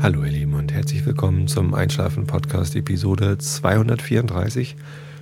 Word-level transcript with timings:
Hallo 0.00 0.22
ihr 0.22 0.30
Lieben 0.30 0.54
und 0.54 0.72
herzlich 0.72 1.04
willkommen 1.06 1.48
zum 1.48 1.74
Einschlafen 1.74 2.24
Podcast 2.24 2.76
Episode 2.76 3.36
234. 3.36 4.76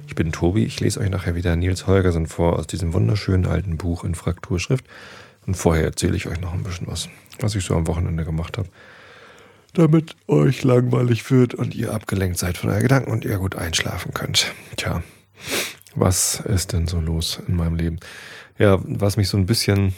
Ich 0.07 0.15
bin 0.15 0.33
Tobi, 0.33 0.65
ich 0.65 0.79
lese 0.81 1.01
euch 1.01 1.09
nachher 1.09 1.35
wieder 1.35 1.57
Nils 1.57 1.87
Holgersen 1.87 2.27
vor 2.27 2.59
aus 2.59 2.67
diesem 2.67 2.93
wunderschönen 2.93 3.47
alten 3.47 3.79
Buch 3.79 4.05
in 4.05 4.15
Frakturschrift 4.15 4.85
und 5.47 5.57
vorher 5.57 5.85
erzähle 5.85 6.15
ich 6.15 6.27
euch 6.27 6.43
noch 6.43 6.53
ein 6.53 6.63
bisschen 6.63 6.89
was, 6.89 7.09
was 7.41 7.55
ich 7.55 7.65
so 7.65 7.75
am 7.75 7.87
Wochenende 7.87 8.27
gemacht 8.27 8.59
habe, 8.59 8.69
damit 9.73 10.15
euch 10.29 10.63
langweilig 10.63 11.31
wird 11.31 11.55
und 11.55 11.75
ihr 11.75 11.95
abgelenkt 11.95 12.37
seid 12.37 12.59
von 12.59 12.69
euren 12.69 12.83
Gedanken 12.83 13.11
und 13.11 13.25
ihr 13.25 13.39
gut 13.39 13.57
einschlafen 13.57 14.13
könnt. 14.13 14.53
Tja, 14.77 15.03
was 15.95 16.41
ist 16.41 16.75
denn 16.75 16.87
so 16.87 17.01
los 17.01 17.41
in 17.49 17.57
meinem 17.57 17.77
Leben? 17.77 17.99
Ja, 18.59 18.79
was 18.85 19.17
mich 19.17 19.31
so 19.31 19.39
ein 19.39 19.47
bisschen 19.47 19.95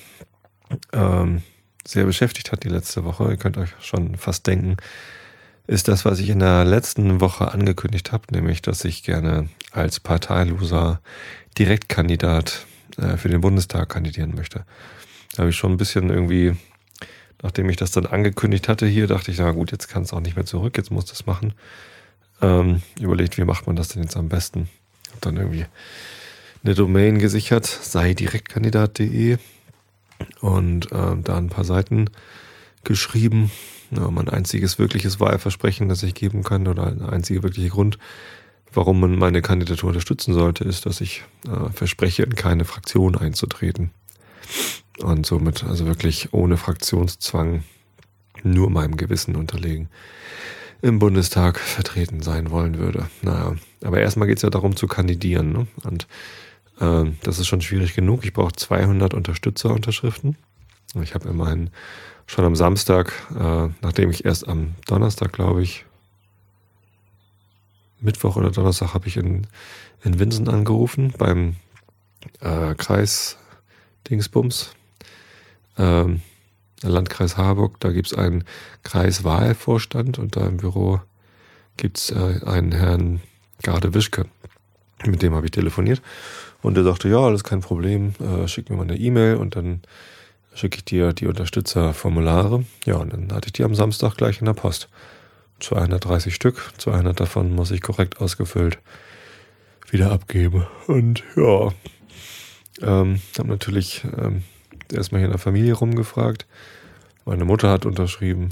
ähm, 0.93 1.43
sehr 1.89 2.05
beschäftigt 2.05 2.53
hat 2.53 2.65
die 2.65 2.69
letzte 2.69 3.05
Woche, 3.05 3.31
ihr 3.31 3.37
könnt 3.39 3.57
euch 3.57 3.71
schon 3.81 4.17
fast 4.17 4.47
denken, 4.47 4.77
ist 5.67 5.89
das, 5.89 6.05
was 6.05 6.19
ich 6.19 6.29
in 6.29 6.39
der 6.39 6.65
letzten 6.65 7.21
Woche 7.21 7.53
angekündigt 7.53 8.13
habe, 8.13 8.25
nämlich, 8.31 8.61
dass 8.61 8.85
ich 8.85 9.03
gerne 9.03 9.49
als 9.73 9.99
parteiloser 9.99 11.01
Direktkandidat 11.59 12.67
äh, 12.99 13.17
für 13.17 13.31
den 13.31 13.41
Bundestag 13.41 13.89
kandidieren 13.89 14.35
möchte. 14.35 14.67
Da 15.33 15.39
habe 15.39 15.51
ich 15.51 15.57
schon 15.57 15.73
ein 15.73 15.77
bisschen 15.79 16.11
irgendwie, 16.11 16.57
nachdem 17.43 17.71
ich 17.71 17.77
das 17.77 17.91
dann 17.91 18.05
angekündigt 18.05 18.69
hatte 18.69 18.87
hier, 18.87 19.07
dachte 19.07 19.31
ich, 19.31 19.39
na 19.39 19.51
gut, 19.53 19.73
jetzt 19.73 19.89
kann 19.89 20.03
es 20.03 20.13
auch 20.13 20.21
nicht 20.21 20.37
mehr 20.37 20.47
zurück, 20.47 20.77
jetzt 20.77 20.91
muss 20.91 21.07
das 21.07 21.25
machen. 21.25 21.55
Ähm, 22.43 22.83
überlegt, 23.01 23.39
wie 23.39 23.45
macht 23.45 23.67
man 23.67 23.77
das 23.77 23.89
denn 23.89 24.03
jetzt 24.03 24.17
am 24.17 24.29
besten? 24.29 24.69
Hab 25.13 25.23
dann 25.23 25.39
irgendwie 25.39 25.65
eine 26.63 26.75
Domain 26.75 27.19
gesichert, 27.19 27.67
sei 27.67 28.13
direktkandidat.de 28.13 29.39
und 30.41 30.91
äh, 30.93 31.17
da 31.23 31.37
ein 31.37 31.49
paar 31.49 31.65
Seiten 31.65 32.11
geschrieben. 32.85 33.51
Ja, 33.91 34.11
mein 34.11 34.29
einziges 34.29 34.79
wirkliches 34.79 35.19
Wahlversprechen, 35.19 35.89
das 35.89 36.03
ich 36.03 36.15
geben 36.15 36.43
kann, 36.43 36.69
oder 36.69 36.87
ein 36.87 37.03
einziger 37.03 37.43
wirklicher 37.43 37.71
Grund, 37.71 37.99
warum 38.73 39.01
man 39.01 39.17
meine 39.17 39.41
Kandidatur 39.41 39.89
unterstützen 39.89 40.35
sollte, 40.35 40.65
ist, 40.65 40.85
dass 40.87 41.01
ich 41.01 41.25
äh, 41.47 41.71
verspreche, 41.73 42.23
in 42.23 42.35
keine 42.35 42.65
Fraktion 42.65 43.17
einzutreten. 43.17 43.91
Und 44.99 45.27
somit 45.27 45.65
also 45.65 45.87
wirklich 45.87 46.33
ohne 46.33 46.57
Fraktionszwang 46.57 47.63
nur 48.43 48.71
meinem 48.71 48.97
Gewissen 48.97 49.37
unterlegen 49.37 49.89
im 50.83 50.99
Bundestag 50.99 51.59
vertreten 51.59 52.23
sein 52.23 52.51
wollen 52.51 52.79
würde. 52.79 53.09
Naja, 53.23 53.57
aber 53.83 54.01
erstmal 54.01 54.29
geht 54.29 54.39
es 54.39 54.43
ja 54.43 54.51
darum 54.51 54.77
zu 54.77 54.87
kandidieren. 54.87 55.53
Ne? 55.53 55.67
Und 55.85 56.07
das 56.79 57.39
ist 57.39 57.49
schon 57.49 57.61
schwierig 57.61 57.95
genug. 57.95 58.25
Ich 58.25 58.33
brauche 58.33 58.53
200 58.53 59.13
Unterstützerunterschriften. 59.13 60.37
Ich 61.03 61.15
habe 61.15 61.29
immerhin 61.29 61.71
schon 62.27 62.45
am 62.45 62.55
Samstag, 62.55 63.13
äh, 63.39 63.69
nachdem 63.81 64.11
ich 64.11 64.25
erst 64.25 64.47
am 64.49 64.75
Donnerstag, 64.87 65.33
glaube 65.33 65.63
ich, 65.63 65.85
Mittwoch 68.01 68.37
oder 68.37 68.51
Donnerstag 68.51 68.95
habe 68.95 69.09
ich 69.09 69.17
in, 69.17 69.47
in 70.05 70.19
Winsen 70.19 70.49
angerufen 70.49 71.13
beim 71.19 71.57
äh, 72.41 72.75
Kreis 72.75 73.39
Dingsbums, 74.09 74.73
ähm, 75.77 76.23
Landkreis 76.83 77.37
Harburg. 77.37 77.81
Da 77.81 77.91
gibt 77.91 78.09
es 78.09 78.15
einen 78.15 78.45
Kreiswahlvorstand 78.85 80.19
und 80.19 80.37
da 80.37 80.47
im 80.47 80.59
Büro 80.59 81.01
gibt 81.77 81.99
es 81.99 82.11
äh, 82.11 82.41
einen 82.47 82.73
Herrn 82.73 83.21
Garde 83.63 83.95
Wischke. 83.95 84.27
Mit 85.07 85.23
dem 85.23 85.35
habe 85.35 85.47
ich 85.47 85.53
telefoniert 85.53 86.03
und 86.63 86.77
der 86.77 86.85
sagte, 86.85 87.09
ja, 87.09 87.19
alles 87.19 87.45
kein 87.45 87.61
Problem, 87.61 88.15
äh, 88.21 88.49
schick 88.49 88.69
mir 88.69 88.77
mal 88.77 88.83
eine 88.83 88.97
E-Mail 88.97 89.37
und 89.37 89.55
dann 89.57 89.83
schicke 90.55 90.79
ich 90.79 90.85
dir 90.85 91.13
die 91.13 91.27
Unterstützerformulare. 91.27 92.65
Ja, 92.85 92.97
und 92.97 93.13
dann 93.13 93.33
hatte 93.33 93.47
ich 93.47 93.53
die 93.53 93.65
am 93.65 93.75
Samstag 93.75 94.17
gleich 94.17 94.41
in 94.41 94.47
der 94.47 94.55
Post. 94.55 94.89
230 95.61 96.35
Stück, 96.35 96.73
200 96.79 97.19
davon 97.19 97.55
muss 97.55 97.71
ich 97.71 97.81
korrekt 97.81 98.21
ausgefüllt 98.21 98.79
wieder 99.91 100.13
abgeben. 100.13 100.67
Und 100.87 101.23
ja, 101.37 101.73
ähm, 102.83 103.21
habe 103.39 103.49
natürlich 103.49 104.05
ähm, 104.17 104.45
erstmal 104.93 105.21
hier 105.21 105.27
in 105.27 105.33
der 105.33 105.41
Familie 105.41 105.75
rumgefragt. 105.75 106.47
Meine 107.25 107.45
Mutter 107.45 107.71
hat 107.71 107.87
unterschrieben. 107.87 108.51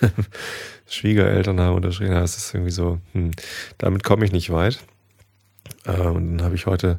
Schwiegereltern 0.86 1.60
haben 1.60 1.76
unterschrieben. 1.76 2.12
Ja, 2.12 2.22
es 2.22 2.36
ist 2.36 2.54
irgendwie 2.54 2.70
so, 2.70 2.98
hm, 3.12 3.32
damit 3.78 4.04
komme 4.04 4.24
ich 4.24 4.32
nicht 4.32 4.50
weit. 4.50 4.80
Äh, 5.84 6.00
und 6.00 6.38
dann 6.38 6.44
habe 6.44 6.54
ich 6.54 6.66
heute 6.66 6.98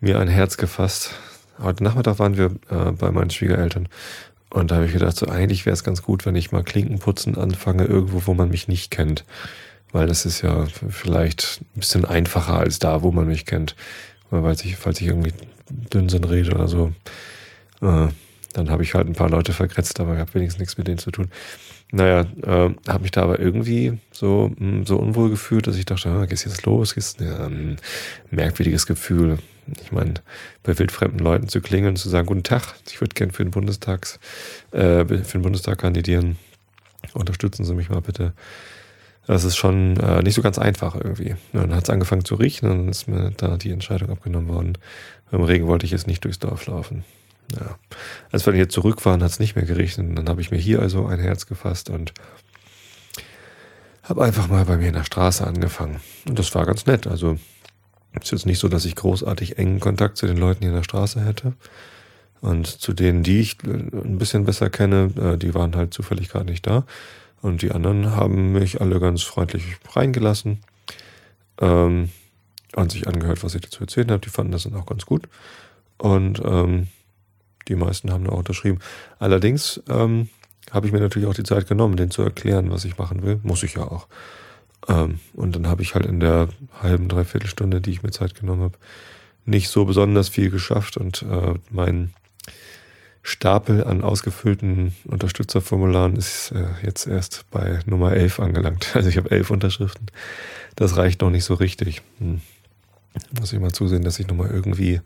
mir 0.00 0.18
ein 0.18 0.28
Herz 0.28 0.56
gefasst. 0.56 1.14
Heute 1.58 1.84
Nachmittag 1.84 2.18
waren 2.18 2.36
wir 2.36 2.52
äh, 2.70 2.92
bei 2.92 3.10
meinen 3.10 3.30
Schwiegereltern 3.30 3.88
und 4.50 4.70
da 4.70 4.76
habe 4.76 4.86
ich 4.86 4.92
gedacht, 4.92 5.16
so 5.16 5.26
eigentlich 5.26 5.64
wäre 5.64 5.74
es 5.74 5.84
ganz 5.84 6.02
gut, 6.02 6.26
wenn 6.26 6.34
ich 6.34 6.50
mal 6.50 6.64
Klinkenputzen 6.64 7.38
anfange, 7.38 7.84
irgendwo, 7.84 8.26
wo 8.26 8.34
man 8.34 8.50
mich 8.50 8.66
nicht 8.66 8.90
kennt. 8.90 9.24
Weil 9.92 10.06
das 10.06 10.26
ist 10.26 10.42
ja 10.42 10.66
vielleicht 10.88 11.60
ein 11.74 11.80
bisschen 11.80 12.04
einfacher 12.04 12.58
als 12.58 12.78
da, 12.78 13.02
wo 13.02 13.12
man 13.12 13.26
mich 13.26 13.46
kennt. 13.46 13.76
Weil 14.30 14.54
ich, 14.54 14.76
falls 14.76 15.00
ich 15.00 15.06
irgendwie 15.06 15.32
Dünnsinn 15.68 16.24
rede 16.24 16.52
oder 16.52 16.68
so, 16.68 16.92
äh, 17.80 18.08
dann 18.52 18.70
habe 18.70 18.82
ich 18.82 18.94
halt 18.94 19.06
ein 19.06 19.14
paar 19.14 19.30
Leute 19.30 19.52
verkretzt, 19.52 20.00
aber 20.00 20.14
ich 20.14 20.20
habe 20.20 20.34
wenigstens 20.34 20.60
nichts 20.60 20.78
mit 20.78 20.88
denen 20.88 20.98
zu 20.98 21.12
tun. 21.12 21.30
Naja, 21.92 22.20
äh, 22.42 22.70
habe 22.88 23.02
mich 23.02 23.10
da 23.10 23.22
aber 23.22 23.40
irgendwie 23.40 23.98
so, 24.12 24.52
mh, 24.56 24.58
hm, 24.58 24.86
so 24.86 24.96
unwohl 24.96 25.30
gefühlt, 25.30 25.66
dass 25.66 25.76
ich 25.76 25.86
dachte, 25.86 26.08
ah, 26.08 26.26
geht's 26.26 26.44
jetzt 26.44 26.64
los? 26.64 26.94
Geht's, 26.94 27.16
ja, 27.18 27.46
ein 27.46 27.78
merkwürdiges 28.30 28.86
Gefühl. 28.86 29.38
Ich 29.82 29.92
meine, 29.92 30.14
bei 30.62 30.78
wildfremden 30.78 31.20
Leuten 31.20 31.48
zu 31.48 31.60
klingeln, 31.60 31.96
zu 31.96 32.08
sagen, 32.08 32.26
guten 32.26 32.42
Tag, 32.42 32.74
ich 32.88 33.00
würde 33.00 33.14
gern 33.14 33.30
für 33.30 33.44
den 33.44 33.50
Bundestags, 33.50 34.18
äh, 34.72 35.04
für 35.04 35.38
den 35.38 35.42
Bundestag 35.42 35.78
kandidieren. 35.78 36.36
Unterstützen 37.12 37.64
Sie 37.64 37.74
mich 37.74 37.88
mal 37.88 38.00
bitte. 38.00 38.34
Das 39.26 39.44
ist 39.44 39.56
schon 39.56 39.96
äh, 39.98 40.22
nicht 40.22 40.34
so 40.34 40.42
ganz 40.42 40.58
einfach 40.58 40.96
irgendwie. 40.96 41.34
Und 41.52 41.60
dann 41.60 41.74
hat 41.74 41.84
es 41.84 41.90
angefangen 41.90 42.24
zu 42.24 42.34
riechen 42.34 42.68
und 42.68 42.78
dann 42.78 42.88
ist 42.88 43.08
mir 43.08 43.32
da 43.36 43.56
die 43.56 43.70
Entscheidung 43.70 44.10
abgenommen 44.10 44.48
worden. 44.48 44.78
Im 45.30 45.42
Regen 45.42 45.66
wollte 45.66 45.86
ich 45.86 45.92
jetzt 45.92 46.06
nicht 46.06 46.24
durchs 46.24 46.40
Dorf 46.40 46.66
laufen. 46.66 47.04
Ja. 47.54 47.78
Als 48.30 48.46
wir 48.46 48.52
hier 48.52 48.68
zurück 48.68 49.04
waren, 49.04 49.22
hat 49.22 49.30
es 49.30 49.40
nicht 49.40 49.56
mehr 49.56 49.64
geregnet. 49.64 50.16
Dann 50.16 50.28
habe 50.28 50.40
ich 50.40 50.50
mir 50.50 50.58
hier 50.58 50.80
also 50.80 51.06
ein 51.06 51.20
Herz 51.20 51.46
gefasst 51.46 51.90
und 51.90 52.12
habe 54.02 54.24
einfach 54.24 54.48
mal 54.48 54.64
bei 54.64 54.76
mir 54.76 54.88
in 54.88 54.94
der 54.94 55.04
Straße 55.04 55.46
angefangen. 55.46 56.00
Und 56.28 56.38
das 56.38 56.54
war 56.54 56.66
ganz 56.66 56.86
nett. 56.86 57.06
Also 57.06 57.38
ist 58.20 58.32
jetzt 58.32 58.46
nicht 58.46 58.58
so, 58.58 58.68
dass 58.68 58.84
ich 58.84 58.96
großartig 58.96 59.58
engen 59.58 59.80
Kontakt 59.80 60.16
zu 60.16 60.26
den 60.26 60.36
Leuten 60.36 60.60
hier 60.60 60.70
in 60.70 60.76
der 60.76 60.82
Straße 60.82 61.24
hätte. 61.24 61.54
Und 62.40 62.66
zu 62.66 62.92
denen, 62.92 63.22
die 63.22 63.40
ich 63.40 63.58
ein 63.62 64.18
bisschen 64.18 64.44
besser 64.44 64.70
kenne, 64.70 65.10
äh, 65.16 65.36
die 65.36 65.54
waren 65.54 65.76
halt 65.76 65.94
zufällig 65.94 66.30
gerade 66.30 66.46
nicht 66.46 66.66
da. 66.66 66.84
Und 67.42 67.62
die 67.62 67.70
anderen 67.72 68.16
haben 68.16 68.52
mich 68.52 68.80
alle 68.80 68.98
ganz 69.00 69.22
freundlich 69.22 69.76
reingelassen 69.94 70.58
ähm, 71.60 72.10
und 72.74 72.92
sich 72.92 73.06
angehört, 73.06 73.42
was 73.44 73.54
ich 73.54 73.62
dazu 73.62 73.82
erzählt 73.82 74.10
habe. 74.10 74.20
Die 74.20 74.30
fanden 74.30 74.52
das 74.52 74.64
dann 74.64 74.74
auch 74.74 74.86
ganz 74.86 75.06
gut. 75.06 75.28
Und 75.98 76.40
ähm, 76.44 76.88
die 77.68 77.76
meisten 77.76 78.10
haben 78.10 78.24
da 78.24 78.32
auch 78.32 78.38
unterschrieben. 78.38 78.78
Allerdings 79.18 79.82
ähm, 79.88 80.28
habe 80.70 80.86
ich 80.86 80.92
mir 80.92 81.00
natürlich 81.00 81.28
auch 81.28 81.34
die 81.34 81.42
Zeit 81.42 81.68
genommen, 81.68 81.96
denen 81.96 82.10
zu 82.10 82.22
erklären, 82.22 82.70
was 82.70 82.84
ich 82.84 82.98
machen 82.98 83.22
will. 83.22 83.40
Muss 83.42 83.62
ich 83.62 83.74
ja 83.74 83.82
auch. 83.82 84.06
Ähm, 84.88 85.20
und 85.34 85.56
dann 85.56 85.66
habe 85.66 85.82
ich 85.82 85.94
halt 85.94 86.06
in 86.06 86.20
der 86.20 86.48
halben, 86.82 87.08
dreiviertel 87.08 87.48
Stunde, 87.48 87.80
die 87.80 87.90
ich 87.90 88.02
mir 88.02 88.10
Zeit 88.10 88.34
genommen 88.34 88.62
habe, 88.62 88.78
nicht 89.44 89.68
so 89.68 89.84
besonders 89.84 90.28
viel 90.28 90.50
geschafft 90.50 90.96
und 90.96 91.22
äh, 91.22 91.54
mein 91.70 92.12
Stapel 93.22 93.84
an 93.84 94.02
ausgefüllten 94.02 94.94
Unterstützerformularen 95.04 96.16
ist 96.16 96.52
äh, 96.52 96.68
jetzt 96.82 97.06
erst 97.06 97.44
bei 97.50 97.80
Nummer 97.84 98.12
11 98.12 98.40
angelangt. 98.40 98.90
Also 98.94 99.08
ich 99.08 99.16
habe 99.18 99.30
elf 99.30 99.50
Unterschriften. 99.50 100.06
Das 100.76 100.96
reicht 100.96 101.20
noch 101.20 101.30
nicht 101.30 101.44
so 101.44 101.54
richtig. 101.54 102.00
Hm. 102.18 102.40
Muss 103.38 103.52
ich 103.52 103.58
mal 103.58 103.72
zusehen, 103.72 104.04
dass 104.04 104.18
ich 104.18 104.28
nochmal 104.28 104.50
irgendwie 104.50 105.00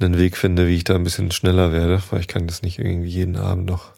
einen 0.00 0.18
Weg 0.18 0.36
finde, 0.36 0.66
wie 0.66 0.76
ich 0.76 0.84
da 0.84 0.94
ein 0.94 1.04
bisschen 1.04 1.30
schneller 1.30 1.72
werde, 1.72 2.02
weil 2.10 2.20
ich 2.20 2.28
kann 2.28 2.46
das 2.46 2.62
nicht 2.62 2.78
irgendwie 2.78 3.08
jeden 3.08 3.36
Abend 3.36 3.66
noch 3.66 3.92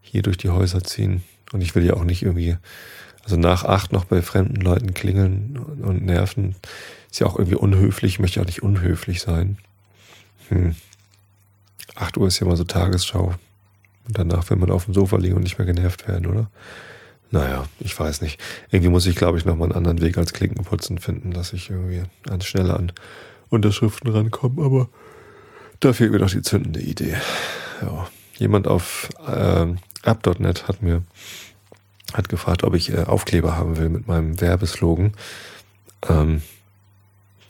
hier 0.00 0.22
durch 0.22 0.36
die 0.36 0.50
Häuser 0.50 0.82
ziehen. 0.82 1.22
Und 1.52 1.60
ich 1.60 1.74
will 1.74 1.84
ja 1.84 1.94
auch 1.94 2.04
nicht 2.04 2.22
irgendwie, 2.22 2.56
also 3.24 3.36
nach 3.36 3.64
acht 3.64 3.92
noch 3.92 4.04
bei 4.04 4.22
fremden 4.22 4.60
Leuten 4.60 4.94
klingeln 4.94 5.58
und 5.58 6.04
nerven. 6.04 6.56
Ist 7.10 7.20
ja 7.20 7.26
auch 7.26 7.38
irgendwie 7.38 7.56
unhöflich, 7.56 8.14
ich 8.14 8.18
möchte 8.18 8.40
auch 8.40 8.46
nicht 8.46 8.62
unhöflich 8.62 9.20
sein. 9.20 9.58
Hm. 10.48 10.74
8 11.94 12.16
Uhr 12.16 12.28
ist 12.28 12.38
ja 12.38 12.46
mal 12.46 12.56
so 12.56 12.64
Tagesschau. 12.64 13.34
Und 14.06 14.18
danach 14.18 14.48
will 14.50 14.56
man 14.56 14.70
auf 14.70 14.84
dem 14.84 14.94
Sofa 14.94 15.16
liegen 15.16 15.36
und 15.36 15.42
nicht 15.42 15.58
mehr 15.58 15.66
genervt 15.66 16.06
werden, 16.08 16.26
oder? 16.26 16.50
Naja, 17.30 17.66
ich 17.80 17.98
weiß 17.98 18.22
nicht. 18.22 18.40
Irgendwie 18.70 18.90
muss 18.90 19.06
ich, 19.06 19.16
glaube 19.16 19.36
ich, 19.36 19.44
nochmal 19.44 19.68
einen 19.68 19.76
anderen 19.76 20.00
Weg 20.00 20.16
als 20.16 20.32
Klinkenputzen 20.32 20.98
finden, 20.98 21.32
dass 21.32 21.52
ich 21.52 21.68
irgendwie 21.68 22.02
an 22.28 22.40
schneller 22.40 22.78
an 22.78 22.92
Unterschriften 23.50 24.10
rankomme, 24.10 24.64
aber 24.64 24.88
da 25.80 25.92
fehlt 25.92 26.12
mir 26.12 26.18
doch 26.18 26.30
die 26.30 26.42
zündende 26.42 26.80
Idee. 26.80 27.16
Ja. 27.82 28.08
Jemand 28.38 28.68
auf 28.68 29.08
äh, 29.26 29.66
app.net 30.04 30.68
hat 30.68 30.82
mir 30.82 31.02
hat 32.14 32.28
gefragt, 32.28 32.64
ob 32.64 32.74
ich 32.74 32.92
äh, 32.92 33.04
Aufkleber 33.04 33.56
haben 33.56 33.76
will 33.76 33.88
mit 33.88 34.06
meinem 34.06 34.40
Werbeslogan. 34.40 35.12
Ähm, 36.08 36.42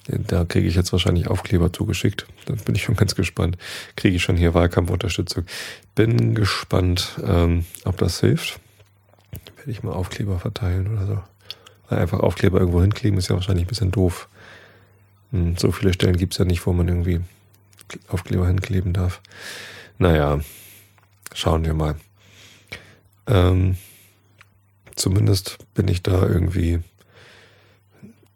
da 0.09 0.45
kriege 0.47 0.67
ich 0.67 0.75
jetzt 0.75 0.93
wahrscheinlich 0.93 1.29
Aufkleber 1.29 1.73
zugeschickt. 1.73 2.27
Da 2.47 2.55
bin 2.55 2.75
ich 2.75 2.83
schon 2.83 2.97
ganz 2.97 3.15
gespannt. 3.15 3.59
Kriege 3.95 4.17
ich 4.17 4.23
schon 4.23 4.37
hier 4.37 4.55
Wahlkampfunterstützung. 4.55 5.45
Bin 5.95 6.35
gespannt, 6.35 7.19
ähm, 7.25 7.67
ob 7.85 7.99
das 7.99 8.21
hilft. 8.21 8.59
will 9.65 9.73
ich 9.73 9.83
mal 9.83 9.93
Aufkleber 9.93 10.39
verteilen 10.39 10.89
oder 10.97 11.07
so. 11.07 11.19
Weil 11.89 11.99
einfach 11.99 12.21
Aufkleber 12.21 12.59
irgendwo 12.59 12.81
hinkleben 12.81 13.19
ist 13.19 13.29
ja 13.29 13.37
wahrscheinlich 13.37 13.67
ein 13.67 13.69
bisschen 13.69 13.91
doof. 13.91 14.29
Hm, 15.31 15.57
so 15.59 15.73
viele 15.73 15.93
Stellen 15.93 16.17
gibt 16.17 16.33
es 16.33 16.39
ja 16.39 16.47
nicht, 16.47 16.67
wo 16.67 16.73
man 16.73 16.89
irgendwie 16.89 17.21
Aufkleber 18.09 18.47
hinkleben 18.47 18.93
darf. 18.93 19.21
Naja, 19.99 20.41
schauen 21.35 21.65
wir 21.65 21.75
mal. 21.75 21.97
Ähm, 23.27 23.77
zumindest 24.97 25.59
bin 25.75 25.89
ich 25.89 26.03
da 26.03 26.27
irgendwie 26.27 26.81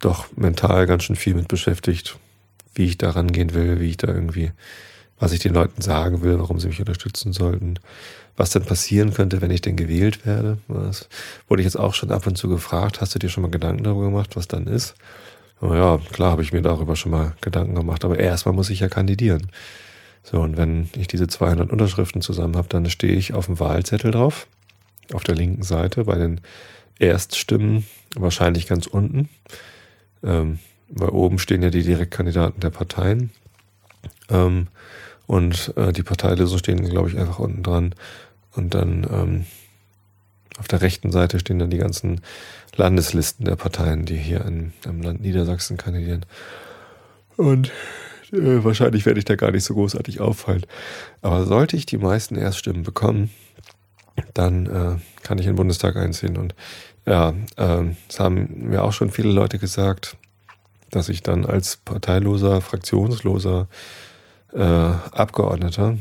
doch 0.01 0.27
mental 0.37 0.87
ganz 0.87 1.05
schön 1.05 1.17
viel 1.17 1.35
mit 1.35 1.49
beschäftigt, 1.49 2.19
wie 2.75 2.87
ich 2.87 2.99
da 2.99 3.11
rangehen 3.11 3.55
will, 3.55 3.81
wie 3.81 3.91
ich 3.91 3.97
da 3.97 4.09
irgendwie, 4.09 4.51
was 5.19 5.33
ich 5.33 5.41
den 5.41 5.55
Leuten 5.55 5.81
sagen 5.83 6.23
will, 6.23 6.39
warum 6.39 6.59
sie 6.59 6.69
mich 6.69 6.81
unterstützen 6.81 7.33
sollten, 7.33 7.79
was 8.37 8.51
denn 8.51 8.65
passieren 8.65 9.13
könnte, 9.15 9.41
wenn 9.41 9.51
ich 9.51 9.61
denn 9.61 9.77
gewählt 9.77 10.27
werde. 10.27 10.59
Das 10.69 11.09
wurde 11.49 11.63
ich 11.63 11.67
jetzt 11.67 11.79
auch 11.79 11.95
schon 11.95 12.11
ab 12.11 12.27
und 12.27 12.37
zu 12.37 12.49
gefragt, 12.49 13.01
hast 13.01 13.15
du 13.15 13.19
dir 13.19 13.29
schon 13.29 13.43
mal 13.43 13.51
Gedanken 13.51 13.85
darüber 13.85 14.07
gemacht, 14.07 14.37
was 14.37 14.49
dann 14.49 14.67
ist? 14.67 14.95
Ja, 15.63 15.99
klar 16.13 16.33
habe 16.33 16.43
ich 16.43 16.53
mir 16.53 16.63
darüber 16.63 16.97
schon 16.97 17.13
mal 17.13 17.35
Gedanken 17.41 17.75
gemacht, 17.75 18.05
aber 18.05 18.19
erstmal 18.19 18.55
muss 18.55 18.71
ich 18.71 18.81
ja 18.81 18.89
kandidieren. 18.89 19.49
So, 20.25 20.41
und 20.41 20.57
wenn 20.57 20.89
ich 20.97 21.09
diese 21.09 21.27
200 21.27 21.71
Unterschriften 21.71 22.23
zusammen 22.23 22.57
habe, 22.57 22.69
dann 22.69 22.89
stehe 22.91 23.15
ich 23.15 23.35
auf 23.35 23.47
dem 23.47 23.61
Wahlzettel 23.61 24.11
drauf, 24.11 24.47
auf 25.13 25.25
der 25.25 25.35
linken 25.35 25.63
Seite, 25.63 26.05
bei 26.05 26.17
den 26.17 26.41
Erststimmen 26.99 27.87
wahrscheinlich 28.17 28.67
ganz 28.67 28.87
unten. 28.87 29.29
Ähm, 30.23 30.59
weil 30.89 31.09
oben 31.09 31.39
stehen 31.39 31.63
ja 31.63 31.71
die 31.71 31.83
Direktkandidaten 31.83 32.61
der 32.61 32.71
Parteien. 32.71 33.31
Ähm, 34.29 34.69
und 35.27 35.73
äh, 35.77 35.93
die 35.93 36.03
Parteilösung 36.03 36.59
stehen, 36.59 36.89
glaube 36.89 37.09
ich, 37.09 37.19
einfach 37.19 37.39
unten 37.39 37.63
dran. 37.63 37.95
Und 38.55 38.75
dann 38.75 39.07
ähm, 39.11 39.47
auf 40.59 40.69
der 40.69 40.83
rechten 40.83 41.11
Seite 41.11 41.39
stehen 41.39 41.59
dann 41.59 41.71
die 41.71 41.79
ganzen 41.79 42.21
Landeslisten 42.77 43.45
der 43.45 43.57
Parteien, 43.57 44.05
die 44.05 44.17
hier 44.17 44.45
in, 44.45 44.73
im 44.85 45.03
Land 45.03 45.21
Niedersachsen 45.21 45.77
kandidieren. 45.77 46.27
Und 47.37 47.69
äh, 48.33 48.65
wahrscheinlich 48.65 49.07
werde 49.07 49.19
ich 49.19 49.25
da 49.25 49.37
gar 49.37 49.51
nicht 49.51 49.65
so 49.65 49.75
großartig 49.75 50.21
auffallen. 50.21 50.67
Aber 51.21 51.45
sollte 51.45 51.77
ich 51.77 51.87
die 51.87 51.99
meisten 51.99 52.37
Erststimmen 52.37 52.83
bekommen, 52.83 53.31
dann 54.35 54.67
äh, 54.67 55.23
kann 55.23 55.39
ich 55.39 55.47
in 55.47 55.53
den 55.53 55.57
Bundestag 55.57 55.97
einziehen. 55.97 56.37
Und 56.37 56.55
ja, 57.07 57.35
äh, 57.57 57.85
es 58.09 58.21
haben 58.21 58.69
mir 58.69 58.85
auch 58.85 58.93
schon 58.93 59.11
viele 59.11 59.33
Leute 59.33 59.59
gesagt, 59.59 60.17
dass 60.91 61.09
ich 61.09 61.23
dann 61.23 61.47
als 61.47 61.79
parteiloser, 61.79 62.61
fraktionsloser 62.61 63.69
äh, 64.53 64.61
Abgeordneter 64.61 65.97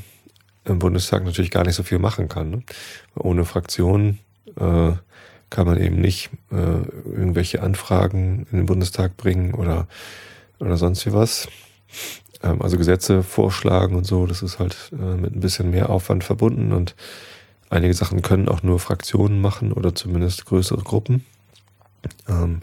im 0.65 0.80
Bundestag 0.80 1.24
natürlich 1.24 1.51
gar 1.51 1.65
nicht 1.65 1.75
so 1.75 1.83
viel 1.83 2.00
machen 2.00 2.27
kann. 2.27 2.50
Ne? 2.50 2.63
Ohne 3.15 3.45
Fraktion 3.45 4.19
äh, 4.57 4.94
kann 5.50 5.68
man 5.68 5.80
eben 5.80 6.00
nicht 6.00 6.30
äh, 6.51 6.56
irgendwelche 6.56 7.62
Anfragen 7.62 8.48
in 8.51 8.59
den 8.59 8.65
Bundestag 8.65 9.18
bringen 9.18 9.53
oder, 9.53 9.88
oder 10.59 10.77
sonst 10.77 11.06
wie 11.06 11.13
was. 11.13 11.48
Ähm, 12.42 12.62
also 12.62 12.77
Gesetze 12.77 13.24
vorschlagen 13.24 13.95
und 13.95 14.06
so, 14.06 14.25
das 14.25 14.42
ist 14.42 14.59
halt 14.59 14.92
äh, 14.94 15.15
mit 15.15 15.36
ein 15.36 15.42
bisschen 15.42 15.69
mehr 15.69 15.89
Aufwand 15.89 16.24
verbunden 16.24 16.71
und 16.71 16.95
einige 17.69 17.94
Sachen 17.94 18.21
können 18.21 18.48
auch 18.48 18.63
nur 18.63 18.80
Fraktionen 18.80 19.42
machen 19.42 19.74
oder 19.74 19.94
zumindest 19.94 20.45
größere 20.45 20.81
Gruppen. 20.81 21.25
Ähm, 22.27 22.62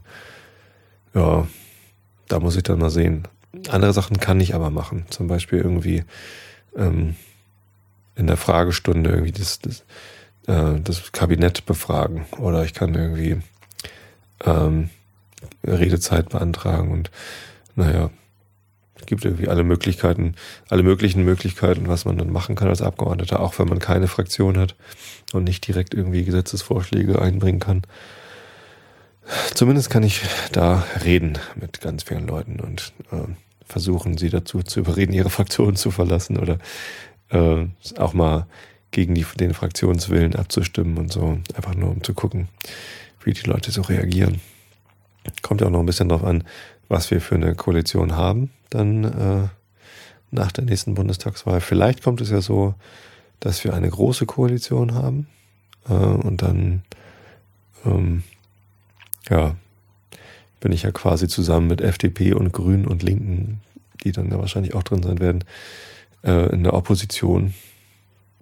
ja, 1.14 1.46
da 2.29 2.40
muss 2.40 2.56
ich 2.56 2.62
dann 2.62 2.79
mal 2.79 2.90
sehen. 2.90 3.26
Andere 3.69 3.93
Sachen 3.93 4.19
kann 4.19 4.40
ich 4.40 4.55
aber 4.55 4.70
machen. 4.70 5.06
Zum 5.11 5.26
Beispiel 5.26 5.58
irgendwie 5.58 6.05
ähm, 6.76 7.17
in 8.14 8.26
der 8.26 8.37
Fragestunde 8.37 9.11
irgendwie 9.11 9.32
das, 9.32 9.61
das, 9.61 9.85
äh, 10.48 10.80
das 10.82 11.12
Kabinett 11.12 11.66
befragen. 11.66 12.26
Oder 12.38 12.64
ich 12.64 12.74
kann 12.74 12.94
irgendwie 12.94 13.40
ähm, 14.44 14.90
Redezeit 15.64 16.30
beantragen 16.30 16.90
und 16.90 17.10
naja, 17.76 18.10
es 18.96 19.06
gibt 19.06 19.24
irgendwie 19.24 19.48
alle 19.48 19.62
Möglichkeiten, 19.62 20.34
alle 20.68 20.82
möglichen 20.82 21.24
Möglichkeiten, 21.24 21.86
was 21.86 22.04
man 22.04 22.18
dann 22.18 22.32
machen 22.32 22.56
kann 22.56 22.68
als 22.68 22.82
Abgeordneter, 22.82 23.40
auch 23.40 23.58
wenn 23.58 23.68
man 23.68 23.78
keine 23.78 24.08
Fraktion 24.08 24.58
hat 24.58 24.74
und 25.32 25.44
nicht 25.44 25.66
direkt 25.66 25.94
irgendwie 25.94 26.24
Gesetzesvorschläge 26.24 27.20
einbringen 27.22 27.60
kann. 27.60 27.82
Zumindest 29.54 29.90
kann 29.90 30.02
ich 30.02 30.22
da 30.52 30.84
reden 31.04 31.38
mit 31.54 31.80
ganz 31.80 32.02
vielen 32.02 32.26
Leuten 32.26 32.58
und 32.60 32.92
äh, 33.12 33.28
versuchen, 33.64 34.16
sie 34.16 34.30
dazu 34.30 34.62
zu 34.62 34.80
überreden, 34.80 35.12
ihre 35.12 35.30
Fraktion 35.30 35.76
zu 35.76 35.90
verlassen 35.90 36.38
oder 36.38 36.58
äh, 37.28 37.66
auch 37.98 38.14
mal 38.14 38.46
gegen 38.90 39.14
die, 39.14 39.26
den 39.38 39.55
Fraktionswillen 39.55 40.35
abzustimmen 40.37 40.99
und 40.99 41.12
so, 41.12 41.38
einfach 41.55 41.75
nur 41.75 41.90
um 41.90 42.02
zu 42.02 42.14
gucken, 42.14 42.49
wie 43.23 43.32
die 43.32 43.49
Leute 43.49 43.70
so 43.70 43.82
reagieren. 43.82 44.40
Kommt 45.43 45.61
ja 45.61 45.67
auch 45.67 45.70
noch 45.70 45.81
ein 45.81 45.87
bisschen 45.87 46.08
drauf 46.08 46.25
an, 46.25 46.44
was 46.88 47.11
wir 47.11 47.20
für 47.20 47.35
eine 47.35 47.55
Koalition 47.55 48.17
haben, 48.17 48.50
dann 48.70 49.05
äh, 49.05 49.49
nach 50.31 50.52
der 50.52 50.64
nächsten 50.64 50.94
Bundestagswahl. 50.94 51.61
Vielleicht 51.61 52.02
kommt 52.02 52.20
es 52.20 52.31
ja 52.31 52.40
so, 52.40 52.75
dass 53.40 53.62
wir 53.64 53.75
eine 53.75 53.88
große 53.88 54.26
Koalition 54.26 54.94
haben 54.94 55.26
äh, 55.88 55.93
und 55.93 56.43
dann 56.43 56.82
ähm, 57.85 58.23
ja, 59.29 59.56
bin 60.61 60.73
ich 60.73 60.82
ja 60.82 60.90
quasi 60.90 61.29
zusammen 61.29 61.69
mit 61.69 61.81
FDP 61.81 62.32
und 62.32 62.52
Grünen 62.52 62.87
und 62.87 63.02
Linken, 63.02 63.61
die 64.02 64.12
dann 64.12 64.31
ja 64.31 64.38
wahrscheinlich 64.38 64.75
auch 64.75 64.82
drin 64.82 65.02
sein 65.02 65.20
werden, 65.20 65.44
äh, 66.25 66.52
in 66.52 66.64
der 66.64 66.75
Opposition. 66.75 67.55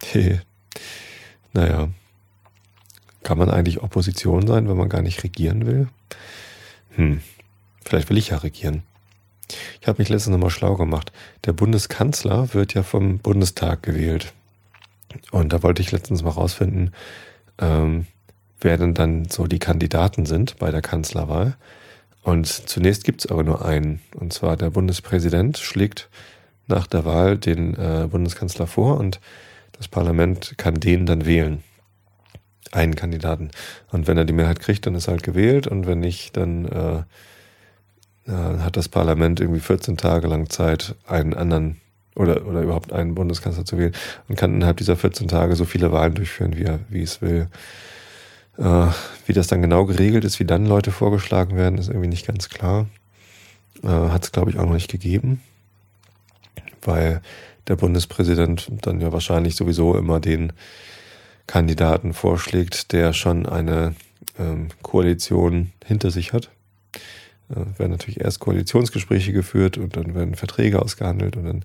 naja, 1.52 1.88
kann 3.22 3.38
man 3.38 3.50
eigentlich 3.50 3.82
Opposition 3.82 4.46
sein, 4.46 4.68
wenn 4.68 4.76
man 4.76 4.88
gar 4.88 5.02
nicht 5.02 5.24
regieren 5.24 5.66
will? 5.66 5.88
Hm, 6.90 7.20
vielleicht 7.84 8.08
will 8.08 8.18
ich 8.18 8.28
ja 8.28 8.38
regieren. 8.38 8.82
Ich 9.80 9.88
habe 9.88 10.00
mich 10.00 10.08
letztens 10.08 10.32
nochmal 10.32 10.50
schlau 10.50 10.76
gemacht. 10.76 11.12
Der 11.44 11.52
Bundeskanzler 11.52 12.52
wird 12.54 12.74
ja 12.74 12.82
vom 12.82 13.18
Bundestag 13.18 13.82
gewählt. 13.82 14.32
Und 15.30 15.52
da 15.52 15.62
wollte 15.62 15.82
ich 15.82 15.92
letztens 15.92 16.22
mal 16.22 16.30
rausfinden, 16.30 16.92
ähm, 17.58 18.06
wer 18.60 18.76
denn 18.76 18.94
dann 18.94 19.28
so 19.28 19.46
die 19.46 19.58
Kandidaten 19.58 20.26
sind 20.26 20.58
bei 20.58 20.70
der 20.70 20.82
Kanzlerwahl. 20.82 21.56
Und 22.22 22.46
zunächst 22.46 23.04
gibt 23.04 23.24
es 23.24 23.30
aber 23.30 23.44
nur 23.44 23.64
einen. 23.64 24.00
Und 24.14 24.32
zwar 24.32 24.56
der 24.56 24.70
Bundespräsident 24.70 25.58
schlägt 25.58 26.08
nach 26.66 26.86
der 26.86 27.04
Wahl 27.04 27.38
den 27.38 27.74
äh, 27.74 28.08
Bundeskanzler 28.10 28.66
vor 28.66 28.98
und 28.98 29.20
das 29.78 29.88
Parlament 29.88 30.54
kann 30.56 30.74
den 30.74 31.06
dann 31.06 31.26
wählen. 31.26 31.62
Einen 32.72 32.94
Kandidaten. 32.94 33.50
Und 33.90 34.06
wenn 34.06 34.18
er 34.18 34.24
die 34.24 34.32
Mehrheit 34.32 34.60
kriegt, 34.60 34.86
dann 34.86 34.94
ist 34.94 35.08
er 35.08 35.12
halt 35.12 35.22
gewählt. 35.22 35.66
Und 35.66 35.86
wenn 35.86 36.00
nicht, 36.00 36.36
dann 36.36 36.66
äh, 36.66 37.02
äh, 38.26 38.58
hat 38.60 38.76
das 38.76 38.88
Parlament 38.88 39.40
irgendwie 39.40 39.60
14 39.60 39.96
Tage 39.96 40.26
lang 40.26 40.50
Zeit, 40.50 40.96
einen 41.06 41.34
anderen 41.34 41.80
oder, 42.16 42.46
oder 42.46 42.62
überhaupt 42.62 42.92
einen 42.92 43.14
Bundeskanzler 43.14 43.64
zu 43.64 43.78
wählen 43.78 43.94
und 44.28 44.36
kann 44.36 44.54
innerhalb 44.54 44.78
dieser 44.78 44.96
14 44.96 45.28
Tage 45.28 45.54
so 45.54 45.64
viele 45.64 45.92
Wahlen 45.92 46.14
durchführen, 46.14 46.56
wie 46.56 46.64
er, 46.64 46.80
wie 46.88 47.02
es 47.02 47.20
will. 47.20 47.48
Äh, 48.58 48.86
wie 49.26 49.32
das 49.32 49.48
dann 49.48 49.62
genau 49.62 49.84
geregelt 49.84 50.24
ist, 50.24 50.40
wie 50.40 50.46
dann 50.46 50.66
Leute 50.66 50.90
vorgeschlagen 50.90 51.56
werden, 51.56 51.78
ist 51.78 51.88
irgendwie 51.88 52.08
nicht 52.08 52.26
ganz 52.26 52.48
klar. 52.48 52.86
Äh, 53.82 53.88
Hat 53.88 54.24
es, 54.24 54.32
glaube 54.32 54.50
ich, 54.50 54.58
auch 54.58 54.64
noch 54.64 54.72
nicht 54.72 54.90
gegeben, 54.90 55.42
weil 56.82 57.20
der 57.68 57.76
Bundespräsident 57.76 58.70
dann 58.82 59.00
ja 59.00 59.12
wahrscheinlich 59.12 59.56
sowieso 59.56 59.96
immer 59.96 60.20
den 60.20 60.52
Kandidaten 61.46 62.12
vorschlägt, 62.12 62.92
der 62.92 63.12
schon 63.12 63.46
eine 63.46 63.94
ähm, 64.38 64.68
Koalition 64.82 65.72
hinter 65.84 66.10
sich 66.10 66.32
hat. 66.32 66.50
Äh, 67.50 67.78
werden 67.78 67.92
natürlich 67.92 68.20
erst 68.20 68.40
Koalitionsgespräche 68.40 69.32
geführt 69.32 69.78
und 69.78 69.96
dann 69.96 70.14
werden 70.14 70.34
Verträge 70.34 70.82
ausgehandelt 70.82 71.36
und 71.36 71.44
dann 71.44 71.64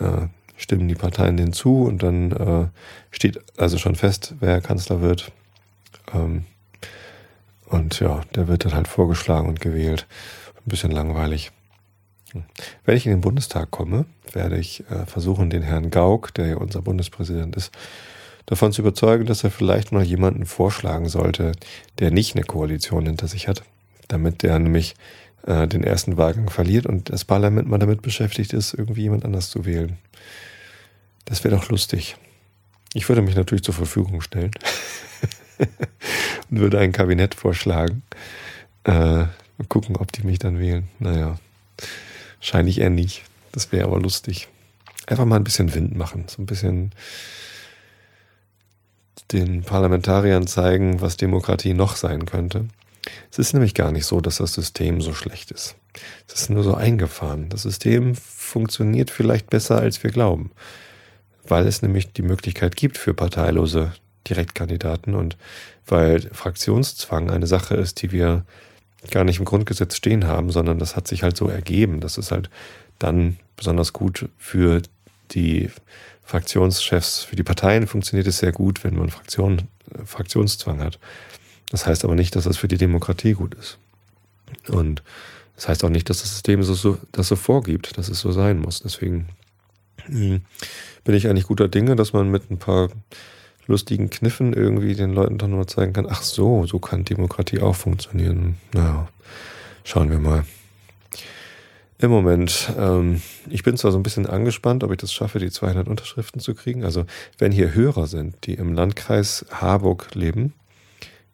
äh, 0.00 0.28
stimmen 0.56 0.88
die 0.88 0.94
Parteien 0.94 1.38
hinzu 1.38 1.84
und 1.84 2.02
dann 2.02 2.32
äh, 2.32 2.66
steht 3.10 3.40
also 3.56 3.78
schon 3.78 3.94
fest, 3.94 4.34
wer 4.40 4.60
Kanzler 4.60 5.00
wird. 5.00 5.32
Ähm, 6.12 6.44
und 7.66 8.00
ja, 8.00 8.22
der 8.34 8.48
wird 8.48 8.64
dann 8.64 8.74
halt 8.74 8.88
vorgeschlagen 8.88 9.48
und 9.48 9.60
gewählt. 9.60 10.06
Ein 10.56 10.68
bisschen 10.70 10.90
langweilig. 10.90 11.52
Wenn 12.84 12.96
ich 12.96 13.06
in 13.06 13.12
den 13.12 13.20
Bundestag 13.20 13.70
komme, 13.70 14.06
werde 14.32 14.58
ich 14.58 14.84
äh, 14.90 15.06
versuchen, 15.06 15.50
den 15.50 15.62
Herrn 15.62 15.90
Gauck, 15.90 16.34
der 16.34 16.46
ja 16.46 16.56
unser 16.56 16.82
Bundespräsident 16.82 17.56
ist, 17.56 17.72
davon 18.46 18.72
zu 18.72 18.82
überzeugen, 18.82 19.26
dass 19.26 19.44
er 19.44 19.50
vielleicht 19.50 19.92
mal 19.92 20.02
jemanden 20.02 20.46
vorschlagen 20.46 21.08
sollte, 21.08 21.52
der 21.98 22.10
nicht 22.10 22.34
eine 22.34 22.44
Koalition 22.44 23.06
hinter 23.06 23.28
sich 23.28 23.48
hat, 23.48 23.62
damit 24.08 24.42
der 24.42 24.58
nämlich 24.58 24.94
äh, 25.46 25.68
den 25.68 25.84
ersten 25.84 26.16
Wahlgang 26.16 26.50
verliert 26.50 26.86
und 26.86 27.10
das 27.10 27.24
Parlament 27.24 27.68
mal 27.68 27.78
damit 27.78 28.02
beschäftigt 28.02 28.52
ist, 28.52 28.74
irgendwie 28.74 29.02
jemand 29.02 29.24
anders 29.24 29.50
zu 29.50 29.66
wählen. 29.66 29.98
Das 31.24 31.44
wäre 31.44 31.56
doch 31.56 31.68
lustig. 31.68 32.16
Ich 32.94 33.08
würde 33.08 33.22
mich 33.22 33.36
natürlich 33.36 33.62
zur 33.62 33.74
Verfügung 33.74 34.22
stellen. 34.22 34.50
und 36.50 36.60
würde 36.60 36.78
ein 36.78 36.92
Kabinett 36.92 37.34
vorschlagen. 37.34 38.02
Äh, 38.84 39.26
gucken, 39.68 39.96
ob 39.96 40.12
die 40.12 40.22
mich 40.22 40.38
dann 40.38 40.58
wählen. 40.58 40.88
Naja, 40.98 41.38
wahrscheinlich 42.38 42.80
eher 42.80 42.90
nicht. 42.90 43.24
Das 43.52 43.72
wäre 43.72 43.86
aber 43.86 44.00
lustig. 44.00 44.48
Einfach 45.06 45.24
mal 45.24 45.36
ein 45.36 45.44
bisschen 45.44 45.74
Wind 45.74 45.96
machen. 45.96 46.26
So 46.28 46.42
ein 46.42 46.46
bisschen 46.46 46.92
den 49.32 49.62
Parlamentariern 49.62 50.46
zeigen, 50.46 51.00
was 51.00 51.16
Demokratie 51.16 51.74
noch 51.74 51.96
sein 51.96 52.26
könnte. 52.26 52.66
Es 53.30 53.38
ist 53.38 53.52
nämlich 53.52 53.74
gar 53.74 53.92
nicht 53.92 54.06
so, 54.06 54.20
dass 54.20 54.36
das 54.36 54.54
System 54.54 55.00
so 55.00 55.14
schlecht 55.14 55.50
ist. 55.50 55.76
Es 56.26 56.42
ist 56.42 56.50
nur 56.50 56.62
so 56.62 56.74
eingefahren. 56.74 57.48
Das 57.48 57.62
System 57.62 58.14
funktioniert 58.14 59.10
vielleicht 59.10 59.50
besser, 59.50 59.78
als 59.78 60.02
wir 60.02 60.10
glauben, 60.10 60.50
weil 61.46 61.66
es 61.66 61.82
nämlich 61.82 62.12
die 62.12 62.22
Möglichkeit 62.22 62.76
gibt 62.76 62.98
für 62.98 63.14
parteilose 63.14 63.92
Direktkandidaten 64.28 65.14
und 65.14 65.36
weil 65.86 66.20
Fraktionszwang 66.32 67.30
eine 67.30 67.46
Sache 67.46 67.74
ist, 67.76 68.02
die 68.02 68.12
wir 68.12 68.44
gar 69.10 69.24
nicht 69.24 69.38
im 69.38 69.44
Grundgesetz 69.44 69.96
stehen 69.96 70.26
haben, 70.26 70.50
sondern 70.50 70.78
das 70.78 70.96
hat 70.96 71.08
sich 71.08 71.22
halt 71.22 71.36
so 71.36 71.48
ergeben. 71.48 72.00
Das 72.00 72.18
ist 72.18 72.30
halt 72.30 72.50
dann 72.98 73.38
besonders 73.56 73.92
gut 73.92 74.28
für 74.38 74.82
die 75.30 75.70
Fraktionschefs, 76.24 77.22
für 77.22 77.36
die 77.36 77.42
Parteien 77.42 77.86
funktioniert 77.86 78.26
es 78.26 78.38
sehr 78.38 78.52
gut, 78.52 78.84
wenn 78.84 78.96
man 78.96 79.08
Fraktion, 79.08 79.62
Fraktionszwang 80.04 80.80
hat. 80.80 80.98
Das 81.70 81.86
heißt 81.86 82.04
aber 82.04 82.14
nicht, 82.14 82.36
dass 82.36 82.44
das 82.44 82.56
für 82.56 82.68
die 82.68 82.76
Demokratie 82.76 83.32
gut 83.32 83.54
ist. 83.54 83.78
Und 84.68 85.02
das 85.54 85.68
heißt 85.68 85.84
auch 85.84 85.90
nicht, 85.90 86.08
dass 86.10 86.20
das 86.20 86.30
System 86.30 86.62
so, 86.62 86.74
so, 86.74 86.98
das 87.12 87.28
so 87.28 87.36
vorgibt, 87.36 87.96
dass 87.98 88.08
es 88.08 88.20
so 88.20 88.32
sein 88.32 88.58
muss. 88.58 88.80
Deswegen 88.80 89.28
hm, 90.04 90.42
bin 91.04 91.14
ich 91.14 91.28
eigentlich 91.28 91.46
guter 91.46 91.68
Dinge, 91.68 91.96
dass 91.96 92.12
man 92.12 92.30
mit 92.30 92.50
ein 92.50 92.58
paar 92.58 92.90
lustigen 93.68 94.10
Kniffen 94.10 94.52
irgendwie 94.52 94.94
den 94.94 95.12
Leuten 95.12 95.38
dann 95.38 95.50
nur 95.50 95.66
zeigen 95.66 95.92
kann, 95.92 96.06
ach 96.08 96.22
so, 96.22 96.66
so 96.66 96.80
kann 96.80 97.04
Demokratie 97.04 97.60
auch 97.60 97.76
funktionieren. 97.76 98.56
Naja, 98.72 99.08
schauen 99.84 100.10
wir 100.10 100.18
mal. 100.18 100.44
Im 102.00 102.10
Moment, 102.10 102.72
ähm, 102.78 103.20
ich 103.50 103.64
bin 103.64 103.76
zwar 103.76 103.92
so 103.92 103.98
ein 103.98 104.04
bisschen 104.04 104.26
angespannt, 104.26 104.84
ob 104.84 104.92
ich 104.92 104.98
das 104.98 105.12
schaffe, 105.12 105.40
die 105.40 105.50
200 105.50 105.88
Unterschriften 105.88 106.40
zu 106.40 106.54
kriegen. 106.54 106.84
Also 106.84 107.04
wenn 107.38 107.52
hier 107.52 107.74
Hörer 107.74 108.06
sind, 108.06 108.46
die 108.46 108.54
im 108.54 108.72
Landkreis 108.72 109.44
Harburg 109.50 110.14
leben, 110.14 110.54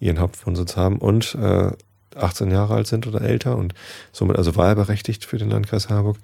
ihren 0.01 0.19
Hauptwohnsitz 0.19 0.77
haben 0.77 0.99
und 0.99 1.35
äh, 1.35 1.71
18 2.17 2.51
Jahre 2.51 2.75
alt 2.75 2.87
sind 2.87 3.07
oder 3.07 3.21
älter 3.21 3.57
und 3.57 3.75
somit 4.13 4.37
also 4.37 4.57
wahlberechtigt 4.57 5.25
für 5.25 5.39
den 5.39 5.51
Landkreis 5.51 5.89
Harburg, 5.89 6.17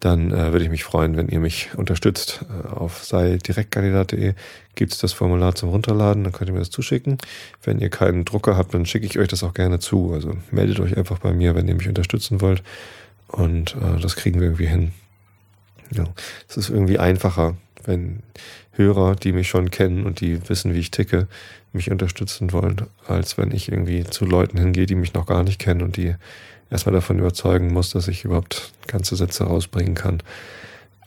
dann 0.00 0.30
äh, 0.30 0.52
würde 0.52 0.64
ich 0.64 0.70
mich 0.70 0.84
freuen, 0.84 1.16
wenn 1.16 1.28
ihr 1.28 1.40
mich 1.40 1.70
unterstützt. 1.76 2.44
Äh, 2.50 2.68
auf 2.68 3.04
sei 3.04 3.38
direktkandidat.de 3.38 4.34
gibt 4.74 4.92
es 4.92 4.98
das 4.98 5.12
Formular 5.12 5.54
zum 5.54 5.70
Runterladen, 5.70 6.24
dann 6.24 6.32
könnt 6.32 6.50
ihr 6.50 6.52
mir 6.52 6.60
das 6.60 6.70
zuschicken. 6.70 7.18
Wenn 7.62 7.78
ihr 7.78 7.88
keinen 7.88 8.24
Drucker 8.24 8.56
habt, 8.56 8.74
dann 8.74 8.84
schicke 8.84 9.06
ich 9.06 9.18
euch 9.18 9.28
das 9.28 9.42
auch 9.42 9.54
gerne 9.54 9.78
zu. 9.78 10.12
Also 10.12 10.36
meldet 10.50 10.80
euch 10.80 10.96
einfach 10.96 11.18
bei 11.18 11.32
mir, 11.32 11.54
wenn 11.54 11.68
ihr 11.68 11.74
mich 11.74 11.88
unterstützen 11.88 12.40
wollt. 12.40 12.62
Und 13.28 13.74
äh, 13.76 14.00
das 14.00 14.16
kriegen 14.16 14.40
wir 14.40 14.48
irgendwie 14.48 14.66
hin. 14.66 14.92
Ja, 15.90 16.04
es 16.48 16.56
ist 16.56 16.68
irgendwie 16.68 16.98
einfacher, 16.98 17.56
wenn 17.84 18.22
Hörer, 18.72 19.14
die 19.14 19.32
mich 19.32 19.48
schon 19.48 19.70
kennen 19.70 20.04
und 20.04 20.20
die 20.20 20.48
wissen, 20.48 20.74
wie 20.74 20.80
ich 20.80 20.90
ticke, 20.90 21.28
mich 21.72 21.90
unterstützen 21.90 22.52
wollen, 22.52 22.82
als 23.06 23.38
wenn 23.38 23.52
ich 23.52 23.70
irgendwie 23.70 24.04
zu 24.04 24.24
Leuten 24.24 24.58
hingehe, 24.58 24.86
die 24.86 24.94
mich 24.94 25.14
noch 25.14 25.26
gar 25.26 25.42
nicht 25.42 25.58
kennen 25.58 25.82
und 25.82 25.96
die 25.96 26.14
erstmal 26.70 26.94
davon 26.94 27.18
überzeugen 27.18 27.72
muss, 27.72 27.90
dass 27.90 28.08
ich 28.08 28.24
überhaupt 28.24 28.72
ganze 28.86 29.16
Sätze 29.16 29.44
rausbringen 29.44 29.94
kann. 29.94 30.22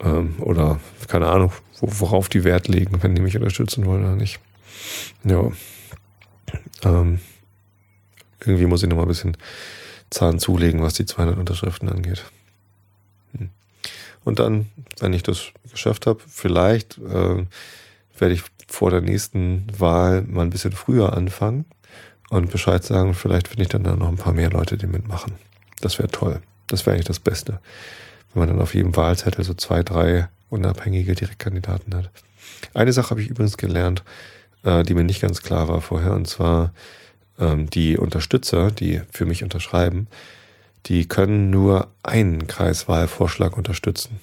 Ähm, 0.00 0.36
oder 0.40 0.80
keine 1.08 1.28
Ahnung, 1.28 1.52
worauf 1.80 2.28
die 2.28 2.44
Wert 2.44 2.68
legen, 2.68 3.02
wenn 3.02 3.14
die 3.14 3.22
mich 3.22 3.36
unterstützen 3.36 3.84
wollen 3.86 4.04
oder 4.04 4.16
nicht. 4.16 4.40
Ja. 5.24 5.50
Ähm, 6.82 7.20
irgendwie 8.40 8.66
muss 8.66 8.82
ich 8.82 8.88
noch 8.88 8.96
mal 8.96 9.02
ein 9.02 9.08
bisschen 9.08 9.36
Zahn 10.08 10.38
zulegen, 10.38 10.82
was 10.82 10.94
die 10.94 11.06
200 11.06 11.38
Unterschriften 11.38 11.88
angeht. 11.88 12.24
Hm. 13.36 13.50
Und 14.24 14.38
dann, 14.38 14.68
wenn 14.98 15.12
ich 15.12 15.22
das 15.22 15.52
geschafft 15.70 16.06
habe, 16.06 16.20
vielleicht 16.26 16.98
äh, 16.98 17.44
werde 18.18 18.34
ich 18.34 18.42
vor 18.66 18.90
der 18.90 19.00
nächsten 19.00 19.66
Wahl 19.78 20.22
mal 20.22 20.42
ein 20.42 20.50
bisschen 20.50 20.72
früher 20.72 21.12
anfangen 21.12 21.64
und 22.30 22.50
Bescheid 22.50 22.82
sagen. 22.82 23.14
Vielleicht 23.14 23.48
finde 23.48 23.62
ich 23.62 23.68
dann 23.68 23.84
da 23.84 23.96
noch 23.96 24.08
ein 24.08 24.16
paar 24.16 24.32
mehr 24.32 24.50
Leute, 24.50 24.76
die 24.76 24.86
mitmachen. 24.86 25.32
Das 25.80 25.98
wäre 25.98 26.08
toll. 26.08 26.40
Das 26.66 26.86
wäre 26.86 26.94
eigentlich 26.94 27.06
das 27.06 27.20
Beste. 27.20 27.60
Wenn 28.32 28.40
man 28.40 28.48
dann 28.48 28.60
auf 28.60 28.74
jedem 28.74 28.96
Wahlzettel 28.96 29.44
so 29.44 29.54
zwei, 29.54 29.82
drei 29.82 30.28
unabhängige 30.50 31.14
Direktkandidaten 31.14 31.94
hat. 31.94 32.10
Eine 32.74 32.92
Sache 32.92 33.10
habe 33.10 33.22
ich 33.22 33.28
übrigens 33.28 33.56
gelernt, 33.56 34.04
äh, 34.64 34.82
die 34.82 34.94
mir 34.94 35.04
nicht 35.04 35.22
ganz 35.22 35.42
klar 35.42 35.68
war 35.68 35.80
vorher, 35.80 36.12
und 36.12 36.26
zwar 36.26 36.72
ähm, 37.38 37.70
die 37.70 37.96
Unterstützer, 37.96 38.70
die 38.70 39.00
für 39.10 39.26
mich 39.26 39.42
unterschreiben, 39.42 40.08
die 40.86 41.06
können 41.06 41.50
nur 41.50 41.88
einen 42.02 42.46
Kreiswahlvorschlag 42.46 43.56
unterstützen. 43.56 44.20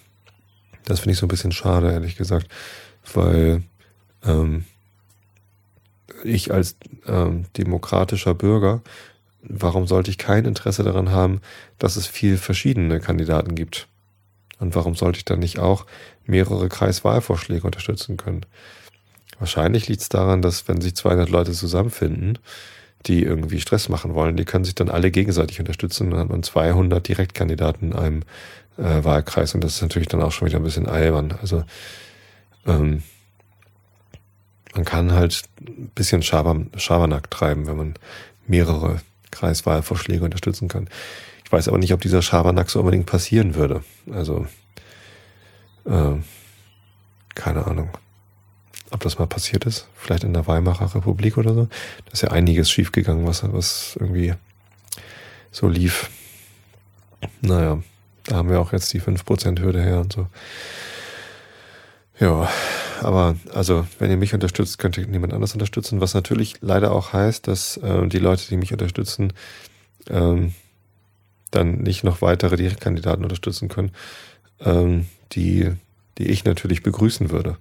Das 0.86 1.00
finde 1.00 1.14
ich 1.14 1.20
so 1.20 1.26
ein 1.26 1.30
bisschen 1.30 1.52
schade, 1.52 1.92
ehrlich 1.92 2.16
gesagt, 2.16 2.48
weil 3.14 3.64
ähm, 4.24 4.66
ich 6.24 6.54
als 6.54 6.78
ähm, 7.06 7.46
demokratischer 7.58 8.34
Bürger 8.34 8.82
warum 9.42 9.88
sollte 9.88 10.12
ich 10.12 10.18
kein 10.18 10.46
Interesse 10.46 10.84
daran 10.84 11.12
haben, 11.12 11.42
dass 11.80 11.96
es 11.96 12.08
viel 12.08 12.38
verschiedene 12.38 13.00
Kandidaten 13.00 13.56
gibt? 13.56 13.88
Und 14.60 14.76
warum 14.76 14.96
sollte 14.96 15.20
ich 15.20 15.26
dann 15.26 15.40
nicht 15.40 15.60
auch 15.60 15.86
mehrere 16.26 16.70
Kreiswahlvorschläge 16.70 17.66
unterstützen 17.66 18.18
können? 18.18 18.46
Wahrscheinlich 19.40 19.88
liegt 19.88 20.02
es 20.02 20.10
daran, 20.10 20.42
dass 20.42 20.68
wenn 20.68 20.82
sich 20.82 20.96
200 20.96 21.30
Leute 21.30 21.52
zusammenfinden, 21.52 22.40
die 23.06 23.24
irgendwie 23.24 23.62
Stress 23.62 23.90
machen 23.90 24.16
wollen, 24.16 24.36
die 24.36 24.46
können 24.46 24.66
sich 24.66 24.76
dann 24.76 24.90
alle 24.90 25.12
gegenseitig 25.12 25.60
unterstützen 25.60 26.10
dann 26.10 26.20
hat 26.20 26.30
man 26.30 26.44
200 26.44 27.08
Direktkandidaten 27.08 27.92
in 27.92 27.98
einem 27.98 28.22
äh, 28.78 29.04
Wahlkreis 29.04 29.54
und 29.54 29.64
das 29.64 29.76
ist 29.76 29.82
natürlich 29.82 30.08
dann 30.08 30.22
auch 30.22 30.32
schon 30.32 30.48
wieder 30.48 30.58
ein 30.58 30.64
bisschen 30.64 30.88
albern. 30.88 31.38
Also 31.40 31.64
ähm, 32.66 33.04
man 34.74 34.86
kann 34.86 35.14
halt 35.14 35.44
ein 35.60 35.92
bisschen 35.96 36.24
Schabernack 36.24 37.32
treiben, 37.32 37.68
wenn 37.68 37.78
man 37.78 37.94
mehrere 38.48 39.02
Kreiswahlvorschläge 39.32 40.24
unterstützen 40.24 40.68
kann. 40.68 40.90
Ich 41.46 41.52
weiß 41.52 41.68
aber 41.68 41.78
nicht, 41.78 41.94
ob 41.94 42.02
dieser 42.02 42.22
Schabernack 42.22 42.70
so 42.70 42.80
unbedingt 42.80 43.06
passieren 43.06 43.56
würde. 43.56 43.84
Also, 44.12 44.48
äh, 45.86 46.16
keine 47.36 47.66
Ahnung. 47.66 47.90
Ob 48.92 49.02
das 49.02 49.20
mal 49.20 49.28
passiert 49.28 49.66
ist, 49.66 49.88
vielleicht 49.96 50.24
in 50.24 50.34
der 50.34 50.48
Weimarer 50.48 50.96
Republik 50.96 51.38
oder 51.38 51.54
so. 51.54 51.68
Da 52.06 52.12
ist 52.12 52.22
ja 52.22 52.32
einiges 52.32 52.70
schiefgegangen, 52.70 53.28
was, 53.28 53.44
was 53.52 53.98
irgendwie 54.00 54.34
so 55.52 55.68
lief. 55.68 56.10
Naja, 57.42 57.82
da 58.26 58.36
haben 58.36 58.50
wir 58.50 58.60
auch 58.60 58.72
jetzt 58.72 58.94
die 58.94 59.02
5%-Hürde 59.02 59.82
her 59.82 60.00
und 60.00 60.14
so. 60.14 60.28
Ja, 62.20 62.50
aber 63.02 63.36
also, 63.54 63.86
wenn 64.00 64.10
ihr 64.10 64.18
mich 64.18 64.34
unterstützt, 64.34 64.78
könnt 64.78 64.98
ihr 64.98 65.08
niemand 65.08 65.34
anders 65.34 65.54
unterstützen, 65.54 66.02
was 66.02 66.14
natürlich 66.14 66.56
leider 66.62 66.92
auch 66.92 67.14
heißt, 67.14 67.48
dass 67.48 67.78
äh, 67.78 68.08
die 68.08 68.20
Leute, 68.20 68.48
die 68.50 68.58
mich 68.58 68.72
unterstützen, 68.72 69.34
ähm, 70.10 70.54
dann 71.52 71.80
nicht 71.80 72.04
noch 72.04 72.22
weitere 72.22 72.56
Direktkandidaten 72.56 73.24
unterstützen 73.24 73.70
können, 73.70 73.92
ähm, 74.60 75.08
die, 75.34 75.72
die 76.18 76.28
ich 76.28 76.46
natürlich 76.46 76.84
begrüßen 76.84 77.30
würde. 77.30 77.58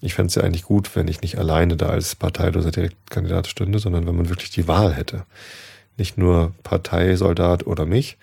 Ich 0.00 0.14
fände 0.14 0.28
es 0.28 0.34
ja 0.34 0.42
eigentlich 0.42 0.64
gut, 0.64 0.96
wenn 0.96 1.08
ich 1.08 1.20
nicht 1.20 1.38
alleine 1.38 1.76
da 1.76 1.86
als 1.86 2.16
parteiloser 2.16 2.72
Direktkandidat 2.72 3.46
stünde, 3.46 3.78
sondern 3.78 4.06
wenn 4.06 4.16
man 4.16 4.28
wirklich 4.28 4.50
die 4.50 4.66
Wahl 4.66 4.94
hätte. 4.94 5.24
Nicht 5.96 6.18
nur 6.18 6.52
Parteisoldat 6.62 7.66
oder 7.66 7.86
mich, 7.86 8.16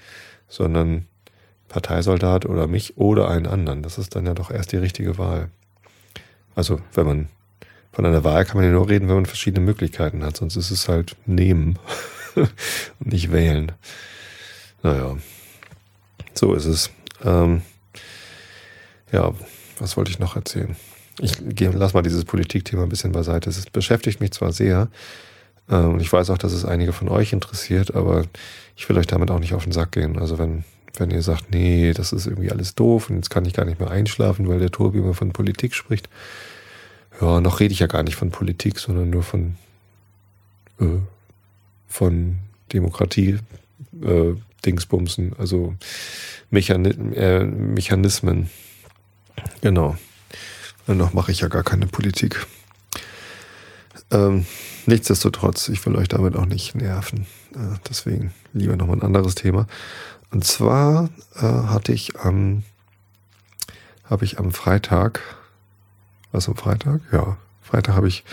sondern 0.48 1.06
Parteisoldat 1.70 2.46
oder 2.46 2.68
mich 2.68 2.98
oder 2.98 3.30
einen 3.30 3.46
anderen. 3.46 3.84
Das 3.84 3.98
ist 3.98 4.16
dann 4.16 4.26
ja 4.26 4.34
doch 4.34 4.52
erst 4.52 4.72
die 4.72 4.78
richtige 4.78 5.18
Wahl. 5.18 5.50
Also, 6.60 6.82
wenn 6.94 7.06
man 7.06 7.28
von 7.94 8.06
einer 8.06 8.26
Wahl 8.26 8.44
kann 8.44 8.58
man 8.58 8.66
ja 8.66 8.72
nur 8.72 8.90
reden, 8.90 9.08
wenn 9.08 9.16
man 9.16 9.26
verschiedene 9.26 9.66
Möglichkeiten 9.66 10.26
hat, 10.26 10.36
sonst 10.36 10.58
ist 10.58 10.72
es 10.72 10.90
halt 10.90 11.16
nehmen 11.26 11.80
und 12.36 13.14
nicht 13.14 13.32
wählen. 13.32 13.72
Naja, 14.84 15.16
so 16.34 16.54
ist 16.54 16.66
es. 16.66 16.90
Ähm, 17.24 17.62
ja, 19.14 19.34
was 19.80 19.96
wollte 19.96 20.12
ich 20.12 20.20
noch 20.20 20.36
erzählen? 20.36 20.76
Ich 21.22 21.38
gehe, 21.40 21.70
lass 21.70 21.94
mal 21.94 22.02
dieses 22.02 22.26
Politikthema 22.26 22.84
ein 22.84 22.90
bisschen 22.90 23.14
beiseite. 23.14 23.50
Es 23.50 23.66
beschäftigt 23.68 24.20
mich 24.20 24.34
zwar 24.34 24.52
sehr, 24.52 24.90
ähm, 25.70 25.94
und 25.94 26.02
ich 26.02 26.12
weiß 26.12 26.30
auch, 26.30 26.38
dass 26.38 26.52
es 26.52 26.66
einige 26.66 26.92
von 26.92 27.08
euch 27.08 27.32
interessiert, 27.32 27.96
aber 27.96 28.24
ich 28.76 28.90
will 28.90 28.98
euch 28.98 29.08
damit 29.08 29.32
auch 29.32 29.40
nicht 29.40 29.54
auf 29.54 29.64
den 29.64 29.72
Sack 29.72 29.94
gehen. 29.94 30.20
Also 30.20 30.38
wenn 30.38 30.66
wenn 30.98 31.12
ihr 31.12 31.22
sagt, 31.22 31.52
nee, 31.52 31.94
das 31.94 32.14
ist 32.14 32.28
irgendwie 32.28 32.52
alles 32.52 32.76
doof 32.76 33.10
und 33.10 33.18
jetzt 33.18 33.30
kann 33.30 33.46
ich 33.46 33.54
gar 33.54 33.66
nicht 33.66 33.80
mehr 33.80 33.90
einschlafen, 33.90 34.48
weil 34.48 34.60
der 34.60 34.72
Tobi 34.72 35.00
immer 35.00 35.14
von 35.14 35.32
Politik 35.32 35.74
spricht. 35.74 36.10
Ja, 37.22 37.42
noch 37.42 37.60
rede 37.60 37.74
ich 37.74 37.80
ja 37.80 37.88
gar 37.88 38.04
nicht 38.04 38.16
von 38.16 38.32
Politik, 38.32 38.80
sondern 38.80 39.10
nur 39.10 39.24
von, 39.24 39.56
äh, 40.80 40.86
von 41.88 42.40
Demokratie, 42.72 43.40
äh, 44.02 44.34
Dingsbumsen, 44.66 45.34
also 45.38 45.76
Mechani 46.50 46.90
äh, 47.16 47.44
Mechanismen. 47.44 48.50
Genau. 49.62 49.98
Und 50.88 50.98
noch 50.98 51.14
mache 51.14 51.32
ich 51.32 51.42
ja 51.42 51.48
gar 51.48 51.64
keine 51.64 51.88
Politik. 51.88 52.46
Ähm, 54.12 54.46
nichtsdestotrotz, 54.86 55.70
ich 55.70 55.86
will 55.86 55.96
euch 55.96 56.08
damit 56.08 56.36
auch 56.36 56.46
nicht 56.46 56.76
nerven. 56.76 57.28
Äh, 57.54 57.78
deswegen 57.88 58.34
lieber 58.54 58.76
nochmal 58.76 58.98
ein 58.98 59.04
anderes 59.04 59.36
Thema. 59.36 59.68
Und 60.32 60.46
zwar 60.46 61.10
äh, 61.36 61.42
hatte 61.42 61.92
ich 61.92 62.20
am, 62.20 62.64
habe 64.06 64.26
ich 64.26 64.40
am 64.40 64.52
Freitag, 64.52 65.22
was 66.32 66.48
am 66.48 66.56
Freitag? 66.56 67.02
Ja, 67.12 67.38
Freitag 67.62 67.96
habe 67.96 68.08
ich 68.08 68.24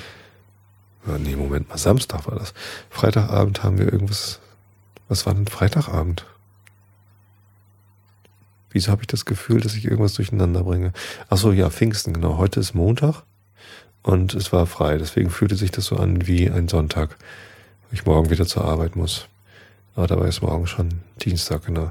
Oder 1.06 1.18
nee, 1.18 1.36
Moment 1.36 1.68
mal, 1.68 1.78
Samstag 1.78 2.26
war 2.26 2.38
das. 2.38 2.52
Freitagabend 2.90 3.62
haben 3.62 3.78
wir 3.78 3.92
irgendwas. 3.92 4.40
Was 5.08 5.24
war 5.24 5.34
denn 5.34 5.46
Freitagabend? 5.46 6.26
Wieso 8.70 8.90
habe 8.90 9.02
ich 9.02 9.06
das 9.06 9.24
Gefühl, 9.24 9.60
dass 9.60 9.74
ich 9.74 9.84
irgendwas 9.84 10.14
durcheinander 10.14 10.64
bringe? 10.64 10.92
Ach 11.30 11.36
so, 11.36 11.52
ja, 11.52 11.70
Pfingsten, 11.70 12.12
genau. 12.12 12.36
Heute 12.38 12.60
ist 12.60 12.74
Montag 12.74 13.22
und 14.02 14.34
es 14.34 14.52
war 14.52 14.66
frei. 14.66 14.98
Deswegen 14.98 15.30
fühlte 15.30 15.54
sich 15.54 15.70
das 15.70 15.86
so 15.86 15.96
an 15.96 16.26
wie 16.26 16.50
ein 16.50 16.68
Sonntag, 16.68 17.16
wo 17.88 17.94
ich 17.94 18.04
morgen 18.04 18.30
wieder 18.30 18.46
zur 18.46 18.64
Arbeit 18.64 18.96
muss. 18.96 19.28
Aber 19.94 20.08
dabei 20.08 20.28
ist 20.28 20.42
morgen 20.42 20.66
schon 20.66 21.00
Dienstag, 21.22 21.64
genau. 21.64 21.90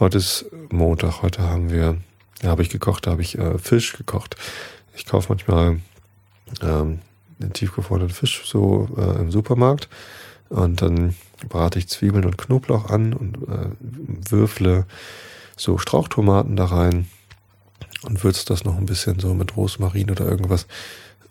Heute 0.00 0.18
ist 0.18 0.46
Montag. 0.70 1.22
Heute 1.22 1.42
haben 1.42 1.70
wir, 1.70 1.98
da 2.40 2.48
habe 2.48 2.62
ich 2.62 2.70
gekocht, 2.70 3.06
da 3.06 3.12
habe 3.12 3.22
ich 3.22 3.38
äh, 3.38 3.58
Fisch 3.58 3.92
gekocht. 3.92 4.36
Ich 4.98 5.06
kaufe 5.06 5.28
manchmal 5.28 5.80
ähm, 6.60 6.98
den 7.38 7.52
tiefgefrorenen 7.52 8.10
Fisch 8.10 8.42
so 8.44 8.88
äh, 8.96 9.20
im 9.20 9.30
Supermarkt 9.30 9.88
und 10.48 10.82
dann 10.82 11.14
brate 11.48 11.78
ich 11.78 11.88
Zwiebeln 11.88 12.24
und 12.24 12.36
Knoblauch 12.36 12.90
an 12.90 13.12
und 13.12 13.36
äh, 13.48 13.70
würfle 14.30 14.86
so 15.56 15.78
Strauchtomaten 15.78 16.56
da 16.56 16.66
rein 16.66 17.08
und 18.02 18.24
würze 18.24 18.44
das 18.46 18.64
noch 18.64 18.76
ein 18.76 18.86
bisschen 18.86 19.20
so 19.20 19.34
mit 19.34 19.56
Rosmarin 19.56 20.10
oder 20.10 20.26
irgendwas 20.26 20.66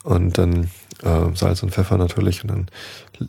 und 0.04 0.38
dann 0.38 0.70
äh, 1.04 1.36
Salz 1.36 1.62
und 1.62 1.72
Pfeffer 1.72 1.98
natürlich 1.98 2.44
und 2.44 2.50
dann 2.50 2.68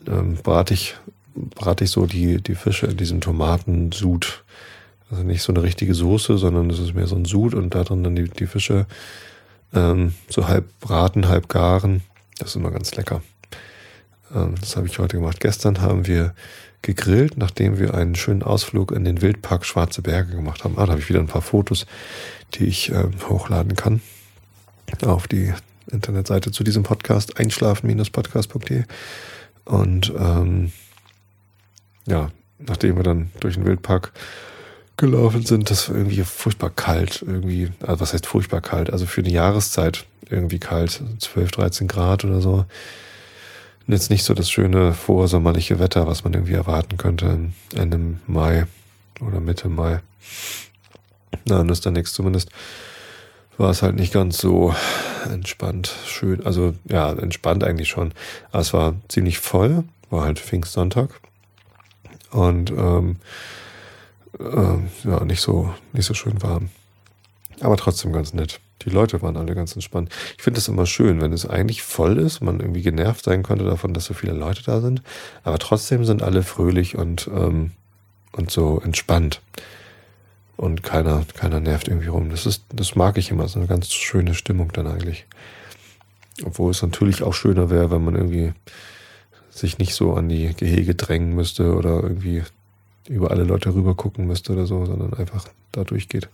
ähm, 0.07 0.35
brate 0.42 0.75
ich 0.75 0.95
brate 1.35 1.85
ich 1.85 1.90
so 1.90 2.07
die 2.07 2.40
die 2.40 2.54
Fische 2.54 2.87
in 2.87 2.97
diesem 2.97 3.21
Tomatensud. 3.21 4.45
Also 5.11 5.23
nicht 5.23 5.42
so 5.42 5.52
eine 5.52 5.62
richtige 5.62 5.95
Soße, 5.95 6.37
sondern 6.37 6.68
es 6.68 6.78
ist 6.78 6.95
mehr 6.95 7.07
so 7.07 7.16
ein 7.16 7.25
Sud 7.25 7.54
und 7.54 7.75
da 7.75 7.83
drin 7.83 8.04
dann 8.04 8.14
die, 8.14 8.28
die 8.28 8.47
Fische 8.47 8.87
ähm, 9.75 10.15
so 10.29 10.49
halb 10.49 10.67
braten, 10.81 11.29
halb 11.29 11.49
garen. 11.49 12.03
Das 12.39 12.51
ist 12.51 12.57
immer 12.57 12.71
ganz 12.71 12.95
lecker. 12.95 13.23
Ähm, 14.35 14.55
das 14.61 14.77
habe 14.77 14.87
ich 14.87 14.99
heute 14.99 15.17
gemacht. 15.17 15.41
Gestern 15.41 15.81
haben 15.81 16.07
wir 16.07 16.35
gegrillt, 16.83 17.37
nachdem 17.37 17.79
wir 17.79 17.95
einen 17.95 18.15
schönen 18.15 18.43
Ausflug 18.43 18.93
in 18.93 19.05
den 19.05 19.21
Wildpark 19.21 19.65
Schwarze 19.65 20.03
Berge 20.03 20.37
gemacht 20.37 20.65
haben. 20.65 20.79
Ah, 20.79 20.87
da 20.87 20.93
habe 20.93 21.01
ich 21.01 21.09
wieder 21.09 21.21
ein 21.21 21.27
paar 21.27 21.43
Fotos, 21.43 21.87
die 22.55 22.67
ich 22.67 22.91
äh, 22.93 23.05
hochladen 23.29 23.77
kann 23.77 24.01
auf 25.05 25.29
die 25.29 25.53
Internetseite 25.91 26.51
zu 26.51 26.65
diesem 26.65 26.83
Podcast, 26.83 27.39
einschlafen-podcast.de. 27.39 28.85
Und 29.65 30.13
ähm, 30.19 30.73
ja, 32.07 32.31
nachdem 32.59 32.97
wir 32.97 33.03
dann 33.03 33.31
durch 33.41 33.55
den 33.55 33.67
Wildpark 33.67 34.13
gelaufen 34.99 35.47
sind, 35.47 35.71
das 35.71 35.88
war 35.88 35.97
irgendwie 35.97 36.23
furchtbar 36.23 36.71
kalt. 36.71 37.23
Irgendwie, 37.26 37.71
also 37.81 38.00
was 38.00 38.12
heißt 38.12 38.26
furchtbar 38.26 38.61
kalt? 38.61 38.93
Also 38.93 39.07
für 39.07 39.23
eine 39.23 39.31
Jahreszeit 39.31 40.05
irgendwie 40.28 40.59
kalt, 40.59 41.00
12, 41.19 41.50
13 41.52 41.88
Grad 41.88 42.25
oder 42.25 42.43
so. 42.43 42.67
Und 43.87 43.95
jetzt 43.95 44.11
nicht 44.11 44.25
so 44.25 44.35
das 44.35 44.50
schöne 44.50 44.93
vorsommerliche 44.93 45.78
Wetter, 45.78 46.07
was 46.07 46.25
man 46.25 46.35
irgendwie 46.35 46.52
erwarten 46.52 46.99
könnte 46.99 47.38
Ende 47.75 48.19
Mai 48.26 48.67
oder 49.21 49.40
Mitte 49.40 49.71
Mai. 49.71 50.00
Na, 51.47 51.61
und 51.61 51.71
ist 51.71 51.87
dann 51.87 51.95
nichts. 51.95 52.12
Zumindest 52.12 52.50
war 53.57 53.71
es 53.71 53.83
halt 53.83 53.97
nicht 53.97 54.12
ganz 54.12 54.38
so 54.38 54.75
entspannt, 55.25 55.95
schön. 56.07 56.45
Also 56.45 56.75
ja, 56.85 57.11
entspannt 57.12 57.64
eigentlich 57.64 57.88
schon. 57.88 58.12
Aber 58.50 58.61
es 58.61 58.75
war 58.75 58.95
ziemlich 59.09 59.38
voll, 59.38 59.85
war 60.11 60.25
halt 60.25 60.38
Pfingstsonntag. 60.38 61.11
Und 62.31 62.71
ähm, 62.71 63.17
äh, 64.38 65.08
ja, 65.08 65.25
nicht 65.25 65.40
so, 65.40 65.73
nicht 65.92 66.06
so 66.06 66.14
schön 66.14 66.42
warm. 66.42 66.70
Aber 67.61 67.76
trotzdem 67.76 68.12
ganz 68.12 68.32
nett. 68.32 68.61
Die 68.82 68.90
Leute 68.90 69.20
waren 69.23 69.37
alle 69.37 69.54
ganz 69.54 69.75
entspannt. 69.75 70.11
Ich 70.37 70.42
finde 70.42 70.61
es 70.61 70.68
immer 70.68 70.87
schön, 70.87 71.20
wenn 71.20 71.32
es 71.32 71.47
eigentlich 71.47 71.82
voll 71.82 72.18
ist, 72.18 72.40
man 72.40 72.61
irgendwie 72.61 72.82
genervt 72.82 73.25
sein 73.25 73.42
könnte 73.42 73.64
davon, 73.64 73.92
dass 73.92 74.04
so 74.04 74.14
viele 74.14 74.32
Leute 74.32 74.62
da 74.62 74.80
sind. 74.80 75.02
Aber 75.43 75.58
trotzdem 75.58 76.04
sind 76.04 76.23
alle 76.23 76.45
fröhlich 76.45 76.97
und, 76.97 77.28
ähm, 77.34 77.73
und 78.32 78.50
so 78.50 78.80
entspannt. 78.80 79.41
Und 80.56 80.82
keiner, 80.82 81.25
keiner 81.34 81.60
nervt 81.60 81.88
irgendwie 81.88 82.08
rum. 82.08 82.30
Das 82.30 82.47
ist, 82.47 82.64
das 82.73 82.95
mag 82.95 83.19
ich 83.19 83.30
immer. 83.30 83.49
So 83.49 83.58
eine 83.58 83.69
ganz 83.69 83.93
schöne 83.93 84.34
Stimmung 84.34 84.73
dann 84.73 84.86
eigentlich. 84.86 85.26
Obwohl 86.45 86.71
es 86.71 86.82
natürlich 86.82 87.23
auch 87.23 87.34
schöner 87.34 87.71
wäre, 87.71 87.91
wenn 87.91 88.04
man 88.04 88.14
irgendwie 88.14 88.52
sich 89.50 89.78
nicht 89.78 89.95
so 89.95 90.14
an 90.14 90.28
die 90.28 90.54
Gehege 90.54 90.95
drängen 90.95 91.34
müsste 91.34 91.75
oder 91.75 92.02
irgendwie 92.02 92.45
über 93.08 93.30
alle 93.30 93.44
Leute 93.44 93.75
rüber 93.75 93.94
gucken 93.94 94.26
müsste 94.26 94.52
oder 94.52 94.66
so, 94.66 94.84
sondern 94.86 95.14
einfach 95.14 95.47
da 95.73 95.84
durchgeht 95.84 96.28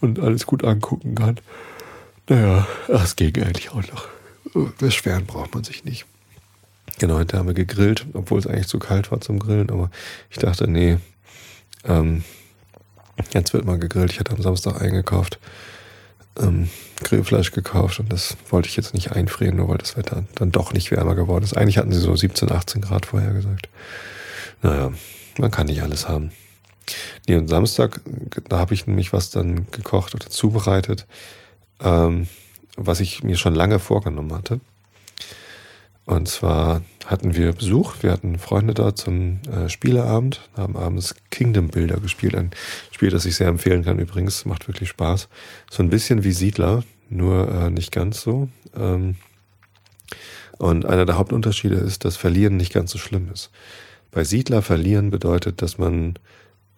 und 0.00 0.18
alles 0.20 0.46
gut 0.46 0.64
angucken 0.64 1.14
kann. 1.14 1.38
Naja, 2.28 2.66
das 2.86 3.16
ging 3.16 3.42
eigentlich 3.42 3.70
auch 3.70 3.82
noch. 3.82 4.08
Beschweren 4.78 5.26
braucht 5.26 5.54
man 5.54 5.64
sich 5.64 5.84
nicht. 5.84 6.06
Genau, 6.98 7.16
heute 7.16 7.38
haben 7.38 7.46
wir 7.46 7.54
gegrillt, 7.54 8.06
obwohl 8.12 8.38
es 8.38 8.46
eigentlich 8.46 8.66
zu 8.66 8.78
kalt 8.78 9.10
war 9.12 9.20
zum 9.20 9.38
Grillen, 9.38 9.70
aber 9.70 9.90
ich 10.30 10.38
dachte, 10.38 10.68
nee, 10.68 10.98
ähm, 11.84 12.24
jetzt 13.32 13.52
wird 13.52 13.64
mal 13.64 13.78
gegrillt. 13.78 14.12
Ich 14.12 14.20
hatte 14.20 14.32
am 14.32 14.42
Samstag 14.42 14.80
eingekauft, 14.80 15.38
ähm, 16.38 16.68
Grillfleisch 17.02 17.52
gekauft 17.52 18.00
und 18.00 18.12
das 18.12 18.36
wollte 18.50 18.68
ich 18.68 18.76
jetzt 18.76 18.94
nicht 18.94 19.12
einfrieren, 19.12 19.56
nur 19.56 19.68
weil 19.68 19.78
das 19.78 19.96
Wetter 19.96 20.24
dann 20.34 20.50
doch 20.50 20.72
nicht 20.72 20.90
wärmer 20.90 21.14
geworden 21.14 21.44
ist. 21.44 21.56
Eigentlich 21.56 21.78
hatten 21.78 21.92
sie 21.92 22.00
so 22.00 22.14
17, 22.14 22.50
18 22.50 22.80
Grad 22.82 23.06
vorher 23.06 23.32
gesagt. 23.32 23.68
Naja, 24.62 24.92
man 25.38 25.50
kann 25.50 25.66
nicht 25.66 25.82
alles 25.82 26.08
haben. 26.08 26.32
Nee, 27.26 27.36
und 27.36 27.48
Samstag, 27.48 28.00
da 28.48 28.58
habe 28.58 28.74
ich 28.74 28.86
nämlich 28.86 29.12
was 29.12 29.30
dann 29.30 29.70
gekocht 29.70 30.14
oder 30.14 30.28
zubereitet, 30.28 31.06
ähm, 31.80 32.28
was 32.76 33.00
ich 33.00 33.22
mir 33.22 33.36
schon 33.36 33.54
lange 33.54 33.78
vorgenommen 33.78 34.32
hatte. 34.32 34.60
Und 36.08 36.26
zwar 36.26 36.80
hatten 37.04 37.36
wir 37.36 37.52
Besuch, 37.52 37.96
wir 38.00 38.12
hatten 38.12 38.38
Freunde 38.38 38.72
da 38.72 38.94
zum 38.94 39.40
äh, 39.42 39.68
Spieleabend, 39.68 40.48
haben 40.56 40.74
abends 40.74 41.14
Kingdom 41.30 41.68
Builder 41.68 42.00
gespielt, 42.00 42.34
ein 42.34 42.50
Spiel, 42.90 43.10
das 43.10 43.26
ich 43.26 43.36
sehr 43.36 43.48
empfehlen 43.48 43.84
kann 43.84 43.98
übrigens, 43.98 44.46
macht 44.46 44.68
wirklich 44.68 44.88
Spaß. 44.88 45.28
So 45.70 45.82
ein 45.82 45.90
bisschen 45.90 46.24
wie 46.24 46.32
Siedler, 46.32 46.82
nur 47.10 47.50
äh, 47.50 47.68
nicht 47.68 47.92
ganz 47.92 48.22
so. 48.22 48.48
Ähm, 48.74 49.16
und 50.56 50.86
einer 50.86 51.04
der 51.04 51.18
Hauptunterschiede 51.18 51.76
ist, 51.76 52.06
dass 52.06 52.16
Verlieren 52.16 52.56
nicht 52.56 52.72
ganz 52.72 52.90
so 52.90 52.98
schlimm 52.98 53.28
ist. 53.30 53.50
Bei 54.10 54.24
Siedler 54.24 54.62
verlieren 54.62 55.10
bedeutet, 55.10 55.62
dass 55.62 55.78
man 55.78 56.14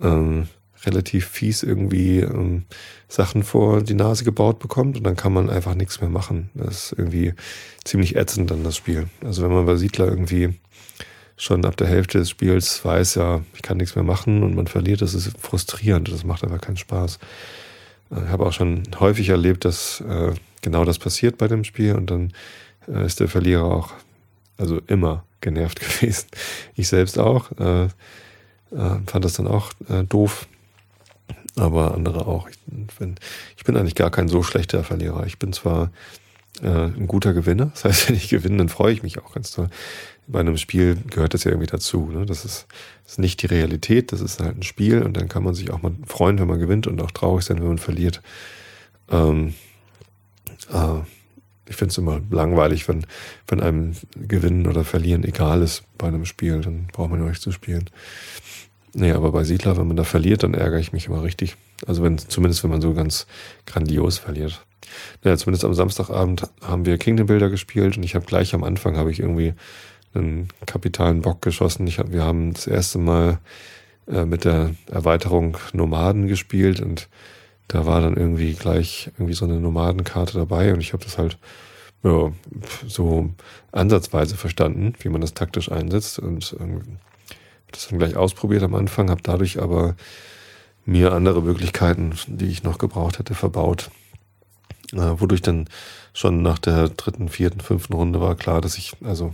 ähm, 0.01 0.49
relativ 0.85 1.27
fies 1.27 1.63
irgendwie 1.63 2.21
ähm, 2.21 2.65
Sachen 3.09 3.43
vor 3.43 3.83
die 3.83 3.95
Nase 3.95 4.25
gebaut 4.25 4.59
bekommt 4.59 4.97
und 4.97 5.05
dann 5.05 5.17
kann 5.17 5.33
man 5.33 5.51
einfach 5.51 5.75
nichts 5.75 6.01
mehr 6.01 6.11
machen. 6.11 6.51
Das 6.55 6.87
ist 6.87 6.99
irgendwie 6.99 7.35
ziemlich 7.85 8.17
ätzend 8.17 8.51
dann 8.51 8.65
das 8.65 8.77
Spiel. 8.77 9.09
Also 9.23 9.43
wenn 9.43 9.53
man 9.53 9.67
bei 9.67 9.77
Siedler 9.77 10.09
irgendwie 10.09 10.55
schon 11.37 11.65
ab 11.65 11.77
der 11.77 11.87
Hälfte 11.87 12.19
des 12.19 12.31
Spiels 12.31 12.85
weiß, 12.85 13.15
ja, 13.17 13.43
ich 13.55 13.63
kann 13.63 13.79
nichts 13.79 13.95
mehr 13.95 14.05
machen 14.05 14.43
und 14.43 14.55
man 14.55 14.67
verliert, 14.67 15.03
das 15.03 15.15
ist 15.15 15.39
frustrierend, 15.39 16.11
das 16.11 16.25
macht 16.25 16.45
einfach 16.45 16.61
keinen 16.61 16.77
Spaß. 16.77 17.19
Ich 18.11 18.29
habe 18.29 18.45
auch 18.45 18.53
schon 18.53 18.83
häufig 18.99 19.29
erlebt, 19.29 19.65
dass 19.65 20.01
äh, 20.01 20.33
genau 20.63 20.85
das 20.85 20.99
passiert 20.99 21.39
bei 21.39 21.49
dem 21.49 21.65
Spiel 21.65 21.95
und 21.95 22.11
dann 22.11 22.33
äh, 22.89 23.07
ist 23.07 23.21
der 23.21 23.29
Verlierer 23.29 23.65
auch, 23.65 23.93
also 24.59 24.81
immer 24.87 25.25
genervt 25.41 25.81
gewesen. 26.01 26.27
Ich 26.75 26.89
selbst 26.89 27.19
auch. 27.19 27.51
Äh, 27.59 27.85
äh, 27.85 28.99
fand 29.07 29.25
das 29.25 29.35
dann 29.35 29.47
auch 29.47 29.73
äh, 29.89 30.05
doof. 30.05 30.47
Aber 31.57 31.95
andere 31.95 32.27
auch. 32.27 32.49
Ich 32.49 32.59
bin, 32.99 33.17
ich 33.57 33.65
bin 33.65 33.77
eigentlich 33.77 33.97
gar 33.97 34.11
kein 34.11 34.29
so 34.29 34.43
schlechter 34.43 34.85
Verlierer. 34.85 35.27
Ich 35.27 35.39
bin 35.39 35.53
zwar 35.53 35.91
äh, 36.63 36.69
ein 36.69 37.07
guter 37.07 37.33
Gewinner. 37.33 37.67
Das 37.67 37.85
heißt, 37.85 38.09
wenn 38.09 38.17
ich 38.17 38.29
gewinne, 38.29 38.59
dann 38.59 38.69
freue 38.69 38.93
ich 38.93 39.03
mich 39.03 39.19
auch 39.19 39.33
ganz 39.33 39.51
toll. 39.53 39.69
Bei 40.27 40.41
einem 40.41 40.57
Spiel 40.57 40.97
gehört 41.09 41.35
das 41.35 41.45
ja 41.45 41.51
irgendwie 41.51 41.67
dazu. 41.67 42.09
Ne? 42.13 42.25
Das, 42.25 42.45
ist, 42.45 42.67
das 43.03 43.13
ist 43.13 43.19
nicht 43.19 43.43
die 43.43 43.47
Realität, 43.47 44.13
das 44.13 44.21
ist 44.21 44.41
halt 44.41 44.57
ein 44.57 44.63
Spiel 44.63 45.03
und 45.03 45.17
dann 45.17 45.29
kann 45.29 45.43
man 45.43 45.55
sich 45.55 45.73
auch 45.73 45.83
mal 45.83 45.93
freuen, 46.07 46.39
wenn 46.39 46.47
man 46.47 46.61
gewinnt 46.61 46.87
und 46.87 47.03
auch 47.03 47.11
traurig 47.11 47.45
sein, 47.45 47.59
wenn 47.59 47.67
man 47.67 47.79
verliert. 47.79 48.23
Ähm, 49.11 49.55
äh, 50.73 51.01
ich 51.71 51.77
finde 51.77 51.93
es 51.93 51.99
immer 51.99 52.21
langweilig, 52.31 52.89
wenn, 52.89 53.07
wenn 53.47 53.61
einem 53.61 53.93
Gewinnen 54.17 54.67
oder 54.67 54.85
Verlieren 54.85 55.25
egal 55.25 55.63
ist 55.63 55.85
bei 55.97 56.09
einem 56.09 56.25
Spiel, 56.25 56.61
dann 56.61 56.89
braucht 56.93 57.11
man 57.11 57.21
ja 57.21 57.29
nicht 57.29 57.41
zu 57.41 57.53
spielen. 57.53 57.89
Nee, 58.93 59.13
aber 59.13 59.31
bei 59.31 59.45
Siedler, 59.45 59.77
wenn 59.77 59.87
man 59.87 59.97
da 59.97 60.03
verliert, 60.03 60.43
dann 60.43 60.55
ärgere 60.55 60.81
ich 60.81 60.93
mich 60.93 61.07
immer 61.07 61.23
richtig. 61.23 61.57
Also 61.87 62.03
wenn, 62.03 62.19
zumindest 62.19 62.65
wenn 62.65 62.71
man 62.71 62.81
so 62.81 62.93
ganz 62.93 63.29
grandios 63.67 64.19
verliert. 64.19 64.67
Ja, 65.23 65.37
zumindest 65.37 65.65
am 65.65 65.75
Samstagabend 65.75 66.49
haben 66.61 66.87
wir 66.87 66.99
Kingdom 66.99 67.29
Builder 67.29 67.51
gespielt 67.51 67.97
und 67.97 68.03
ich 68.03 68.17
habe 68.17 68.27
gleich 68.27 68.53
am 68.53 68.65
Anfang 68.65 68.97
habe 68.97 69.13
ich 69.13 69.21
irgendwie 69.21 69.55
einen 70.13 70.49
kapitalen 70.67 71.23
Bock 71.23 71.41
geschossen. 71.41 71.87
Ich 71.87 72.01
hab, 72.01 72.11
wir 72.11 72.25
haben 72.25 72.53
das 72.53 72.67
erste 72.67 72.99
Mal 72.99 73.39
äh, 74.09 74.25
mit 74.25 74.45
der 74.45 74.75
Erweiterung 74.91 75.57
Nomaden 75.73 76.27
gespielt 76.27 76.81
und 76.81 77.09
da 77.71 77.87
war 77.87 78.01
dann 78.01 78.17
irgendwie 78.17 78.55
gleich 78.55 79.13
irgendwie 79.17 79.35
so 79.35 79.45
eine 79.45 79.61
Nomadenkarte 79.61 80.37
dabei 80.37 80.73
und 80.73 80.81
ich 80.81 80.93
habe 80.93 81.05
das 81.05 81.19
halt 81.19 81.39
ja, 82.03 82.33
so 82.87 83.31
ansatzweise 83.71 84.37
verstanden, 84.37 84.95
wie 84.99 85.09
man 85.09 85.21
das 85.21 85.35
taktisch 85.35 85.71
einsetzt 85.71 86.19
und 86.19 86.57
ähm, 86.59 86.99
das 87.71 87.87
dann 87.87 88.01
gleich 88.01 88.17
ausprobiert 88.17 88.65
am 88.65 88.75
Anfang, 88.75 89.09
habe 89.09 89.23
dadurch 89.23 89.63
aber 89.63 89.95
mir 90.85 91.13
andere 91.13 91.43
Möglichkeiten, 91.43 92.13
die 92.27 92.49
ich 92.49 92.65
noch 92.65 92.79
gebraucht 92.79 93.21
hätte, 93.21 93.35
verbaut. 93.35 93.91
Äh, 94.93 95.21
wodurch 95.21 95.43
dann 95.43 95.69
schon 96.13 96.43
nach 96.43 96.59
der 96.59 96.89
dritten, 96.89 97.29
vierten, 97.29 97.61
fünften 97.61 97.93
Runde 97.93 98.21
war 98.21 98.35
klar, 98.35 98.61
dass 98.61 98.79
ich 98.79 98.95
also 99.05 99.33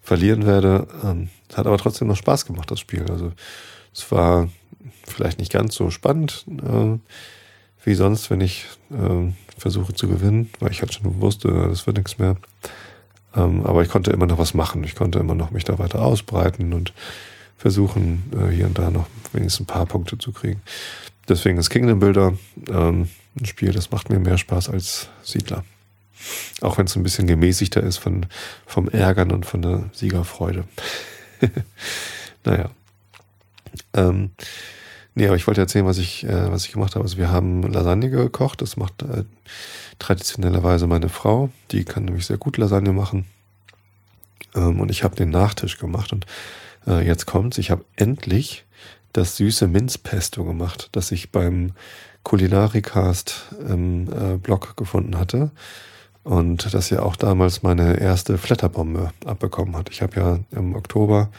verlieren 0.00 0.46
werde. 0.46 0.88
Ähm, 1.04 1.28
hat 1.54 1.66
aber 1.66 1.76
trotzdem 1.76 2.08
noch 2.08 2.16
Spaß 2.16 2.46
gemacht, 2.46 2.70
das 2.70 2.80
Spiel. 2.80 3.04
Also 3.10 3.32
es 3.92 4.10
war 4.10 4.48
vielleicht 5.06 5.38
nicht 5.38 5.52
ganz 5.52 5.74
so 5.74 5.90
spannend 5.90 6.46
äh, 6.48 6.98
wie 7.84 7.94
sonst, 7.94 8.30
wenn 8.30 8.40
ich 8.40 8.66
äh, 8.90 9.32
versuche 9.56 9.94
zu 9.94 10.08
gewinnen, 10.08 10.50
weil 10.60 10.70
ich 10.70 10.80
halt 10.80 10.94
schon 10.94 11.20
wusste, 11.20 11.48
das 11.68 11.86
wird 11.86 11.96
nichts 11.96 12.18
mehr. 12.18 12.36
Ähm, 13.34 13.64
aber 13.64 13.82
ich 13.82 13.88
konnte 13.88 14.10
immer 14.10 14.26
noch 14.26 14.38
was 14.38 14.54
machen. 14.54 14.84
Ich 14.84 14.94
konnte 14.94 15.18
immer 15.18 15.34
noch 15.34 15.50
mich 15.50 15.64
da 15.64 15.78
weiter 15.78 16.02
ausbreiten 16.02 16.72
und 16.72 16.92
versuchen, 17.56 18.22
äh, 18.32 18.52
hier 18.54 18.66
und 18.66 18.78
da 18.78 18.90
noch 18.90 19.06
wenigstens 19.32 19.64
ein 19.64 19.66
paar 19.66 19.86
Punkte 19.86 20.18
zu 20.18 20.32
kriegen. 20.32 20.62
Deswegen 21.28 21.58
ist 21.58 21.70
Kingdom 21.70 21.98
Builder 21.98 22.34
ähm, 22.68 23.08
ein 23.38 23.44
Spiel, 23.44 23.72
das 23.72 23.90
macht 23.90 24.10
mir 24.10 24.18
mehr 24.18 24.38
Spaß 24.38 24.70
als 24.70 25.08
Siedler. 25.22 25.64
Auch 26.60 26.78
wenn 26.78 26.86
es 26.86 26.96
ein 26.96 27.02
bisschen 27.02 27.26
gemäßigter 27.26 27.82
ist 27.82 27.98
von, 27.98 28.26
vom 28.66 28.88
Ärgern 28.88 29.30
und 29.30 29.46
von 29.46 29.62
der 29.62 29.84
Siegerfreude. 29.92 30.64
naja. 32.44 32.70
Ähm, 33.94 34.30
nee, 35.18 35.26
aber 35.26 35.36
ich 35.36 35.46
wollte 35.46 35.60
erzählen, 35.60 35.84
was 35.84 35.98
ich, 35.98 36.24
äh, 36.24 36.50
was 36.50 36.64
ich 36.64 36.72
gemacht 36.72 36.94
habe. 36.94 37.04
Also 37.04 37.18
wir 37.18 37.30
haben 37.30 37.62
Lasagne 37.62 38.08
gekocht. 38.08 38.62
Das 38.62 38.76
macht 38.76 39.02
äh, 39.02 39.24
traditionellerweise 39.98 40.86
meine 40.86 41.08
Frau. 41.08 41.50
Die 41.72 41.84
kann 41.84 42.04
nämlich 42.04 42.26
sehr 42.26 42.38
gut 42.38 42.56
Lasagne 42.56 42.92
machen. 42.92 43.26
Ähm, 44.54 44.80
und 44.80 44.90
ich 44.90 45.02
habe 45.04 45.16
den 45.16 45.30
Nachtisch 45.30 45.78
gemacht. 45.78 46.12
Und 46.12 46.24
äh, 46.86 47.04
jetzt 47.04 47.26
kommt's. 47.26 47.58
Ich 47.58 47.70
habe 47.70 47.84
endlich 47.96 48.64
das 49.12 49.36
süße 49.36 49.66
Minzpesto 49.66 50.44
gemacht, 50.44 50.88
das 50.92 51.10
ich 51.10 51.32
beim 51.32 51.72
Kulinarikast 52.22 53.54
im 53.68 54.08
äh, 54.12 54.36
Blog 54.36 54.76
gefunden 54.76 55.18
hatte 55.18 55.50
und 56.22 56.74
das 56.74 56.90
ja 56.90 57.00
auch 57.00 57.16
damals 57.16 57.62
meine 57.62 57.98
erste 57.98 58.36
Flatterbombe 58.36 59.12
abbekommen 59.24 59.74
hat. 59.76 59.88
Ich 59.90 60.02
habe 60.02 60.20
ja 60.20 60.38
im 60.50 60.76
Oktober 60.76 61.30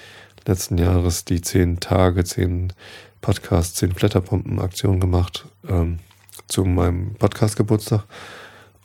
letzten 0.48 0.80
Jahres 0.80 1.26
die 1.26 1.42
zehn 1.42 1.80
Tage, 1.80 2.24
zehn 2.24 2.74
Podcast, 3.22 3.78
zehn 3.78 3.94
Flatterbomben-Aktion 3.94 5.00
gemacht 5.00 5.46
ähm, 5.68 6.00
zu 6.48 6.66
meinem 6.66 7.16
Podcast-Geburtstag. 7.16 8.04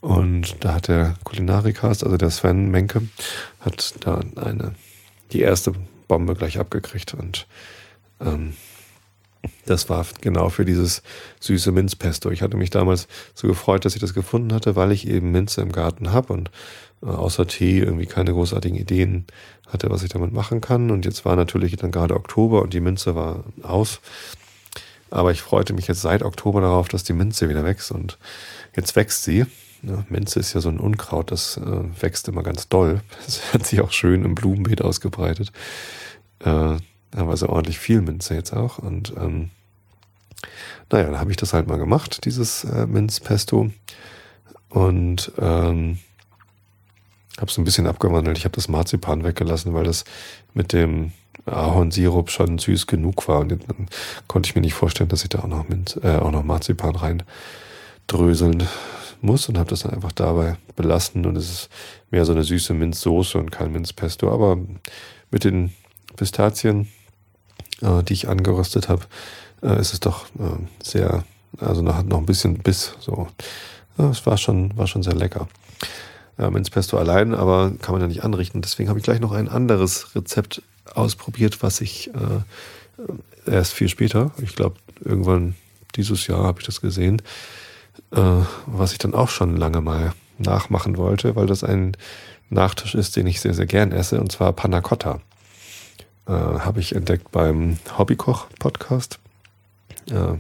Und 0.01 0.63
da 0.63 0.75
hat 0.75 0.89
der 0.89 1.15
Kulinarikast, 1.25 2.05
also 2.05 2.17
der 2.17 2.31
Sven 2.31 2.71
Menke, 2.71 3.03
hat 3.61 3.95
da 4.01 4.21
eine, 4.37 4.75
die 5.33 5.41
erste 5.41 5.73
Bombe 6.09 6.35
gleich 6.35 6.59
abgekriegt 6.59 7.15
und 7.15 7.47
ähm, 8.21 8.55
das 9.67 9.89
war 9.89 10.07
genau 10.21 10.49
für 10.49 10.65
dieses 10.65 11.03
süße 11.41 11.73
Minzpesto. 11.73 12.31
Ich 12.31 12.43
hatte 12.43 12.57
mich 12.57 12.71
damals 12.71 13.09
so 13.35 13.47
gefreut, 13.47 13.85
dass 13.85 13.95
ich 13.95 14.01
das 14.01 14.15
gefunden 14.15 14.53
hatte, 14.53 14.77
weil 14.77 14.93
ich 14.93 15.07
eben 15.07 15.33
Minze 15.33 15.61
im 15.61 15.73
Garten 15.73 16.13
habe 16.13 16.33
und 16.33 16.51
außer 17.05 17.47
Tee 17.47 17.81
irgendwie 17.81 18.07
keine 18.07 18.33
großartigen 18.33 18.79
Ideen 18.79 19.27
hatte, 19.69 19.91
was 19.91 20.03
ich 20.03 20.11
damit 20.11 20.33
machen 20.33 20.61
kann. 20.61 20.91
Und 20.91 21.05
jetzt 21.05 21.25
war 21.25 21.37
natürlich 21.37 21.77
dann 21.77 21.91
gerade 21.91 22.15
Oktober 22.15 22.63
und 22.63 22.73
die 22.73 22.81
Minze 22.81 23.15
war 23.15 23.45
aus. 23.63 24.01
Aber 25.11 25.31
ich 25.31 25.43
freute 25.43 25.75
mich 25.75 25.87
jetzt 25.87 26.01
seit 26.01 26.23
Oktober 26.23 26.61
darauf, 26.61 26.89
dass 26.89 27.05
die 27.05 27.13
Minze 27.13 27.49
wieder 27.49 27.65
wächst 27.65 27.93
und 27.93 28.19
jetzt 28.75 28.97
wächst 28.97 29.25
sie. 29.25 29.47
Ja, 29.83 30.05
Minze 30.09 30.41
ist 30.41 30.55
ja 30.55 30.61
so 30.61 30.71
ein 30.71 30.81
Unkraut, 30.81 31.31
das 31.31 31.59
äh, 31.59 32.03
wächst 32.03 32.27
immer 32.29 32.43
ganz 32.43 32.69
doll. 32.69 33.01
Das 33.27 33.53
hat 33.53 33.67
sich 33.67 33.81
auch 33.81 33.93
schön 33.93 34.25
im 34.25 34.35
Blumenbeet 34.35 34.83
ausgebreitet. 34.83 35.53
Äh, 36.41 36.49
haben 36.51 37.29
wir 37.29 37.37
so 37.37 37.49
ordentlich 37.49 37.79
viel 37.79 38.01
Minze 38.01 38.35
jetzt 38.35 38.53
auch. 38.53 38.79
Und 38.79 39.13
ähm, 39.17 39.51
naja, 40.91 41.07
dann 41.07 41.21
habe 41.21 41.31
ich 41.31 41.37
das 41.37 41.53
halt 41.53 41.69
mal 41.69 41.79
gemacht, 41.79 42.25
dieses 42.25 42.65
äh, 42.65 42.87
Minzpesto. 42.87 43.71
Und 44.69 45.33
ähm, 45.39 45.99
habe 47.45 47.51
es 47.51 47.59
ein 47.59 47.65
bisschen 47.65 47.87
abgewandelt. 47.87 48.39
Ich 48.39 48.45
habe 48.45 48.55
das 48.55 48.69
Marzipan 48.69 49.23
weggelassen, 49.23 49.75
weil 49.75 49.85
das 49.85 50.05
mit 50.55 50.73
dem 50.73 51.13
Ahornsirup 51.47 52.31
schon 52.31 52.59
süß 52.59 52.87
genug 52.87 53.29
war. 53.29 53.41
Und 53.41 53.51
dann 53.53 53.89
konnte 54.27 54.49
ich 54.49 54.55
mir 54.55 54.63
nicht 54.63 54.75
vorstellen, 54.75 55.11
dass 55.11 55.23
ich 55.23 55.29
da 55.29 55.41
auch 55.41 55.47
noch, 55.47 55.69
Minz, 55.69 55.99
äh, 56.03 56.17
auch 56.17 56.31
noch 56.31 56.43
Marzipan 56.43 56.97
rein 56.97 57.23
dröseln 58.07 58.67
muss 59.21 59.49
und 59.49 59.59
habe 59.59 59.71
das 59.71 59.81
dann 59.81 59.93
einfach 59.93 60.13
dabei 60.13 60.57
belassen. 60.75 61.27
Und 61.27 61.37
es 61.37 61.51
ist 61.51 61.69
mehr 62.11 62.25
so 62.25 62.33
eine 62.33 62.45
süße 62.45 62.75
Minzsoße 62.75 63.39
und 63.39 63.51
kein 63.51 63.73
Minzpesto. 63.73 64.33
Aber 64.33 64.59
mit 65.31 65.45
den 65.45 65.75
Pistazien 66.17 66.89
äh, 67.83 68.03
die 68.03 68.15
ich 68.15 68.29
angeröstet 68.29 68.89
habe, 68.89 69.03
äh, 69.63 69.81
ist 69.81 69.93
es 69.93 70.01
doch 70.01 70.27
äh, 70.39 70.59
sehr, 70.83 71.25
also 71.59 71.87
hat 71.95 72.07
noch 72.07 72.19
ein 72.19 72.27
bisschen 72.27 72.59
Biss. 72.59 72.95
So, 73.01 73.29
es 73.99 74.25
war 74.27 74.39
schon, 74.39 74.77
war 74.77 74.87
schon 74.87 75.03
sehr 75.03 75.15
lecker. 75.15 75.49
Ähm, 76.39 76.57
ins 76.57 76.71
Pesto 76.71 76.99
allein, 76.99 77.35
aber 77.35 77.73
kann 77.81 77.93
man 77.93 78.03
ja 78.03 78.09
nicht 78.09 78.25
anrichten. 78.25 78.61
Deswegen 78.61 78.89
habe 78.89 78.99
ich 78.99 79.05
gleich 79.05 79.21
noch 79.21 79.33
ein 79.33 79.49
anderes 79.49 80.15
Rezept 80.17 80.63
ausprobiert, 80.93 81.63
was 81.63 81.81
ich 81.81 82.11
äh, 82.15 83.51
erst 83.51 83.73
viel 83.73 83.89
später, 83.89 84.33
ich 84.43 84.55
glaube 84.55 84.77
irgendwann 85.05 85.55
dieses 85.97 86.27
Jahr 86.27 86.45
habe 86.45 86.61
ich 86.61 86.67
das 86.67 86.81
gesehen, 86.81 87.23
äh, 88.13 88.21
was 88.67 88.93
ich 88.93 88.99
dann 88.99 89.15
auch 89.15 89.29
schon 89.29 89.57
lange 89.57 89.81
mal 89.81 90.13
nachmachen 90.39 90.97
wollte, 90.97 91.37
weil 91.37 91.47
das 91.47 91.63
ein 91.63 91.97
Nachtisch 92.51 92.95
ist, 92.95 93.17
den 93.17 93.27
ich 93.27 93.41
sehr, 93.41 93.55
sehr 93.55 93.67
gern 93.67 93.91
esse, 93.91 94.21
und 94.21 94.31
zwar 94.31 94.53
Panna 94.53 94.81
Cotta 94.81 95.21
äh, 96.27 96.33
habe 96.33 96.81
ich 96.81 96.95
entdeckt 96.95 97.31
beim 97.33 97.79
Hobbykoch-Podcast. 97.97 99.19
Äh, 100.11 100.35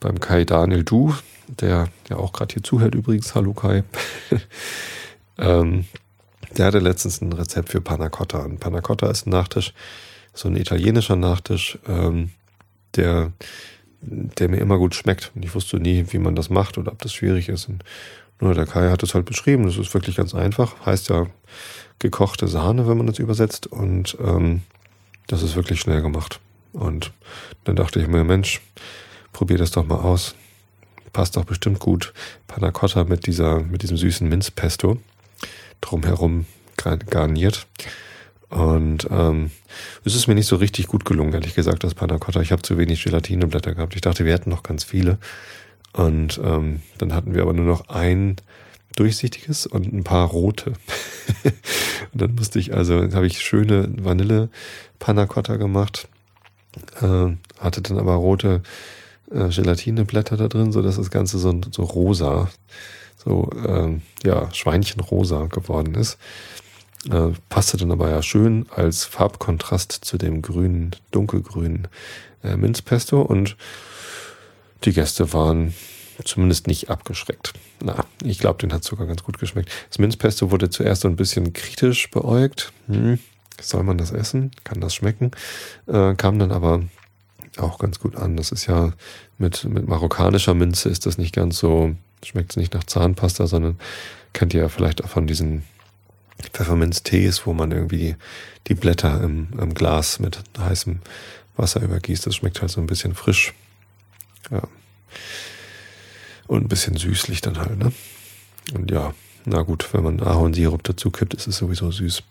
beim 0.00 0.20
Kai 0.20 0.44
Daniel 0.44 0.84
Du, 0.84 1.14
der 1.48 1.88
ja 2.08 2.16
auch 2.16 2.32
gerade 2.32 2.52
hier 2.52 2.62
zuhört 2.62 2.94
übrigens. 2.94 3.34
Hallo 3.34 3.54
Kai. 3.54 3.84
ähm, 5.38 5.86
der 6.56 6.66
hatte 6.66 6.78
letztens 6.78 7.20
ein 7.20 7.32
Rezept 7.32 7.70
für 7.70 7.80
Panna 7.80 8.08
Cotta. 8.08 8.38
Und 8.38 8.60
Panna 8.60 8.80
Cotta 8.80 9.10
ist 9.10 9.26
ein 9.26 9.30
Nachtisch, 9.30 9.72
so 10.32 10.48
ein 10.48 10.56
italienischer 10.56 11.16
Nachtisch, 11.16 11.78
ähm, 11.88 12.30
der, 12.96 13.32
der 14.00 14.48
mir 14.48 14.58
immer 14.58 14.78
gut 14.78 14.94
schmeckt. 14.94 15.32
Und 15.34 15.44
ich 15.44 15.54
wusste 15.54 15.78
nie, 15.78 16.06
wie 16.10 16.18
man 16.18 16.34
das 16.34 16.50
macht 16.50 16.78
oder 16.78 16.92
ob 16.92 17.02
das 17.02 17.12
schwierig 17.12 17.48
ist. 17.48 17.68
Und 17.68 17.84
nur 18.40 18.54
der 18.54 18.66
Kai 18.66 18.90
hat 18.90 19.02
es 19.02 19.14
halt 19.14 19.26
beschrieben. 19.26 19.64
Das 19.64 19.76
ist 19.76 19.94
wirklich 19.94 20.16
ganz 20.16 20.34
einfach. 20.34 20.86
Heißt 20.86 21.08
ja 21.08 21.26
gekochte 21.98 22.48
Sahne, 22.48 22.86
wenn 22.86 22.98
man 22.98 23.06
das 23.06 23.18
übersetzt. 23.18 23.66
Und 23.66 24.16
ähm, 24.20 24.62
das 25.26 25.42
ist 25.42 25.56
wirklich 25.56 25.80
schnell 25.80 26.02
gemacht. 26.02 26.40
Und 26.72 27.12
dann 27.64 27.76
dachte 27.76 28.00
ich 28.00 28.08
mir, 28.08 28.24
Mensch, 28.24 28.60
probier 29.32 29.58
das 29.58 29.70
doch 29.70 29.86
mal 29.86 29.98
aus. 29.98 30.34
Passt 31.12 31.36
doch 31.36 31.44
bestimmt 31.44 31.78
gut. 31.78 32.12
Panna 32.48 32.72
Cotta 32.72 33.04
mit 33.04 33.26
dieser, 33.26 33.60
mit 33.60 33.82
diesem 33.82 33.96
süßen 33.96 34.28
Minzpesto 34.28 34.98
drumherum 35.80 36.46
garniert. 36.76 37.66
Und 38.50 39.08
ähm, 39.10 39.50
es 40.04 40.14
ist 40.14 40.28
mir 40.28 40.34
nicht 40.34 40.46
so 40.46 40.56
richtig 40.56 40.86
gut 40.86 41.04
gelungen, 41.04 41.32
ehrlich 41.32 41.54
gesagt, 41.54 41.82
das 41.82 41.94
Panna 41.94 42.18
Cotta. 42.18 42.40
Ich 42.40 42.52
habe 42.52 42.62
zu 42.62 42.78
wenig 42.78 43.02
Gelatineblätter 43.02 43.74
gehabt. 43.74 43.94
Ich 43.94 44.00
dachte, 44.00 44.24
wir 44.24 44.32
hätten 44.32 44.50
noch 44.50 44.62
ganz 44.62 44.84
viele. 44.84 45.18
Und 45.92 46.40
ähm, 46.42 46.82
dann 46.98 47.14
hatten 47.14 47.34
wir 47.34 47.42
aber 47.42 47.52
nur 47.52 47.66
noch 47.66 47.88
ein 47.88 48.36
durchsichtiges 48.96 49.66
und 49.66 49.92
ein 49.92 50.04
paar 50.04 50.28
rote. 50.28 50.70
und 52.12 52.22
dann 52.22 52.34
musste 52.34 52.58
ich 52.58 52.74
also, 52.74 53.00
habe 53.12 53.26
ich 53.26 53.40
schöne 53.40 53.88
Vanille 53.96 54.50
Panna 54.98 55.26
Cotta 55.26 55.56
gemacht, 55.56 56.08
äh, 57.00 57.30
hatte 57.58 57.82
dann 57.82 57.98
aber 57.98 58.14
rote 58.14 58.62
äh, 59.30 59.48
Gelatineblätter 59.48 60.36
da 60.36 60.48
drin, 60.48 60.72
so 60.72 60.82
dass 60.82 60.96
das 60.96 61.10
Ganze 61.10 61.38
so, 61.38 61.60
so 61.70 61.82
rosa, 61.82 62.50
so 63.16 63.50
äh, 63.66 63.98
ja 64.26 64.52
Schweinchenrosa 64.52 65.46
geworden 65.46 65.94
ist. 65.94 66.18
Äh, 67.10 67.30
passte 67.48 67.76
dann 67.76 67.92
aber 67.92 68.10
ja 68.10 68.22
schön 68.22 68.66
als 68.74 69.04
Farbkontrast 69.04 69.92
zu 69.92 70.16
dem 70.16 70.42
grünen, 70.42 70.96
dunkelgrünen 71.10 71.88
äh, 72.42 72.56
Minzpesto 72.56 73.20
und 73.20 73.56
die 74.84 74.92
Gäste 74.92 75.32
waren 75.32 75.74
zumindest 76.24 76.66
nicht 76.66 76.90
abgeschreckt. 76.90 77.54
Na, 77.82 78.04
ich 78.22 78.38
glaube, 78.38 78.58
den 78.58 78.72
hat 78.72 78.84
sogar 78.84 79.06
ganz 79.06 79.22
gut 79.22 79.38
geschmeckt. 79.38 79.70
Das 79.88 79.98
Minzpesto 79.98 80.50
wurde 80.50 80.70
zuerst 80.70 81.02
so 81.02 81.08
ein 81.08 81.16
bisschen 81.16 81.52
kritisch 81.52 82.10
beäugt. 82.10 82.72
Hm, 82.86 83.18
soll 83.60 83.82
man 83.82 83.98
das 83.98 84.12
essen? 84.12 84.50
Kann 84.62 84.80
das 84.80 84.94
schmecken? 84.94 85.32
Äh, 85.86 86.14
kam 86.14 86.38
dann 86.38 86.52
aber 86.52 86.82
auch 87.58 87.78
ganz 87.78 88.00
gut 88.00 88.16
an. 88.16 88.36
Das 88.36 88.52
ist 88.52 88.66
ja 88.66 88.92
mit, 89.38 89.64
mit 89.64 89.88
marokkanischer 89.88 90.54
Minze 90.54 90.88
ist 90.88 91.06
das 91.06 91.18
nicht 91.18 91.34
ganz 91.34 91.58
so, 91.58 91.94
schmeckt 92.22 92.52
es 92.52 92.56
nicht 92.56 92.74
nach 92.74 92.84
Zahnpasta, 92.84 93.46
sondern 93.46 93.78
kennt 94.32 94.54
ihr 94.54 94.62
ja 94.62 94.68
vielleicht 94.68 95.04
auch 95.04 95.08
von 95.08 95.26
diesen 95.26 95.62
Pfefferminztees, 96.52 97.46
wo 97.46 97.52
man 97.52 97.70
irgendwie 97.70 98.16
die 98.66 98.74
Blätter 98.74 99.22
im, 99.22 99.48
im 99.58 99.74
Glas 99.74 100.18
mit 100.18 100.42
heißem 100.58 101.00
Wasser 101.56 101.80
übergießt. 101.82 102.26
Das 102.26 102.36
schmeckt 102.36 102.60
halt 102.60 102.70
so 102.70 102.80
ein 102.80 102.86
bisschen 102.86 103.14
frisch. 103.14 103.54
Ja. 104.50 104.62
Und 106.46 106.64
ein 106.64 106.68
bisschen 106.68 106.96
süßlich 106.96 107.40
dann 107.40 107.58
halt, 107.58 107.78
ne? 107.78 107.92
Und 108.74 108.90
ja, 108.90 109.14
na 109.44 109.62
gut, 109.62 109.88
wenn 109.92 110.02
man 110.02 110.20
Ahornsirup 110.20 110.82
dazu 110.82 111.10
kippt, 111.10 111.34
ist 111.34 111.46
es 111.46 111.56
sowieso 111.58 111.90
süß. 111.90 112.22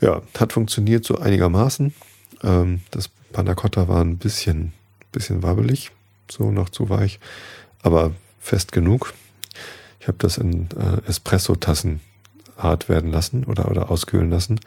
Ja, 0.00 0.22
hat 0.38 0.52
funktioniert 0.52 1.04
so 1.04 1.18
einigermaßen. 1.18 1.94
Ähm, 2.42 2.80
das 2.90 3.10
Panna 3.32 3.54
Cotta 3.54 3.88
war 3.88 4.02
ein 4.02 4.18
bisschen, 4.18 4.72
bisschen 5.12 5.42
wabbelig, 5.42 5.90
so 6.30 6.50
noch 6.50 6.68
zu 6.68 6.88
weich, 6.88 7.20
aber 7.82 8.12
fest 8.40 8.72
genug. 8.72 9.14
Ich 10.00 10.08
habe 10.08 10.18
das 10.18 10.38
in 10.38 10.68
äh, 10.78 11.06
Espresso-Tassen 11.08 12.00
hart 12.56 12.88
werden 12.88 13.12
lassen 13.12 13.44
oder, 13.44 13.70
oder 13.70 13.90
auskühlen 13.90 14.30
lassen 14.30 14.60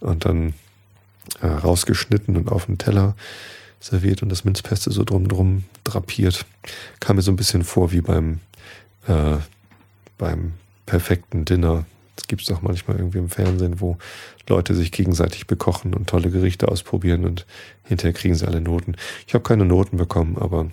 und 0.00 0.24
dann 0.24 0.54
äh, 1.40 1.46
rausgeschnitten 1.46 2.36
und 2.36 2.50
auf 2.50 2.66
den 2.66 2.78
Teller 2.78 3.14
serviert 3.80 4.22
und 4.22 4.30
das 4.30 4.44
Minzpeste 4.44 4.90
so 4.90 5.04
drumdrum 5.04 5.64
drapiert. 5.84 6.46
Kam 7.00 7.16
mir 7.16 7.22
so 7.22 7.30
ein 7.30 7.36
bisschen 7.36 7.64
vor 7.64 7.92
wie 7.92 8.00
beim, 8.00 8.40
äh, 9.06 9.36
beim 10.18 10.54
perfekten 10.86 11.44
Dinner. 11.44 11.84
Das 12.16 12.26
gibt's 12.26 12.46
doch 12.46 12.62
manchmal 12.62 12.96
irgendwie 12.96 13.18
im 13.18 13.28
Fernsehen, 13.28 13.80
wo 13.80 13.98
Leute 14.48 14.74
sich 14.74 14.90
gegenseitig 14.90 15.46
bekochen 15.46 15.94
und 15.94 16.08
tolle 16.08 16.30
Gerichte 16.30 16.68
ausprobieren 16.68 17.24
und 17.24 17.46
hinterher 17.84 18.14
kriegen 18.14 18.34
sie 18.34 18.46
alle 18.46 18.60
Noten. 18.60 18.96
Ich 19.26 19.34
habe 19.34 19.44
keine 19.44 19.64
Noten 19.64 19.96
bekommen, 19.98 20.36
aber 20.38 20.70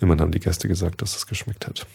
immerhin 0.00 0.20
haben 0.20 0.32
die 0.32 0.40
Gäste 0.40 0.68
gesagt, 0.68 1.00
dass 1.00 1.16
es 1.16 1.26
geschmeckt 1.26 1.66
hat. 1.66 1.86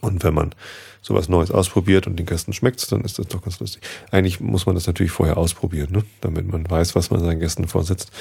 Und 0.00 0.22
wenn 0.22 0.34
man 0.34 0.54
sowas 1.00 1.28
Neues 1.28 1.50
ausprobiert 1.50 2.06
und 2.06 2.16
den 2.16 2.26
Gästen 2.26 2.52
schmeckt, 2.52 2.90
dann 2.92 3.00
ist 3.02 3.18
das 3.18 3.26
doch 3.28 3.42
ganz 3.42 3.58
lustig. 3.60 3.82
Eigentlich 4.10 4.40
muss 4.40 4.66
man 4.66 4.74
das 4.74 4.86
natürlich 4.86 5.12
vorher 5.12 5.36
ausprobieren, 5.36 5.90
ne? 5.90 6.04
damit 6.20 6.46
man 6.46 6.68
weiß, 6.68 6.94
was 6.94 7.10
man 7.10 7.20
seinen 7.20 7.40
Gästen 7.40 7.66
vorsetzt. 7.66 8.12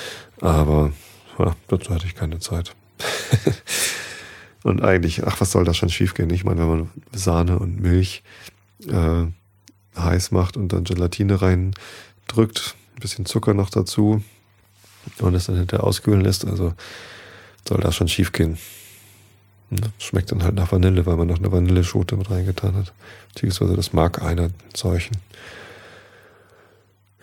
Aber 0.41 0.91
ja, 1.37 1.55
dazu 1.67 1.93
hatte 1.93 2.07
ich 2.07 2.15
keine 2.15 2.39
Zeit. 2.39 2.75
und 4.63 4.83
eigentlich, 4.83 5.25
ach, 5.25 5.39
was 5.39 5.51
soll 5.51 5.65
da 5.65 5.73
schon 5.73 5.89
schiefgehen? 5.89 6.29
Ich 6.31 6.43
meine, 6.43 6.61
wenn 6.61 6.69
man 6.69 6.89
Sahne 7.11 7.59
und 7.59 7.79
Milch 7.79 8.23
äh, 8.87 9.25
heiß 9.97 10.31
macht 10.31 10.57
und 10.57 10.73
dann 10.73 10.83
Gelatine 10.83 11.41
reindrückt, 11.41 12.75
ein 12.95 12.99
bisschen 12.99 13.25
Zucker 13.25 13.53
noch 13.53 13.69
dazu 13.69 14.23
und 15.19 15.35
es 15.35 15.45
dann 15.45 15.57
hinterher 15.57 15.85
auskühlen 15.85 16.21
lässt, 16.21 16.45
also 16.45 16.73
soll 17.67 17.79
das 17.79 17.95
schon 17.95 18.07
schiefgehen. 18.07 18.57
Ne? 19.69 19.91
Schmeckt 19.99 20.31
dann 20.31 20.43
halt 20.43 20.55
nach 20.55 20.71
Vanille, 20.71 21.05
weil 21.05 21.17
man 21.17 21.27
noch 21.27 21.39
eine 21.39 21.51
Vanilleschote 21.51 22.15
mit 22.15 22.29
reingetan 22.29 22.75
hat. 22.75 22.93
Beziehungsweise 23.33 23.75
das 23.75 23.93
mag 23.93 24.21
einer 24.21 24.49
solchen. 24.73 25.17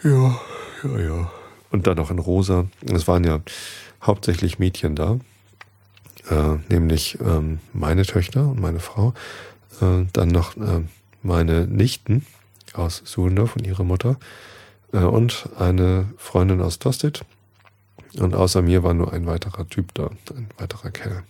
Ja, 0.02 0.38
ja, 0.82 0.98
ja. 0.98 1.32
Und 1.70 1.86
dann 1.86 1.96
noch 1.96 2.10
in 2.10 2.18
rosa. 2.18 2.66
Es 2.86 3.08
waren 3.08 3.24
ja 3.24 3.40
hauptsächlich 4.02 4.58
Mädchen 4.58 4.94
da. 4.94 5.18
Äh, 6.28 6.56
nämlich 6.68 7.18
ähm, 7.20 7.60
meine 7.72 8.04
Töchter 8.04 8.48
und 8.48 8.60
meine 8.60 8.80
Frau. 8.80 9.14
Äh, 9.80 10.04
dann 10.12 10.28
noch 10.28 10.56
äh, 10.56 10.82
meine 11.22 11.66
Nichten 11.66 12.26
aus 12.74 13.02
Suhlendorf 13.04 13.56
und 13.56 13.66
ihre 13.66 13.84
Mutter. 13.84 14.18
Äh, 14.92 14.98
und 14.98 15.48
eine 15.58 16.06
Freundin 16.16 16.60
aus 16.60 16.78
Tosted. 16.78 17.24
Und 18.18 18.34
außer 18.34 18.62
mir 18.62 18.82
war 18.82 18.94
nur 18.94 19.12
ein 19.12 19.26
weiterer 19.26 19.68
Typ 19.68 19.92
da, 19.94 20.10
ein 20.36 20.48
weiterer 20.56 20.90
Kerl. 20.90 21.24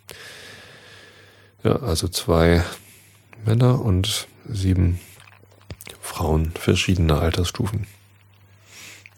Ja, 1.63 1.77
also 1.77 2.09
zwei 2.09 2.63
Männer 3.47 3.81
und 3.81 4.29
sieben 4.47 5.01
Frauen 6.01 6.51
verschiedener 6.53 7.21
Altersstufen. 7.21 7.87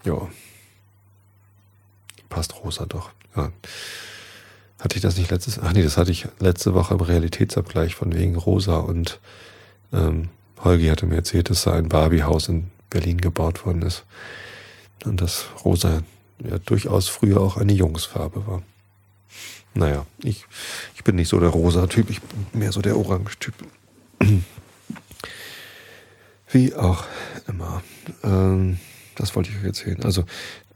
Ja. 0.05 0.29
Passt 2.29 2.55
rosa 2.63 2.87
doch. 2.87 3.11
Ja. 3.35 3.51
Hatte 4.79 4.97
ich 4.97 5.03
das 5.03 5.17
nicht 5.17 5.31
letztes? 5.31 5.59
Ach 5.59 5.73
nee, 5.73 5.83
das 5.83 5.97
hatte 5.97 6.13
ich 6.13 6.29
letzte 6.39 6.75
Woche 6.75 6.95
im 6.95 7.01
Realitätsabgleich 7.01 7.97
von 7.97 8.15
wegen 8.15 8.37
rosa 8.37 8.77
und 8.77 9.19
ähm, 9.93 10.29
Holgi 10.63 10.89
hatte 10.89 11.07
mir 11.07 11.17
erzählt, 11.17 11.51
dass 11.51 11.65
da 11.65 11.75
ein 11.75 11.89
Barbiehaus 11.89 12.49
in 12.49 12.71
Berlin 12.91 13.21
gebaut 13.21 13.67
worden 13.67 13.83
ist. 13.83 14.05
Und 15.05 15.21
das 15.21 15.47
rosa 15.65 16.03
ja 16.45 16.59
durchaus 16.59 17.09
früher 17.09 17.41
auch 17.41 17.57
eine 17.57 17.73
Jungsfarbe 17.73 18.47
war. 18.47 18.63
Naja, 19.75 20.07
ich, 20.23 20.47
ich 20.95 21.05
bin 21.05 21.17
nicht 21.17 21.29
so 21.29 21.39
der 21.39 21.51
rosa 21.51 21.87
Typ, 21.87 22.11
ich 22.11 22.23
bin 22.23 22.47
mehr 22.61 22.73
so 22.73 22.81
der 22.81 22.97
orange 22.97 23.39
Typ. 23.39 23.55
Wie 26.51 26.75
auch 26.75 27.05
immer. 27.47 27.83
Ähm, 28.23 28.79
das 29.17 29.35
wollte 29.35 29.51
ich 29.51 29.59
euch 29.59 29.65
erzählen. 29.65 30.03
Also 30.05 30.25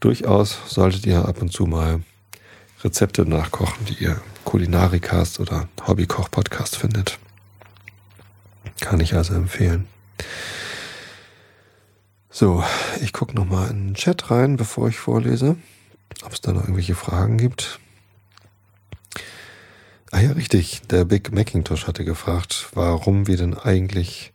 durchaus 0.00 0.58
solltet 0.66 1.06
ihr 1.06 1.24
ab 1.24 1.40
und 1.40 1.52
zu 1.52 1.66
mal 1.66 2.02
Rezepte 2.82 3.26
nachkochen, 3.26 3.86
die 3.86 4.04
ihr 4.04 4.20
Kulinarikast 4.44 5.40
oder 5.40 5.68
Hobbykoch-Podcast 5.86 6.76
findet. 6.76 7.18
Kann 8.80 9.00
ich 9.00 9.14
also 9.14 9.34
empfehlen. 9.34 9.86
So, 12.30 12.64
ich 13.02 13.12
gucke 13.12 13.34
nochmal 13.34 13.70
in 13.70 13.88
den 13.88 13.94
Chat 13.94 14.30
rein, 14.30 14.56
bevor 14.56 14.88
ich 14.88 14.98
vorlese, 14.98 15.56
ob 16.24 16.32
es 16.32 16.40
da 16.40 16.52
noch 16.52 16.62
irgendwelche 16.62 16.94
Fragen 16.94 17.38
gibt. 17.38 17.80
Ah 20.12 20.20
ja, 20.20 20.32
richtig. 20.32 20.82
Der 20.90 21.04
Big 21.04 21.32
Macintosh 21.32 21.86
hatte 21.86 22.04
gefragt, 22.04 22.68
warum 22.74 23.26
wir 23.26 23.36
denn 23.36 23.54
eigentlich 23.54 24.32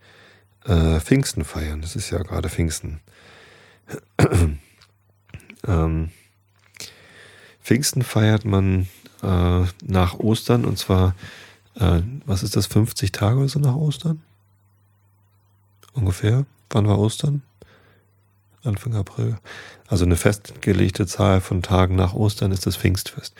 äh, 0.65 0.99
Pfingsten 0.99 1.43
feiern. 1.43 1.81
Das 1.81 1.95
ist 1.95 2.09
ja 2.11 2.19
gerade 2.19 2.49
Pfingsten. 2.49 3.01
ähm, 5.67 6.11
Pfingsten 7.61 8.03
feiert 8.03 8.45
man 8.45 8.87
äh, 9.21 9.63
nach 9.83 10.19
Ostern 10.19 10.65
und 10.65 10.77
zwar, 10.77 11.15
äh, 11.75 12.01
was 12.25 12.43
ist 12.43 12.55
das, 12.55 12.67
50 12.67 13.11
Tage 13.11 13.39
oder 13.39 13.49
so 13.49 13.59
nach 13.59 13.75
Ostern? 13.75 14.21
Ungefähr. 15.95 16.45
Wann 16.69 16.87
war 16.87 16.99
Ostern? 16.99 17.41
Anfang 18.63 18.95
April. 18.95 19.37
Also 19.87 20.05
eine 20.05 20.17
festgelegte 20.17 21.07
Zahl 21.07 21.39
von 21.41 21.61
Tagen 21.61 21.95
nach 21.95 22.13
Ostern 22.13 22.51
ist 22.51 22.65
das 22.65 22.75
Pfingstfest. 22.75 23.33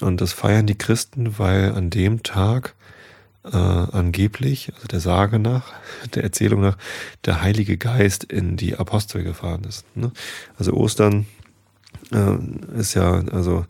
Und 0.00 0.20
das 0.20 0.32
feiern 0.32 0.66
die 0.66 0.78
Christen, 0.78 1.38
weil 1.38 1.72
an 1.72 1.90
dem 1.90 2.22
Tag 2.22 2.74
äh, 3.44 3.56
angeblich, 3.56 4.72
also 4.74 4.86
der 4.88 5.00
Sage 5.00 5.38
nach, 5.38 5.72
der 6.14 6.24
Erzählung 6.24 6.62
nach, 6.62 6.78
der 7.24 7.42
Heilige 7.42 7.76
Geist 7.76 8.24
in 8.24 8.56
die 8.56 8.76
Apostel 8.76 9.22
gefahren 9.22 9.64
ist. 9.64 9.84
Ne? 9.94 10.12
Also 10.58 10.72
Ostern 10.72 11.26
äh, 12.10 12.78
ist 12.78 12.94
ja, 12.94 13.22
also 13.32 13.66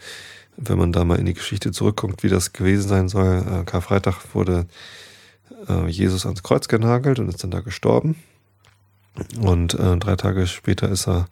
wenn 0.57 0.79
man 0.79 0.93
da 0.93 1.05
mal 1.05 1.19
in 1.19 1.27
die 1.27 1.35
Geschichte 1.35 1.73
zurückkommt, 1.73 2.23
wie 2.23 2.29
das 2.29 2.53
gewesen 2.53 2.89
sein 2.89 3.09
soll, 3.09 3.45
äh, 3.51 3.65
Karfreitag 3.65 4.35
wurde 4.35 4.61
äh, 4.61 4.65
Jesus 5.87 6.27
ans 6.27 6.43
Kreuz 6.43 6.69
genagelt 6.69 7.19
und 7.19 7.29
ist 7.29 7.43
dann 7.43 7.51
da 7.51 7.61
gestorben. 7.61 8.17
Und 9.41 9.75
äh, 9.75 9.97
drei 9.97 10.17
Tage 10.17 10.47
später 10.47 10.89
ist 10.89 11.07
er 11.07 11.29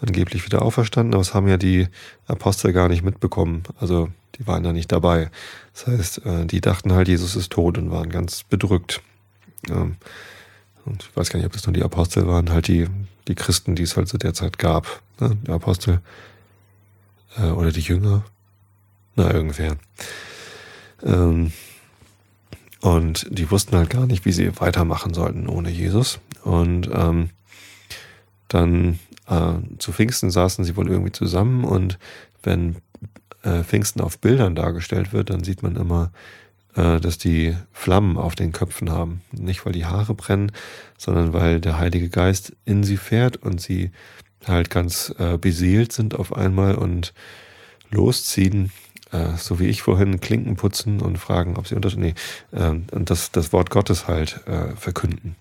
angeblich 0.00 0.44
wieder 0.44 0.62
auferstanden, 0.62 1.14
aber 1.14 1.22
das 1.22 1.34
haben 1.34 1.48
ja 1.48 1.56
die 1.56 1.88
Apostel 2.26 2.72
gar 2.72 2.88
nicht 2.88 3.02
mitbekommen. 3.02 3.62
Also 3.78 4.08
die 4.36 4.46
waren 4.46 4.64
ja 4.64 4.72
nicht 4.72 4.92
dabei. 4.92 5.30
Das 5.74 5.86
heißt, 5.86 6.26
äh, 6.26 6.46
die 6.46 6.60
dachten 6.60 6.92
halt, 6.92 7.08
Jesus 7.08 7.36
ist 7.36 7.52
tot 7.52 7.78
und 7.78 7.90
waren 7.90 8.10
ganz 8.10 8.44
bedrückt. 8.44 9.00
Ähm, 9.68 9.96
und 10.84 11.02
ich 11.02 11.16
weiß 11.16 11.30
gar 11.30 11.38
nicht, 11.38 11.46
ob 11.46 11.52
das 11.52 11.66
nur 11.66 11.74
die 11.74 11.82
Apostel 11.82 12.26
waren, 12.26 12.50
halt 12.50 12.68
die, 12.68 12.86
die 13.26 13.34
Christen, 13.34 13.74
die 13.74 13.82
es 13.82 13.96
halt 13.96 14.08
zu 14.08 14.18
der 14.18 14.34
Zeit 14.34 14.58
gab. 14.58 15.02
Ne? 15.20 15.36
Die 15.46 15.50
Apostel 15.50 16.00
äh, 17.36 17.50
oder 17.50 17.72
die 17.72 17.80
Jünger. 17.80 18.24
Na, 19.16 19.32
irgendwer. 19.32 19.76
Ähm, 21.02 21.52
und 22.80 23.26
die 23.30 23.50
wussten 23.50 23.76
halt 23.76 23.90
gar 23.90 24.06
nicht, 24.06 24.24
wie 24.24 24.32
sie 24.32 24.60
weitermachen 24.60 25.14
sollten 25.14 25.48
ohne 25.48 25.70
Jesus. 25.70 26.20
Und 26.44 26.88
ähm, 26.92 27.30
dann 28.48 28.98
äh, 29.26 29.54
zu 29.78 29.92
Pfingsten 29.92 30.30
saßen 30.30 30.64
sie 30.64 30.76
wohl 30.76 30.88
irgendwie 30.88 31.12
zusammen 31.12 31.64
und 31.64 31.98
wenn 32.42 32.76
äh, 33.42 33.62
Pfingsten 33.62 34.00
auf 34.00 34.18
Bildern 34.18 34.54
dargestellt 34.54 35.12
wird, 35.12 35.30
dann 35.30 35.44
sieht 35.44 35.62
man 35.62 35.76
immer, 35.76 36.12
äh, 36.74 37.00
dass 37.00 37.18
die 37.18 37.56
Flammen 37.72 38.16
auf 38.16 38.34
den 38.34 38.52
Köpfen 38.52 38.90
haben. 38.90 39.22
Nicht, 39.32 39.66
weil 39.66 39.72
die 39.72 39.86
Haare 39.86 40.14
brennen, 40.14 40.52
sondern 40.96 41.32
weil 41.32 41.60
der 41.60 41.78
Heilige 41.78 42.08
Geist 42.08 42.56
in 42.64 42.84
sie 42.84 42.96
fährt 42.96 43.36
und 43.36 43.60
sie 43.60 43.90
halt 44.46 44.70
ganz 44.70 45.14
äh, 45.18 45.36
beseelt 45.36 45.92
sind 45.92 46.14
auf 46.14 46.34
einmal 46.34 46.76
und 46.76 47.12
losziehen, 47.90 48.70
äh, 49.12 49.36
so 49.36 49.58
wie 49.58 49.66
ich 49.66 49.82
vorhin, 49.82 50.20
Klinken 50.20 50.56
putzen 50.56 51.00
und 51.00 51.18
fragen, 51.18 51.56
ob 51.56 51.66
sie 51.66 51.74
unter 51.74 51.94
nee, 51.96 52.14
äh, 52.52 52.68
und 52.68 53.10
das, 53.10 53.30
das 53.30 53.52
Wort 53.52 53.70
Gottes 53.70 54.08
halt 54.08 54.40
äh, 54.46 54.74
verkünden. 54.76 55.36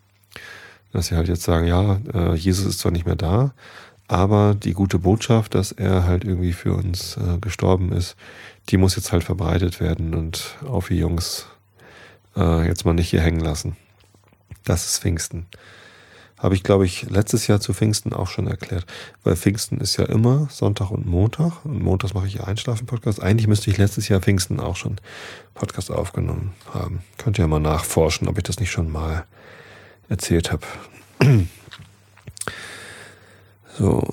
Dass 0.94 1.08
sie 1.08 1.16
halt 1.16 1.28
jetzt 1.28 1.44
sagen, 1.44 1.68
ja, 1.68 2.00
äh, 2.14 2.36
Jesus 2.36 2.66
ist 2.66 2.80
zwar 2.80 2.92
nicht 2.92 3.06
mehr 3.06 3.16
da, 3.16 3.54
aber 4.08 4.56
die 4.56 4.74
gute 4.74 5.00
Botschaft, 5.00 5.54
dass 5.54 5.72
er 5.72 6.06
halt 6.06 6.24
irgendwie 6.24 6.54
für 6.54 6.74
uns 6.74 7.18
äh, 7.18 7.40
gestorben 7.40 7.92
ist, 7.92 8.16
die 8.70 8.78
muss 8.78 8.96
jetzt 8.96 9.12
halt 9.12 9.24
verbreitet 9.24 9.80
werden 9.80 10.14
und 10.14 10.56
auf 10.66 10.88
die 10.88 10.98
Jungs 10.98 11.48
äh, 12.36 12.66
jetzt 12.66 12.86
mal 12.86 12.94
nicht 12.94 13.10
hier 13.10 13.22
hängen 13.22 13.42
lassen. 13.42 13.76
Das 14.64 14.86
ist 14.86 15.02
Pfingsten. 15.02 15.46
Habe 16.38 16.54
ich, 16.54 16.64
glaube 16.64 16.86
ich, 16.86 17.10
letztes 17.10 17.48
Jahr 17.48 17.60
zu 17.60 17.74
Pfingsten 17.74 18.14
auch 18.14 18.28
schon 18.28 18.48
erklärt. 18.48 18.86
Weil 19.24 19.36
Pfingsten 19.36 19.80
ist 19.80 19.98
ja 19.98 20.06
immer 20.06 20.48
Sonntag 20.52 20.92
und 20.92 21.08
Montag. 21.08 21.66
Und 21.66 21.82
montags 21.82 22.14
mache 22.14 22.28
ich 22.28 22.44
Einschlafen-Podcast. 22.44 23.22
Eigentlich 23.22 23.48
müsste 23.48 23.72
ich 23.72 23.78
letztes 23.78 24.08
Jahr 24.08 24.22
Pfingsten 24.22 24.60
auch 24.60 24.76
schon 24.76 24.98
Podcast 25.56 25.90
aufgenommen 25.90 26.54
haben. 26.74 27.02
Könnt 27.18 27.40
ihr 27.40 27.44
ja 27.44 27.48
mal 27.48 27.60
nachforschen, 27.60 28.28
ob 28.28 28.38
ich 28.38 28.44
das 28.44 28.60
nicht 28.60 28.72
schon 28.72 28.92
mal 28.92 29.26
erzählt 30.10 30.52
habe. 30.52 30.66
So. 33.78 34.04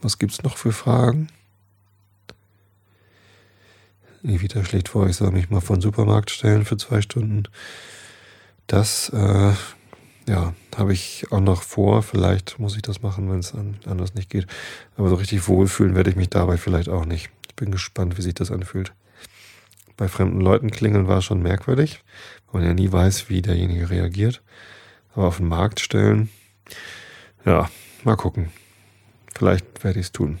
Was 0.00 0.18
gibt's 0.18 0.44
noch 0.44 0.56
für 0.56 0.70
Fragen? 0.70 1.26
Evita 4.22 4.64
schlägt 4.64 4.88
vor, 4.88 5.08
ich 5.08 5.16
soll 5.16 5.32
mich 5.32 5.50
mal 5.50 5.60
vor 5.60 5.76
den 5.76 5.82
Supermarkt 5.82 6.30
stellen 6.30 6.64
für 6.64 6.76
zwei 6.76 7.00
Stunden. 7.00 7.44
Das, 8.66 9.08
äh, 9.08 9.52
ja, 10.28 10.54
habe 10.76 10.92
ich 10.92 11.26
auch 11.30 11.40
noch 11.40 11.62
vor. 11.62 12.02
Vielleicht 12.02 12.58
muss 12.58 12.76
ich 12.76 12.82
das 12.82 13.02
machen, 13.02 13.30
wenn 13.30 13.38
es 13.38 13.54
anders 13.86 14.14
nicht 14.14 14.30
geht. 14.30 14.46
Aber 14.96 15.08
so 15.08 15.14
richtig 15.16 15.48
wohlfühlen 15.48 15.94
werde 15.94 16.10
ich 16.10 16.16
mich 16.16 16.28
dabei 16.28 16.56
vielleicht 16.56 16.88
auch 16.88 17.04
nicht. 17.04 17.30
Ich 17.48 17.56
bin 17.56 17.70
gespannt, 17.70 18.18
wie 18.18 18.22
sich 18.22 18.34
das 18.34 18.50
anfühlt. 18.50 18.92
Bei 19.96 20.06
fremden 20.06 20.40
Leuten 20.40 20.70
klingeln 20.70 21.08
war 21.08 21.22
schon 21.22 21.42
merkwürdig, 21.42 22.04
weil 22.46 22.60
man 22.60 22.68
ja 22.68 22.74
nie 22.74 22.92
weiß, 22.92 23.28
wie 23.28 23.42
derjenige 23.42 23.90
reagiert. 23.90 24.42
Aber 25.14 25.26
auf 25.26 25.38
den 25.38 25.48
Markt 25.48 25.80
stellen, 25.80 26.28
ja, 27.44 27.68
mal 28.04 28.16
gucken. 28.16 28.50
Vielleicht 29.34 29.82
werde 29.82 29.98
ich 29.98 30.06
es 30.06 30.12
tun. 30.12 30.38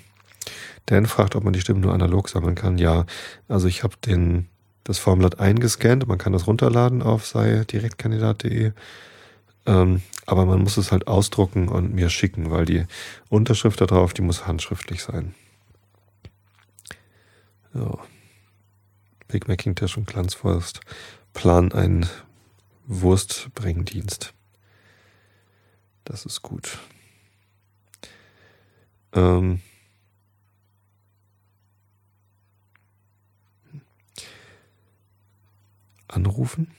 Dan 0.86 1.06
fragt, 1.06 1.34
ob 1.34 1.44
man 1.44 1.52
die 1.52 1.60
Stimmen 1.60 1.80
nur 1.80 1.92
analog 1.92 2.28
sammeln 2.28 2.54
kann. 2.54 2.78
Ja, 2.78 3.04
also 3.48 3.66
ich 3.66 3.82
habe 3.82 3.96
den 4.04 4.46
das 4.84 4.98
Formblatt 4.98 5.40
eingescannt. 5.40 6.06
Man 6.06 6.18
kann 6.18 6.32
das 6.32 6.46
runterladen 6.46 7.02
auf 7.02 7.26
sei 7.26 7.64
direktkandidat.de. 7.64 8.72
Ähm, 9.68 10.00
aber 10.24 10.46
man 10.46 10.62
muss 10.62 10.78
es 10.78 10.92
halt 10.92 11.08
ausdrucken 11.08 11.68
und 11.68 11.94
mir 11.94 12.08
schicken, 12.08 12.50
weil 12.50 12.64
die 12.64 12.86
Unterschrift 13.28 13.82
da 13.82 13.86
drauf, 13.86 14.14
die 14.14 14.22
muss 14.22 14.46
handschriftlich 14.46 15.02
sein. 15.02 15.34
Ja. 17.74 17.98
Big 19.28 19.46
Macintosh 19.46 19.98
und 19.98 20.06
Glanzwurst 20.06 20.80
planen 21.34 21.72
einen 21.72 22.08
Wurstbringdienst. 22.86 24.32
Das 26.04 26.24
ist 26.24 26.40
gut. 26.40 26.78
Ähm, 29.12 29.60
anrufen? 36.08 36.77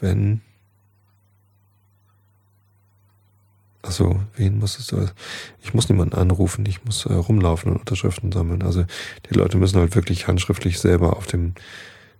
Wenn. 0.00 0.40
Also, 3.82 4.20
wen 4.36 4.58
muss 4.58 4.78
es? 4.78 4.94
Ich 5.62 5.72
muss 5.72 5.88
niemanden 5.88 6.14
anrufen, 6.14 6.66
ich 6.66 6.84
muss 6.84 7.06
äh, 7.06 7.14
rumlaufen 7.14 7.72
und 7.72 7.78
Unterschriften 7.78 8.30
sammeln. 8.30 8.62
Also 8.62 8.84
die 9.28 9.34
Leute 9.34 9.56
müssen 9.56 9.78
halt 9.78 9.94
wirklich 9.94 10.28
handschriftlich 10.28 10.78
selber 10.78 11.16
auf 11.16 11.26
dem, 11.26 11.54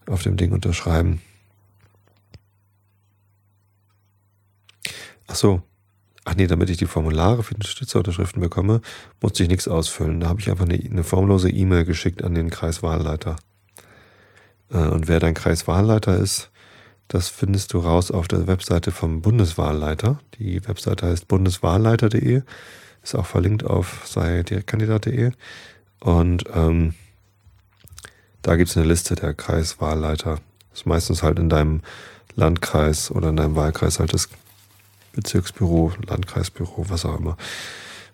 auf 0.06 0.22
dem 0.22 0.36
Ding 0.38 0.52
unterschreiben. 0.52 1.20
Ach 5.26 5.34
so, 5.34 5.62
Ach 6.24 6.34
nee, 6.36 6.46
damit 6.46 6.68
ich 6.70 6.76
die 6.76 6.86
Formulare 6.86 7.42
für 7.42 7.54
die 7.54 7.66
Stützerunterschriften 7.66 8.40
bekomme, 8.40 8.82
musste 9.20 9.42
ich 9.42 9.48
nichts 9.48 9.68
ausfüllen. 9.68 10.20
Da 10.20 10.28
habe 10.28 10.40
ich 10.40 10.50
einfach 10.50 10.66
eine, 10.66 10.74
eine 10.74 11.02
formlose 11.02 11.50
E-Mail 11.50 11.84
geschickt 11.84 12.22
an 12.22 12.34
den 12.34 12.50
Kreiswahlleiter. 12.50 13.36
Äh, 14.70 14.88
und 14.88 15.08
wer 15.08 15.18
dein 15.18 15.34
Kreiswahlleiter 15.34 16.16
ist, 16.16 16.50
das 17.10 17.28
findest 17.28 17.72
du 17.72 17.80
raus 17.80 18.12
auf 18.12 18.28
der 18.28 18.46
Webseite 18.46 18.92
vom 18.92 19.20
Bundeswahlleiter. 19.20 20.20
Die 20.38 20.66
Webseite 20.68 21.06
heißt 21.06 21.26
bundeswahlleiter.de, 21.26 22.42
ist 23.02 23.14
auch 23.16 23.26
verlinkt 23.26 23.64
auf 23.64 24.02
sei 24.04 24.44
direktkandidat.de. 24.44 25.32
Und 25.98 26.44
ähm, 26.54 26.94
da 28.42 28.54
gibt 28.54 28.70
es 28.70 28.76
eine 28.76 28.86
Liste 28.86 29.16
der 29.16 29.34
Kreiswahlleiter. 29.34 30.38
Ist 30.72 30.86
meistens 30.86 31.24
halt 31.24 31.40
in 31.40 31.48
deinem 31.48 31.80
Landkreis 32.36 33.10
oder 33.10 33.30
in 33.30 33.36
deinem 33.36 33.56
Wahlkreis 33.56 33.98
halt 33.98 34.14
das 34.14 34.28
Bezirksbüro, 35.12 35.92
Landkreisbüro, 36.06 36.90
was 36.90 37.04
auch 37.04 37.18
immer. 37.18 37.36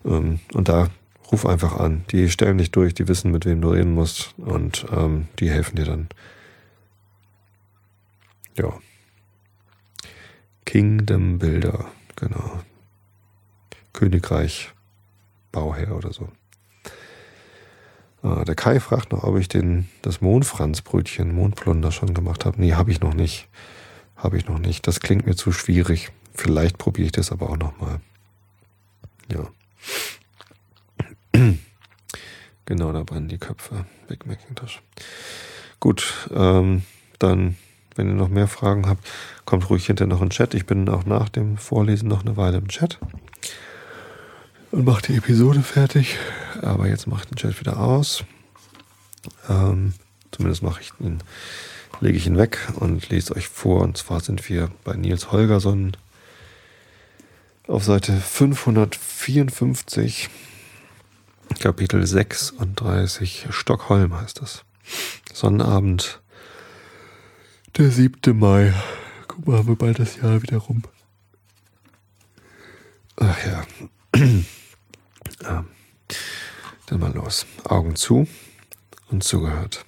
Ähm, 0.05 0.39
und 0.53 0.69
da 0.69 0.89
ruf 1.31 1.45
einfach 1.45 1.79
an. 1.79 2.03
Die 2.09 2.31
stellen 2.31 2.57
dich 2.57 2.71
durch, 2.71 2.95
die 2.95 3.07
wissen, 3.07 3.31
mit 3.31 3.45
wem 3.45 3.61
du 3.61 3.69
reden 3.69 3.93
musst 3.93 4.33
und 4.37 4.87
ähm, 4.91 5.27
die 5.37 5.51
helfen 5.51 5.75
dir 5.75 5.85
dann. 5.85 6.07
Ja. 8.57 8.73
Kingdom 10.65 11.39
Bilder, 11.39 11.85
genau. 12.15 12.61
Königreich 13.93 14.71
Bauherr 15.51 15.95
oder 15.95 16.11
so. 16.11 16.29
Ah, 18.21 18.43
der 18.43 18.55
Kai 18.55 18.79
fragt 18.79 19.11
noch, 19.11 19.23
ob 19.23 19.37
ich 19.37 19.47
den, 19.47 19.87
das 20.01 20.21
Mondfranzbrötchen, 20.21 21.33
Mondplunder 21.33 21.91
schon 21.91 22.13
gemacht 22.13 22.45
habe. 22.45 22.59
Nee, 22.59 22.73
habe 22.73 22.91
ich 22.91 22.99
noch 22.99 23.13
nicht. 23.13 23.47
Habe 24.15 24.37
ich 24.37 24.47
noch 24.47 24.59
nicht. 24.59 24.87
Das 24.87 24.99
klingt 24.99 25.25
mir 25.25 25.35
zu 25.35 25.51
schwierig. 25.51 26.11
Vielleicht 26.33 26.77
probiere 26.77 27.05
ich 27.05 27.11
das 27.11 27.31
aber 27.31 27.49
auch 27.49 27.57
nochmal. 27.57 28.01
Ja. 29.31 29.47
genau, 32.65 32.91
da 32.91 33.03
brennen 33.03 33.29
die 33.29 33.37
Köpfe. 33.37 33.85
Big 34.07 34.25
Macintosh. 34.25 34.81
Gut, 35.79 36.29
ähm, 36.33 36.83
dann, 37.19 37.55
wenn 37.97 38.07
ihr 38.07 38.15
noch 38.15 38.29
mehr 38.29 38.47
Fragen 38.47 38.87
habt, 38.87 39.05
kommt 39.45 39.69
ruhig 39.69 39.85
hinterher 39.85 40.09
noch 40.09 40.21
in 40.21 40.29
den 40.29 40.31
Chat. 40.31 40.53
Ich 40.53 40.65
bin 40.65 40.89
auch 40.89 41.05
nach 41.05 41.29
dem 41.29 41.57
Vorlesen 41.57 42.07
noch 42.07 42.25
eine 42.25 42.37
Weile 42.37 42.57
im 42.57 42.67
Chat. 42.67 42.99
Und 44.71 44.85
mache 44.85 45.03
die 45.03 45.15
Episode 45.15 45.61
fertig. 45.61 46.17
Aber 46.61 46.87
jetzt 46.87 47.07
mache 47.07 47.23
ich 47.23 47.29
den 47.29 47.37
Chat 47.37 47.59
wieder 47.59 47.79
aus. 47.79 48.23
Ähm, 49.49 49.93
zumindest 50.31 50.63
mache 50.63 50.81
ich 50.81 50.91
den, 50.99 51.19
lege 52.01 52.17
ich 52.17 52.27
ihn 52.27 52.37
weg 52.37 52.59
und 52.75 53.09
lese 53.09 53.35
euch 53.35 53.47
vor. 53.47 53.81
Und 53.81 53.97
zwar 53.97 54.19
sind 54.19 54.47
wir 54.49 54.69
bei 54.83 54.93
Nils 54.93 55.31
Holgersson 55.31 55.95
auf 57.67 57.83
Seite 57.83 58.13
554, 58.13 60.29
Kapitel 61.59 62.05
36, 62.05 63.47
Stockholm 63.49 64.19
heißt 64.19 64.41
das. 64.41 64.63
Sonnabend, 65.33 66.21
der 67.77 67.91
7. 67.91 68.37
Mai. 68.37 68.73
Guck 69.27 69.45
mal, 69.45 69.57
haben 69.57 69.67
wir 69.67 69.75
bald 69.75 69.99
das 69.99 70.15
Jahr 70.15 70.41
wieder 70.41 70.57
rum. 70.57 70.81
Ach 73.17 73.37
ja. 73.45 73.63
ähm, 74.15 74.45
dann 76.87 76.99
mal 76.99 77.13
los. 77.13 77.45
Augen 77.65 77.95
zu 77.95 78.27
und 79.11 79.23
zugehört. 79.23 79.85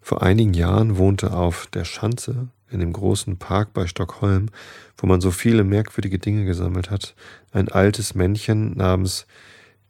Vor 0.00 0.22
einigen 0.22 0.54
Jahren 0.54 0.96
wohnte 0.96 1.32
auf 1.32 1.68
der 1.68 1.84
Schanze 1.84 2.48
in 2.70 2.80
dem 2.80 2.92
großen 2.92 3.36
Park 3.36 3.72
bei 3.74 3.86
Stockholm, 3.86 4.48
wo 4.96 5.06
man 5.06 5.20
so 5.20 5.30
viele 5.30 5.62
merkwürdige 5.62 6.18
Dinge 6.18 6.46
gesammelt 6.46 6.90
hat, 6.90 7.14
ein 7.52 7.68
altes 7.68 8.16
Männchen 8.16 8.76
namens 8.76 9.26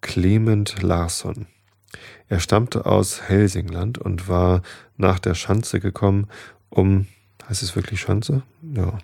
Clement 0.02 0.82
Larsson. 0.82 1.46
Er 2.28 2.40
stammte 2.40 2.86
aus 2.86 3.22
Helsingland 3.28 3.98
und 3.98 4.28
war 4.28 4.62
nach 4.96 5.18
der 5.18 5.34
Schanze 5.34 5.80
gekommen, 5.80 6.28
um, 6.70 7.06
heißt 7.48 7.62
es 7.62 7.76
wirklich 7.76 8.00
Schanze? 8.00 8.42
Ja. 8.62 8.98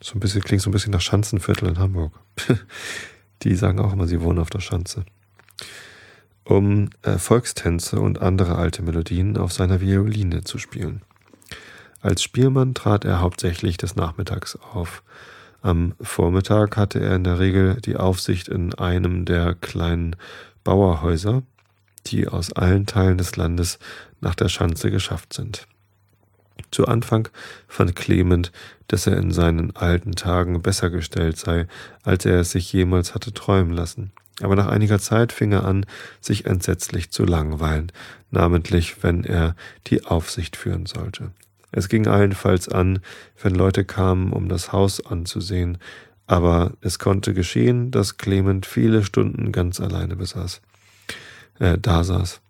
So 0.00 0.14
ein 0.14 0.20
bisschen, 0.20 0.42
klingt 0.42 0.62
so 0.62 0.70
ein 0.70 0.72
bisschen 0.72 0.92
nach 0.92 1.00
Schanzenviertel 1.00 1.68
in 1.68 1.78
Hamburg. 1.78 2.12
Die 3.42 3.54
sagen 3.54 3.80
auch 3.80 3.92
immer, 3.92 4.06
sie 4.06 4.20
wohnen 4.20 4.38
auf 4.38 4.50
der 4.50 4.60
Schanze. 4.60 5.04
Um 6.44 6.90
äh, 7.02 7.18
Volkstänze 7.18 8.00
und 8.00 8.20
andere 8.20 8.56
alte 8.56 8.82
Melodien 8.82 9.36
auf 9.36 9.52
seiner 9.52 9.80
Violine 9.80 10.44
zu 10.44 10.58
spielen. 10.58 11.02
Als 12.00 12.22
Spielmann 12.22 12.74
trat 12.74 13.04
er 13.04 13.20
hauptsächlich 13.20 13.76
des 13.76 13.96
Nachmittags 13.96 14.56
auf. 14.56 15.02
Am 15.60 15.94
Vormittag 16.00 16.76
hatte 16.76 17.00
er 17.00 17.16
in 17.16 17.24
der 17.24 17.38
Regel 17.38 17.80
die 17.80 17.96
Aufsicht 17.96 18.48
in 18.48 18.74
einem 18.74 19.24
der 19.24 19.54
kleinen 19.54 20.14
Bauerhäuser, 20.62 21.42
die 22.10 22.28
aus 22.28 22.52
allen 22.52 22.86
Teilen 22.86 23.18
des 23.18 23.36
Landes 23.36 23.78
nach 24.20 24.34
der 24.34 24.48
Schanze 24.48 24.90
geschafft 24.90 25.32
sind. 25.32 25.66
Zu 26.70 26.86
Anfang 26.86 27.28
fand 27.66 27.96
Clement, 27.96 28.52
dass 28.88 29.06
er 29.06 29.16
in 29.16 29.32
seinen 29.32 29.74
alten 29.76 30.12
Tagen 30.12 30.60
besser 30.60 30.90
gestellt 30.90 31.38
sei, 31.38 31.66
als 32.02 32.24
er 32.24 32.40
es 32.40 32.50
sich 32.50 32.72
jemals 32.72 33.14
hatte 33.14 33.32
träumen 33.32 33.72
lassen. 33.72 34.12
Aber 34.40 34.54
nach 34.54 34.66
einiger 34.66 34.98
Zeit 34.98 35.32
fing 35.32 35.52
er 35.52 35.64
an, 35.64 35.86
sich 36.20 36.46
entsetzlich 36.46 37.10
zu 37.10 37.24
langweilen, 37.24 37.90
namentlich 38.30 39.02
wenn 39.02 39.24
er 39.24 39.56
die 39.86 40.04
Aufsicht 40.04 40.56
führen 40.56 40.86
sollte. 40.86 41.32
Es 41.70 41.88
ging 41.88 42.06
allenfalls 42.06 42.68
an, 42.68 43.00
wenn 43.42 43.54
Leute 43.54 43.84
kamen, 43.84 44.32
um 44.32 44.48
das 44.48 44.72
Haus 44.72 45.04
anzusehen, 45.04 45.78
aber 46.26 46.72
es 46.80 46.98
konnte 46.98 47.34
geschehen, 47.34 47.90
dass 47.90 48.16
Clement 48.16 48.66
viele 48.66 49.02
Stunden 49.02 49.50
ganz 49.50 49.80
alleine 49.80 50.16
besaß, 50.16 50.60
äh, 51.58 51.78
da 51.78 52.04
saß. 52.04 52.40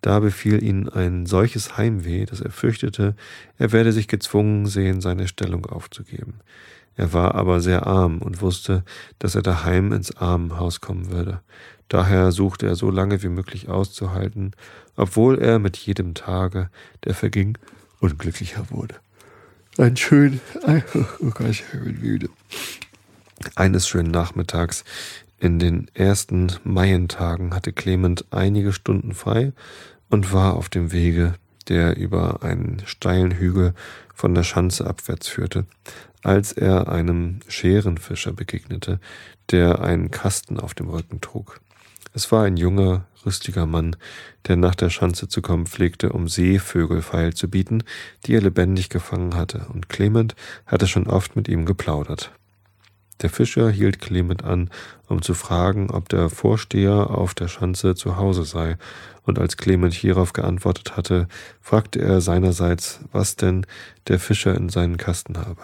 Da 0.00 0.20
befiel 0.20 0.62
ihn 0.62 0.88
ein 0.88 1.26
solches 1.26 1.76
Heimweh, 1.76 2.24
dass 2.24 2.40
er 2.40 2.50
fürchtete, 2.50 3.16
er 3.58 3.72
werde 3.72 3.92
sich 3.92 4.06
gezwungen 4.06 4.66
sehen, 4.66 5.00
seine 5.00 5.26
Stellung 5.26 5.66
aufzugeben. 5.66 6.34
Er 6.96 7.12
war 7.12 7.34
aber 7.34 7.60
sehr 7.60 7.86
arm 7.86 8.18
und 8.18 8.40
wusste, 8.40 8.84
dass 9.18 9.34
er 9.34 9.42
daheim 9.42 9.92
ins 9.92 10.16
Armenhaus 10.16 10.80
kommen 10.80 11.10
würde. 11.10 11.40
Daher 11.88 12.32
suchte 12.32 12.66
er 12.66 12.76
so 12.76 12.90
lange 12.90 13.22
wie 13.22 13.28
möglich 13.28 13.68
auszuhalten, 13.68 14.52
obwohl 14.96 15.38
er 15.38 15.58
mit 15.58 15.76
jedem 15.76 16.14
Tage, 16.14 16.70
der 17.04 17.14
verging, 17.14 17.56
unglücklicher 18.00 18.70
wurde. 18.70 18.96
Ein 19.78 19.96
schön, 19.96 20.40
oh 20.66 21.30
Gott, 21.30 21.48
ich 21.48 21.64
bin 21.66 22.00
müde. 22.00 22.28
Eines 23.54 23.88
schönen 23.88 24.10
Nachmittags 24.10 24.84
In 25.40 25.60
den 25.60 25.88
ersten 25.94 26.52
Maientagen 26.64 27.54
hatte 27.54 27.72
Clement 27.72 28.24
einige 28.30 28.72
Stunden 28.72 29.14
frei 29.14 29.52
und 30.10 30.32
war 30.32 30.54
auf 30.54 30.68
dem 30.68 30.90
Wege, 30.90 31.34
der 31.68 31.96
über 31.96 32.42
einen 32.42 32.82
steilen 32.86 33.32
Hügel 33.32 33.74
von 34.14 34.34
der 34.34 34.42
Schanze 34.42 34.86
abwärts 34.86 35.28
führte, 35.28 35.66
als 36.24 36.52
er 36.52 36.88
einem 36.88 37.38
Scherenfischer 37.46 38.32
begegnete, 38.32 38.98
der 39.50 39.80
einen 39.80 40.10
Kasten 40.10 40.58
auf 40.58 40.74
dem 40.74 40.88
Rücken 40.88 41.20
trug. 41.20 41.60
Es 42.14 42.32
war 42.32 42.44
ein 42.44 42.56
junger, 42.56 43.06
rüstiger 43.24 43.66
Mann, 43.66 43.94
der 44.48 44.56
nach 44.56 44.74
der 44.74 44.90
Schanze 44.90 45.28
zu 45.28 45.40
kommen 45.40 45.66
pflegte, 45.66 46.10
um 46.12 46.26
Seevögel 46.26 47.00
feil 47.00 47.34
zu 47.34 47.48
bieten, 47.48 47.84
die 48.26 48.34
er 48.34 48.40
lebendig 48.40 48.88
gefangen 48.88 49.36
hatte, 49.36 49.66
und 49.72 49.88
Clement 49.88 50.34
hatte 50.66 50.88
schon 50.88 51.06
oft 51.06 51.36
mit 51.36 51.46
ihm 51.46 51.64
geplaudert. 51.64 52.32
Der 53.20 53.30
Fischer 53.30 53.70
hielt 53.70 54.00
Clement 54.00 54.44
an, 54.44 54.70
um 55.08 55.22
zu 55.22 55.34
fragen, 55.34 55.90
ob 55.90 56.08
der 56.08 56.30
Vorsteher 56.30 57.10
auf 57.10 57.34
der 57.34 57.48
Schanze 57.48 57.94
zu 57.94 58.16
Hause 58.16 58.44
sei, 58.44 58.76
und 59.24 59.38
als 59.38 59.58
Clement 59.58 59.92
hierauf 59.92 60.32
geantwortet 60.32 60.96
hatte, 60.96 61.28
fragte 61.60 62.00
er 62.00 62.22
seinerseits, 62.22 63.00
was 63.12 63.36
denn 63.36 63.66
der 64.06 64.18
Fischer 64.18 64.54
in 64.54 64.70
seinen 64.70 64.96
Kasten 64.96 65.36
habe. 65.36 65.60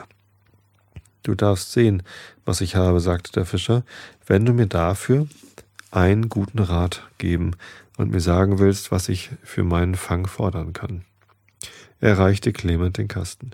Du 1.23 1.35
darfst 1.35 1.73
sehen, 1.73 2.03
was 2.45 2.61
ich 2.61 2.77
habe, 2.77 3.01
sagte 3.01 3.33
der 3.33 3.47
Fischer, 3.47 3.83
wenn 4.27 4.45
du 4.45 4.53
mir 4.53 4.67
dafür 4.67 5.27
einen 5.91 6.29
guten 6.29 6.59
Rat 6.59 7.09
geben 7.17 7.53
und 7.97 8.11
mir 8.11 8.21
sagen 8.21 8.59
willst, 8.59 8.91
was 8.91 9.09
ich 9.09 9.31
für 9.43 9.65
meinen 9.65 9.95
Fang 9.95 10.27
fordern 10.27 10.75
kann. 10.75 11.05
Er 12.01 12.19
reichte 12.19 12.53
Clement 12.53 12.99
den 12.99 13.09
Kasten. 13.09 13.53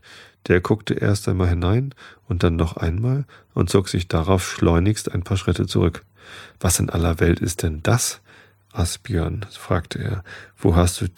Der 0.49 0.61
guckte 0.61 0.95
erst 0.95 1.29
einmal 1.29 1.49
hinein 1.49 1.95
und 2.29 2.43
dann 2.43 2.57
noch 2.57 2.77
einmal 2.77 3.25
und 3.55 3.71
zog 3.71 3.89
sich 3.89 4.09
darauf 4.09 4.49
schleunigst 4.49 5.13
ein 5.13 5.23
paar 5.23 5.37
Schritte 5.37 5.67
zurück. 5.67 6.05
Was 6.59 6.79
in 6.79 6.91
aller 6.91 7.21
Welt 7.21 7.41
ist 7.41 7.63
denn 7.63 7.83
das? 7.83 8.21
Asbjörn, 8.73 9.47
fragte 9.51 9.99
er. 9.99 10.25
Wo 10.57 10.77
hast 10.77 11.01
du 11.01 11.09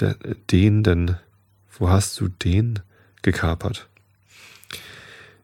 den 0.50 0.82
denn, 0.82 1.16
wo 1.78 1.90
hast 1.90 2.18
du 2.20 2.28
den 2.28 2.80
gekapert? 3.22 3.88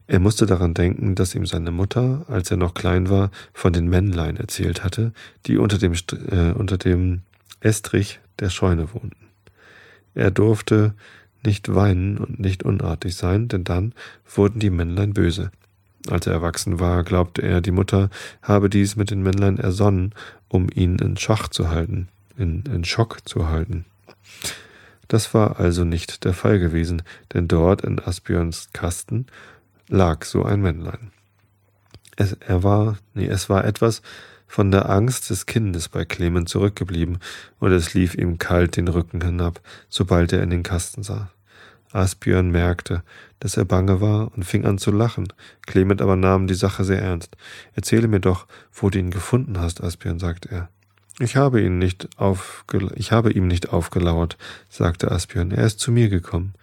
Er 0.07 0.19
musste 0.19 0.47
daran 0.47 0.73
denken, 0.73 1.13
dass 1.13 1.35
ihm 1.35 1.45
seine 1.45 1.69
Mutter, 1.69 2.25
als 2.27 2.49
er 2.49 2.57
noch 2.57 2.73
klein 2.73 3.11
war, 3.11 3.29
von 3.53 3.73
den 3.73 3.87
Männlein 3.87 4.37
erzählt 4.37 4.83
hatte, 4.83 5.13
die 5.45 5.57
unter 5.57 5.77
dem, 5.77 5.93
äh, 5.93 6.51
unter 6.51 6.79
dem 6.79 7.21
Estrich 7.59 8.19
der 8.39 8.49
Scheune 8.49 8.91
wohnten. 8.93 9.29
Er 10.15 10.31
durfte 10.31 10.95
nicht 11.43 11.73
weinen 11.73 12.17
und 12.17 12.39
nicht 12.39 12.63
unartig 12.63 13.15
sein, 13.15 13.47
denn 13.47 13.63
dann 13.63 13.93
wurden 14.25 14.59
die 14.59 14.69
Männlein 14.69 15.13
böse. 15.13 15.51
Als 16.09 16.27
er 16.27 16.33
erwachsen 16.33 16.79
war, 16.79 17.03
glaubte 17.03 17.41
er, 17.41 17.61
die 17.61 17.71
Mutter 17.71 18.09
habe 18.41 18.69
dies 18.69 18.95
mit 18.95 19.11
den 19.11 19.21
Männlein 19.21 19.57
ersonnen, 19.57 20.13
um 20.47 20.67
ihn 20.73 20.97
in 20.97 21.17
Schach 21.17 21.49
zu 21.49 21.69
halten, 21.69 22.07
in, 22.37 22.63
in 22.65 22.83
Schock 22.85 23.27
zu 23.27 23.49
halten. 23.49 23.85
Das 25.07 25.33
war 25.33 25.59
also 25.59 25.83
nicht 25.83 26.23
der 26.23 26.33
Fall 26.33 26.59
gewesen, 26.59 27.01
denn 27.33 27.47
dort 27.47 27.81
in 27.81 27.99
Asbjörns 27.99 28.69
Kasten 28.73 29.25
lag 29.87 30.23
so 30.23 30.43
ein 30.43 30.61
Männlein. 30.61 31.11
Es, 32.15 32.33
er 32.33 32.63
war, 32.63 32.97
nee, 33.13 33.27
es 33.27 33.49
war 33.49 33.65
etwas 33.65 34.01
von 34.49 34.71
der 34.71 34.89
Angst 34.89 35.29
des 35.29 35.45
Kindes 35.45 35.87
bei 35.87 36.03
Clement 36.03 36.49
zurückgeblieben, 36.49 37.19
und 37.59 37.71
es 37.71 37.93
lief 37.93 38.15
ihm 38.15 38.39
kalt 38.39 38.75
den 38.75 38.89
Rücken 38.89 39.21
hinab, 39.21 39.61
sobald 39.87 40.33
er 40.33 40.43
in 40.43 40.49
den 40.49 40.63
Kasten 40.63 41.03
sah. 41.03 41.29
Asbjörn 41.91 42.49
merkte, 42.49 43.03
dass 43.39 43.57
er 43.57 43.65
bange 43.65 44.01
war 44.01 44.31
und 44.35 44.43
fing 44.43 44.65
an 44.65 44.77
zu 44.77 44.91
lachen. 44.91 45.31
Clement 45.65 46.01
aber 46.01 46.15
nahm 46.15 46.47
die 46.47 46.55
Sache 46.55 46.83
sehr 46.83 47.01
ernst. 47.01 47.37
Erzähle 47.73 48.07
mir 48.07 48.19
doch, 48.19 48.47
wo 48.73 48.89
du 48.89 48.99
ihn 48.99 49.11
gefunden 49.11 49.59
hast, 49.59 49.81
Asbjörn, 49.83 50.19
sagte 50.19 50.49
er. 50.49 50.69
Ich 51.19 51.35
habe 51.35 51.61
ihn 51.61 51.77
nicht 51.79 52.07
aufge 52.17 52.91
ich 52.95 53.11
habe 53.11 53.31
ihm 53.31 53.47
nicht 53.47 53.69
aufgelauert, 53.69 54.37
sagte 54.69 55.11
Asbjörn. 55.11 55.51
Er 55.51 55.65
ist 55.65 55.79
zu 55.79 55.91
mir 55.91 56.09
gekommen. 56.09 56.53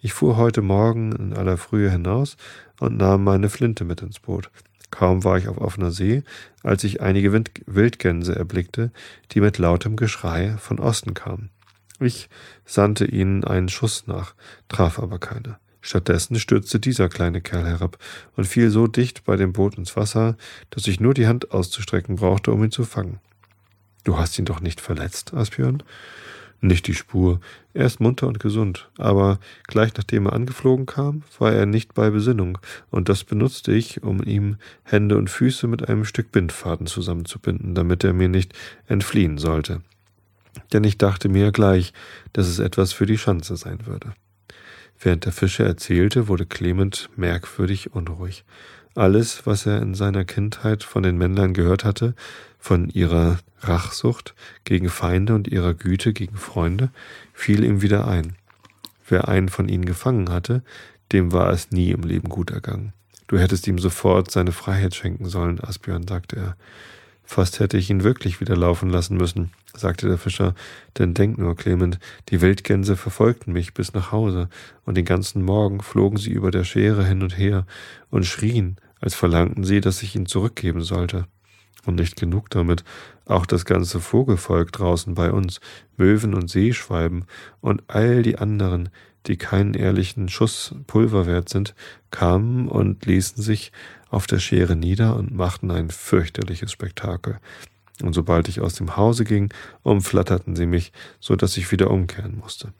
Ich 0.00 0.12
fuhr 0.12 0.36
heute 0.36 0.62
Morgen 0.62 1.12
in 1.12 1.34
aller 1.34 1.56
Frühe 1.56 1.90
hinaus 1.90 2.36
und 2.78 2.96
nahm 2.96 3.24
meine 3.24 3.48
Flinte 3.50 3.84
mit 3.84 4.02
ins 4.02 4.20
Boot. 4.20 4.50
Kaum 4.90 5.24
war 5.24 5.36
ich 5.38 5.48
auf 5.48 5.58
offener 5.58 5.90
See, 5.90 6.22
als 6.62 6.84
ich 6.84 7.00
einige 7.00 7.32
Wind 7.32 7.50
Wildgänse 7.66 8.34
erblickte, 8.34 8.92
die 9.32 9.40
mit 9.40 9.58
lautem 9.58 9.96
Geschrei 9.96 10.56
von 10.58 10.78
Osten 10.78 11.14
kamen. 11.14 11.50
Ich 11.98 12.28
sandte 12.64 13.06
ihnen 13.06 13.44
einen 13.44 13.68
Schuss 13.68 14.06
nach, 14.06 14.34
traf 14.68 14.98
aber 14.98 15.18
keine. 15.18 15.58
Stattdessen 15.80 16.38
stürzte 16.38 16.80
dieser 16.80 17.08
kleine 17.08 17.40
Kerl 17.40 17.64
herab 17.64 17.98
und 18.34 18.46
fiel 18.46 18.70
so 18.70 18.86
dicht 18.86 19.24
bei 19.24 19.36
dem 19.36 19.52
Boot 19.52 19.78
ins 19.78 19.96
Wasser, 19.96 20.36
dass 20.70 20.88
ich 20.88 21.00
nur 21.00 21.14
die 21.14 21.28
Hand 21.28 21.52
auszustrecken 21.52 22.16
brauchte, 22.16 22.50
um 22.52 22.64
ihn 22.64 22.72
zu 22.72 22.84
fangen. 22.84 23.20
Du 24.02 24.18
hast 24.18 24.38
ihn 24.38 24.44
doch 24.44 24.60
nicht 24.60 24.80
verletzt, 24.80 25.32
Asbjörn? 25.32 25.82
Nicht 26.60 26.86
die 26.86 26.94
Spur. 26.94 27.40
Er 27.74 27.86
ist 27.86 28.00
munter 28.00 28.26
und 28.26 28.40
gesund, 28.40 28.88
aber 28.96 29.38
gleich 29.66 29.94
nachdem 29.96 30.26
er 30.26 30.32
angeflogen 30.32 30.86
kam, 30.86 31.22
war 31.38 31.52
er 31.52 31.66
nicht 31.66 31.92
bei 31.92 32.10
Besinnung, 32.10 32.58
und 32.90 33.08
das 33.08 33.24
benutzte 33.24 33.72
ich, 33.72 34.02
um 34.02 34.22
ihm 34.22 34.56
Hände 34.82 35.18
und 35.18 35.28
Füße 35.28 35.66
mit 35.66 35.88
einem 35.88 36.04
Stück 36.04 36.32
Bindfaden 36.32 36.86
zusammenzubinden, 36.86 37.74
damit 37.74 38.04
er 38.04 38.14
mir 38.14 38.28
nicht 38.28 38.54
entfliehen 38.86 39.36
sollte. 39.36 39.82
Denn 40.72 40.84
ich 40.84 40.96
dachte 40.96 41.28
mir 41.28 41.52
gleich, 41.52 41.92
dass 42.32 42.48
es 42.48 42.58
etwas 42.58 42.92
für 42.92 43.06
die 43.06 43.18
Schanze 43.18 43.56
sein 43.56 43.86
würde. 43.86 44.14
Während 44.98 45.26
der 45.26 45.32
Fischer 45.32 45.66
erzählte, 45.66 46.28
wurde 46.28 46.46
Clement 46.46 47.10
merkwürdig 47.16 47.92
unruhig. 47.92 48.44
Alles, 48.94 49.44
was 49.44 49.66
er 49.66 49.82
in 49.82 49.94
seiner 49.94 50.24
Kindheit 50.24 50.82
von 50.82 51.02
den 51.02 51.18
Männlein 51.18 51.52
gehört 51.52 51.84
hatte, 51.84 52.14
von 52.66 52.90
ihrer 52.90 53.38
Rachsucht 53.60 54.34
gegen 54.64 54.88
Feinde 54.88 55.36
und 55.36 55.46
ihrer 55.46 55.72
Güte 55.72 56.12
gegen 56.12 56.36
Freunde, 56.36 56.90
fiel 57.32 57.62
ihm 57.62 57.80
wieder 57.80 58.08
ein. 58.08 58.34
Wer 59.08 59.28
einen 59.28 59.48
von 59.48 59.68
ihnen 59.68 59.84
gefangen 59.84 60.30
hatte, 60.30 60.64
dem 61.12 61.30
war 61.30 61.50
es 61.50 61.70
nie 61.70 61.92
im 61.92 62.02
Leben 62.02 62.28
gut 62.28 62.50
ergangen. 62.50 62.92
Du 63.28 63.38
hättest 63.38 63.68
ihm 63.68 63.78
sofort 63.78 64.32
seine 64.32 64.50
Freiheit 64.50 64.96
schenken 64.96 65.28
sollen, 65.28 65.60
Asbjörn, 65.60 66.08
sagte 66.08 66.36
er. 66.36 66.56
Fast 67.22 67.60
hätte 67.60 67.78
ich 67.78 67.88
ihn 67.88 68.02
wirklich 68.02 68.40
wieder 68.40 68.56
laufen 68.56 68.90
lassen 68.90 69.16
müssen, 69.16 69.52
sagte 69.72 70.08
der 70.08 70.18
Fischer, 70.18 70.56
denn 70.98 71.14
denk 71.14 71.38
nur, 71.38 71.54
Clement, 71.54 72.00
die 72.30 72.40
Wildgänse 72.40 72.96
verfolgten 72.96 73.52
mich 73.52 73.74
bis 73.74 73.94
nach 73.94 74.10
Hause, 74.10 74.48
und 74.84 74.96
den 74.96 75.04
ganzen 75.04 75.44
Morgen 75.44 75.82
flogen 75.82 76.16
sie 76.16 76.32
über 76.32 76.50
der 76.50 76.64
Schere 76.64 77.04
hin 77.06 77.22
und 77.22 77.38
her 77.38 77.64
und 78.10 78.26
schrien, 78.26 78.76
als 79.00 79.14
verlangten 79.14 79.62
sie, 79.62 79.80
dass 79.80 80.02
ich 80.02 80.16
ihn 80.16 80.26
zurückgeben 80.26 80.82
sollte. 80.82 81.28
Und 81.84 81.96
nicht 81.96 82.16
genug 82.16 82.50
damit, 82.50 82.84
auch 83.26 83.46
das 83.46 83.64
ganze 83.64 84.00
Vogelvolk 84.00 84.72
draußen 84.72 85.14
bei 85.14 85.30
uns, 85.30 85.60
Möwen 85.96 86.34
und 86.34 86.50
Seeschwalben 86.50 87.26
und 87.60 87.84
all 87.88 88.22
die 88.22 88.38
anderen, 88.38 88.88
die 89.26 89.36
keinen 89.36 89.74
ehrlichen 89.74 90.28
Schuss 90.28 90.74
Pulver 90.86 91.26
wert 91.26 91.48
sind, 91.48 91.74
kamen 92.10 92.68
und 92.68 93.06
ließen 93.06 93.42
sich 93.42 93.72
auf 94.08 94.26
der 94.26 94.38
Schere 94.38 94.76
nieder 94.76 95.16
und 95.16 95.34
machten 95.34 95.70
ein 95.70 95.90
fürchterliches 95.90 96.72
Spektakel. 96.72 97.38
Und 98.02 98.12
sobald 98.12 98.48
ich 98.48 98.60
aus 98.60 98.74
dem 98.74 98.96
Hause 98.96 99.24
ging, 99.24 99.52
umflatterten 99.82 100.54
sie 100.54 100.66
mich, 100.66 100.92
so 101.18 101.34
dass 101.34 101.56
ich 101.56 101.72
wieder 101.72 101.90
umkehren 101.90 102.38
musste. 102.38 102.72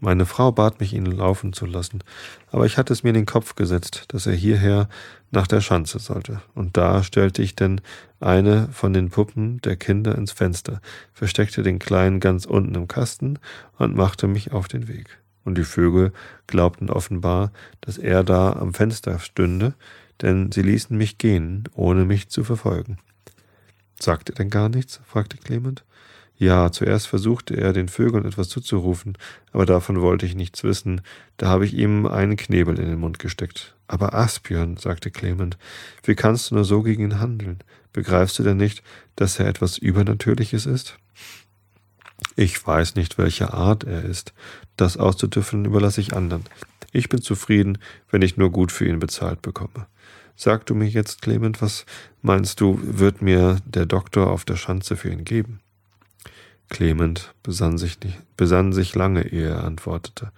Meine 0.00 0.26
Frau 0.26 0.52
bat 0.52 0.80
mich, 0.80 0.92
ihn 0.92 1.06
laufen 1.06 1.52
zu 1.52 1.66
lassen, 1.66 2.02
aber 2.50 2.66
ich 2.66 2.78
hatte 2.78 2.92
es 2.92 3.02
mir 3.02 3.10
in 3.10 3.14
den 3.14 3.26
Kopf 3.26 3.54
gesetzt, 3.54 4.04
dass 4.08 4.26
er 4.26 4.34
hierher 4.34 4.88
nach 5.30 5.46
der 5.46 5.60
Schanze 5.60 5.98
sollte. 5.98 6.42
Und 6.54 6.76
da 6.76 7.02
stellte 7.02 7.42
ich 7.42 7.56
denn 7.56 7.80
eine 8.20 8.68
von 8.72 8.92
den 8.92 9.10
Puppen 9.10 9.60
der 9.62 9.76
Kinder 9.76 10.16
ins 10.16 10.32
Fenster, 10.32 10.80
versteckte 11.12 11.62
den 11.62 11.78
Kleinen 11.78 12.20
ganz 12.20 12.44
unten 12.44 12.74
im 12.74 12.88
Kasten 12.88 13.38
und 13.78 13.96
machte 13.96 14.26
mich 14.26 14.52
auf 14.52 14.68
den 14.68 14.88
Weg. 14.88 15.18
Und 15.44 15.58
die 15.58 15.64
Vögel 15.64 16.12
glaubten 16.46 16.90
offenbar, 16.90 17.52
dass 17.80 17.98
er 17.98 18.24
da 18.24 18.54
am 18.54 18.72
Fenster 18.72 19.18
stünde, 19.18 19.74
denn 20.22 20.50
sie 20.52 20.62
ließen 20.62 20.96
mich 20.96 21.18
gehen, 21.18 21.64
ohne 21.74 22.04
mich 22.04 22.28
zu 22.28 22.44
verfolgen. 22.44 22.98
Sagt 24.00 24.30
er 24.30 24.34
denn 24.34 24.50
gar 24.50 24.68
nichts? 24.68 25.00
fragte 25.06 25.36
Clement. 25.36 25.84
Ja, 26.36 26.72
zuerst 26.72 27.06
versuchte 27.06 27.56
er, 27.56 27.72
den 27.72 27.88
Vögeln 27.88 28.24
etwas 28.24 28.48
zuzurufen, 28.48 29.16
aber 29.52 29.66
davon 29.66 30.00
wollte 30.00 30.26
ich 30.26 30.34
nichts 30.34 30.64
wissen. 30.64 31.00
Da 31.36 31.48
habe 31.48 31.64
ich 31.64 31.74
ihm 31.74 32.06
einen 32.06 32.36
Knebel 32.36 32.78
in 32.78 32.86
den 32.86 32.98
Mund 32.98 33.18
gesteckt. 33.18 33.74
Aber 33.86 34.14
Asbjörn, 34.14 34.76
sagte 34.76 35.10
Clement, 35.10 35.56
wie 36.02 36.14
kannst 36.14 36.50
du 36.50 36.56
nur 36.56 36.64
so 36.64 36.82
gegen 36.82 37.04
ihn 37.04 37.20
handeln? 37.20 37.58
Begreifst 37.92 38.38
du 38.38 38.42
denn 38.42 38.56
nicht, 38.56 38.82
dass 39.14 39.38
er 39.38 39.46
etwas 39.46 39.78
Übernatürliches 39.78 40.66
ist? 40.66 40.98
Ich 42.34 42.66
weiß 42.66 42.96
nicht, 42.96 43.16
welcher 43.16 43.54
Art 43.54 43.84
er 43.84 44.04
ist. 44.04 44.32
Das 44.76 44.96
auszudüffeln 44.96 45.64
überlasse 45.64 46.00
ich 46.00 46.14
anderen. 46.14 46.42
Ich 46.90 47.08
bin 47.08 47.22
zufrieden, 47.22 47.78
wenn 48.10 48.22
ich 48.22 48.36
nur 48.36 48.50
gut 48.50 48.72
für 48.72 48.86
ihn 48.86 48.98
bezahlt 48.98 49.42
bekomme. 49.42 49.86
Sag 50.36 50.66
du 50.66 50.74
mir 50.74 50.88
jetzt, 50.88 51.22
Clement, 51.22 51.62
was 51.62 51.86
meinst 52.22 52.60
du, 52.60 52.80
wird 52.82 53.22
mir 53.22 53.58
der 53.64 53.86
Doktor 53.86 54.30
auf 54.30 54.44
der 54.44 54.56
Schanze 54.56 54.96
für 54.96 55.10
ihn 55.10 55.24
geben? 55.24 55.60
Clement 56.68 57.34
besann 57.42 57.78
sich, 57.78 58.00
nicht, 58.00 58.18
besann 58.36 58.72
sich 58.72 58.94
lange, 58.94 59.26
ehe 59.28 59.48
er 59.48 59.64
antwortete. 59.64 60.32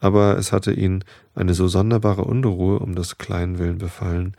Aber 0.00 0.36
es 0.36 0.52
hatte 0.52 0.72
ihn 0.72 1.04
eine 1.34 1.54
so 1.54 1.68
sonderbare 1.68 2.24
Unruhe 2.24 2.80
um 2.80 2.94
des 2.94 3.18
kleinen 3.18 3.58
Willen 3.58 3.78
befallen. 3.78 4.36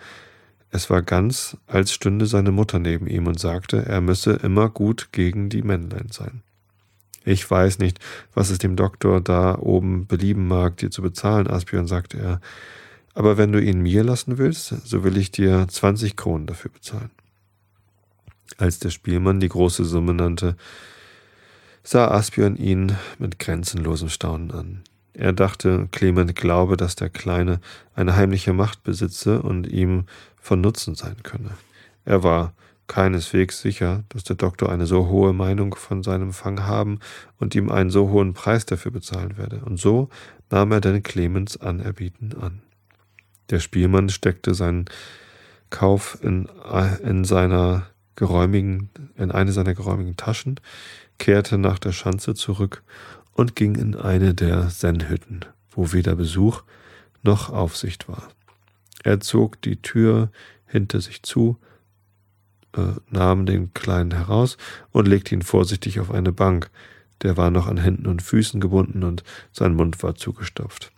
Es 0.70 0.90
war 0.90 1.02
ganz, 1.02 1.58
als 1.68 1.94
stünde 1.94 2.26
seine 2.26 2.52
Mutter 2.52 2.80
neben 2.80 3.08
ihm 3.08 3.28
und 3.28 3.40
sagte, 3.40 3.86
er 3.86 4.02
müsse 4.02 4.34
immer 4.34 4.70
gut 4.70 5.10
gegen 5.12 5.50
die 5.50 5.62
Männlein 5.62 6.08
sein. 6.12 6.42
Ich 7.26 7.50
weiß 7.50 7.80
nicht, 7.80 8.00
was 8.34 8.50
es 8.50 8.58
dem 8.58 8.76
Doktor 8.76 9.22
da 9.22 9.58
oben 9.58 10.08
belieben 10.08 10.48
mag, 10.48 10.78
dir 10.78 10.92
zu 10.92 11.02
bezahlen, 11.02 11.48
Asbjörn, 11.48 11.88
sagte 11.88 12.18
er. 12.18 12.42
Aber 13.14 13.38
wenn 13.38 13.52
du 13.52 13.62
ihn 13.62 13.82
mir 13.82 14.04
lassen 14.04 14.38
willst, 14.38 14.76
so 14.86 15.04
will 15.04 15.16
ich 15.18 15.32
dir 15.32 15.68
zwanzig 15.70 16.18
Kronen 16.18 16.48
dafür 16.48 16.72
bezahlen. 16.72 17.12
Als 18.58 18.80
der 18.80 18.90
Spielmann 18.90 19.40
die 19.40 19.50
große 19.50 19.86
Summe 19.86 20.14
nannte, 20.14 20.58
sah 21.84 22.10
Asbjörn 22.10 22.56
ihn 22.56 22.96
mit 23.20 23.40
grenzenlosem 23.40 24.10
Staunen 24.10 24.52
an. 24.52 24.84
Er 25.14 25.34
dachte, 25.34 25.88
Clement 25.92 26.36
glaube, 26.36 26.76
dass 26.76 26.96
der 26.96 27.10
Kleine 27.10 27.60
eine 27.94 28.16
heimliche 28.16 28.54
Macht 28.54 28.84
besitze 28.84 29.42
und 29.42 29.68
ihm 29.68 30.06
von 30.42 30.60
Nutzen 30.62 30.96
sein 30.96 31.18
könne. 31.22 31.52
Er 32.06 32.24
war 32.24 32.54
keineswegs 32.88 33.62
sicher, 33.62 34.04
dass 34.10 34.24
der 34.24 34.36
Doktor 34.36 34.72
eine 34.72 34.86
so 34.86 35.08
hohe 35.08 35.34
Meinung 35.34 35.76
von 35.76 36.04
seinem 36.04 36.34
Fang 36.34 36.64
haben 36.64 37.00
und 37.38 37.56
ihm 37.56 37.70
einen 37.70 37.90
so 37.90 38.10
hohen 38.10 38.34
Preis 38.34 38.66
dafür 38.66 38.92
bezahlen 38.92 39.38
werde, 39.38 39.62
und 39.66 39.80
so 39.80 40.10
nahm 40.50 40.72
er 40.72 40.82
denn 40.82 41.04
Clemens 41.04 41.58
Anerbieten 41.58 42.36
an. 42.42 42.62
Der 43.50 43.60
Spielmann 43.60 44.10
steckte 44.10 44.54
seinen 44.54 44.86
Kauf 45.70 46.18
in, 46.22 46.48
in 47.04 47.24
seiner 47.24 47.88
geräumigen, 48.16 48.90
in 49.16 49.32
eine 49.32 49.52
seiner 49.52 49.74
geräumigen 49.74 50.18
Taschen, 50.18 50.60
kehrte 51.18 51.58
nach 51.58 51.80
der 51.80 51.92
Schanze 51.92 52.34
zurück 52.34 52.84
und 53.34 53.56
ging 53.56 53.76
in 53.76 53.96
eine 53.96 54.34
der 54.34 54.70
Sennhütten, 54.70 55.46
wo 55.72 55.92
weder 55.92 56.16
Besuch 56.16 56.64
noch 57.24 57.50
Aufsicht 57.50 58.08
war. 58.08 58.30
Er 59.04 59.20
zog 59.20 59.62
die 59.62 59.82
Tür 59.82 60.32
hinter 60.66 61.02
sich 61.02 61.24
zu, 61.24 61.58
äh, 62.76 62.94
nahm 63.10 63.46
den 63.46 63.74
Kleinen 63.74 64.12
heraus 64.12 64.58
und 64.92 65.08
legte 65.08 65.36
ihn 65.36 65.42
vorsichtig 65.42 66.00
auf 66.00 66.12
eine 66.12 66.32
Bank. 66.32 66.70
Der 67.22 67.38
war 67.38 67.52
noch 67.52 67.68
an 67.68 67.78
Händen 67.78 68.08
und 68.08 68.22
Füßen 68.22 68.60
gebunden 68.62 69.04
und 69.04 69.24
sein 69.52 69.76
Mund 69.76 70.02
war 70.04 70.16
zugestopft. 70.16 70.93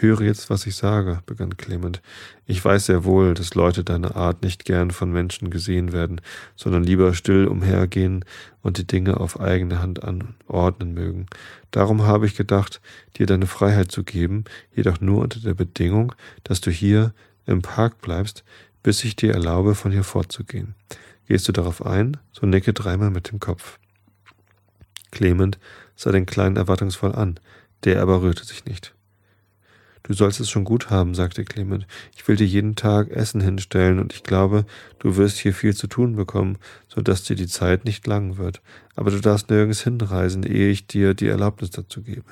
Höre 0.00 0.20
jetzt, 0.20 0.48
was 0.48 0.64
ich 0.66 0.76
sage, 0.76 1.22
begann 1.26 1.56
Clement. 1.56 2.00
Ich 2.46 2.64
weiß 2.64 2.86
sehr 2.86 3.04
wohl, 3.04 3.34
dass 3.34 3.56
Leute 3.56 3.82
deiner 3.82 4.14
Art 4.14 4.44
nicht 4.44 4.64
gern 4.64 4.92
von 4.92 5.10
Menschen 5.10 5.50
gesehen 5.50 5.90
werden, 5.90 6.20
sondern 6.54 6.84
lieber 6.84 7.14
still 7.14 7.48
umhergehen 7.48 8.24
und 8.62 8.78
die 8.78 8.86
Dinge 8.86 9.18
auf 9.18 9.40
eigene 9.40 9.82
Hand 9.82 10.04
anordnen 10.04 10.94
mögen. 10.94 11.26
Darum 11.72 12.02
habe 12.02 12.26
ich 12.26 12.36
gedacht, 12.36 12.80
dir 13.16 13.26
deine 13.26 13.48
Freiheit 13.48 13.90
zu 13.90 14.04
geben, 14.04 14.44
jedoch 14.72 15.00
nur 15.00 15.20
unter 15.20 15.40
der 15.40 15.54
Bedingung, 15.54 16.14
dass 16.44 16.60
du 16.60 16.70
hier 16.70 17.12
im 17.46 17.62
Park 17.62 18.00
bleibst, 18.00 18.44
bis 18.84 19.02
ich 19.02 19.16
dir 19.16 19.34
erlaube, 19.34 19.74
von 19.74 19.90
hier 19.90 20.04
fortzugehen. 20.04 20.76
Gehst 21.26 21.48
du 21.48 21.52
darauf 21.52 21.84
ein, 21.84 22.18
so 22.30 22.46
nicke 22.46 22.72
dreimal 22.72 23.10
mit 23.10 23.32
dem 23.32 23.40
Kopf. 23.40 23.80
Clement 25.10 25.58
sah 25.96 26.12
den 26.12 26.26
Kleinen 26.26 26.56
erwartungsvoll 26.56 27.16
an, 27.16 27.40
der 27.82 28.00
aber 28.00 28.22
rührte 28.22 28.44
sich 28.44 28.64
nicht. 28.64 28.94
Du 30.02 30.14
sollst 30.14 30.40
es 30.40 30.50
schon 30.50 30.64
gut 30.64 30.90
haben, 30.90 31.14
sagte 31.14 31.44
Clement. 31.44 31.86
Ich 32.16 32.26
will 32.26 32.36
dir 32.36 32.46
jeden 32.46 32.76
Tag 32.76 33.10
Essen 33.10 33.40
hinstellen 33.40 33.98
und 33.98 34.12
ich 34.12 34.22
glaube, 34.22 34.64
du 34.98 35.16
wirst 35.16 35.38
hier 35.38 35.52
viel 35.52 35.74
zu 35.74 35.86
tun 35.86 36.16
bekommen, 36.16 36.58
so 36.88 37.00
dass 37.00 37.24
dir 37.24 37.36
die 37.36 37.46
Zeit 37.46 37.84
nicht 37.84 38.06
lang 38.06 38.36
wird. 38.38 38.60
Aber 38.96 39.10
du 39.10 39.20
darfst 39.20 39.50
nirgends 39.50 39.82
hinreisen, 39.82 40.42
ehe 40.42 40.70
ich 40.70 40.86
dir 40.86 41.14
die 41.14 41.28
Erlaubnis 41.28 41.70
dazu 41.70 42.02
gebe. 42.02 42.24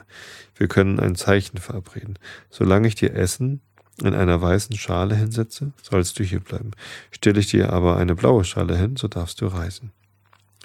Wir 0.55 0.69
können 0.69 0.99
ein 1.01 1.15
Zeichen 1.17 1.59
verabreden. 1.59 2.19
Solange 2.51 2.89
ich 2.89 2.95
dir 2.95 3.15
Essen 3.15 3.61
in 4.03 4.15
einer 4.15 4.41
weißen 4.41 4.77
Schale 4.77 5.15
hinsetze, 5.15 5.73
sollst 5.83 6.19
du 6.19 6.25
hier 6.25 6.41
bleiben. 6.41 6.73
Stelle 7.11 7.41
ich 7.41 7.49
dir 7.49 7.73
aber 7.73 7.97
eine 7.97 8.15
blaue 8.15 8.45
Schale 8.45 8.77
hin, 8.77 8.97
so 8.97 9.09
darfst 9.09 9.41
du 9.41 9.47
reisen. 9.47 9.93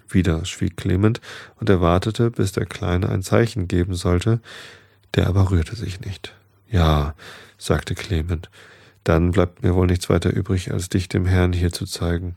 Wieder 0.10 0.44
schwieg 0.46 0.76
Clement 0.76 1.22
und 1.60 1.70
erwartete, 1.70 2.32
bis 2.32 2.52
der 2.52 2.66
Kleine 2.66 3.10
ein 3.10 3.22
Zeichen 3.22 3.68
geben 3.68 3.96
sollte, 3.96 4.42
der 5.16 5.28
aber 5.28 5.52
rührte 5.52 5.76
sich 5.76 6.02
nicht. 6.02 6.36
Ja, 6.72 7.16
sagte 7.58 7.96
Clement, 7.96 8.50
dann 9.04 9.32
bleibt 9.32 9.62
mir 9.62 9.76
wohl 9.76 9.88
nichts 9.88 10.10
weiter 10.10 10.32
übrig, 10.32 10.72
als 10.72 10.90
dich 10.90 11.10
dem 11.10 11.26
Herrn 11.26 11.54
hier 11.54 11.72
zu 11.72 11.86
zeigen. 11.86 12.36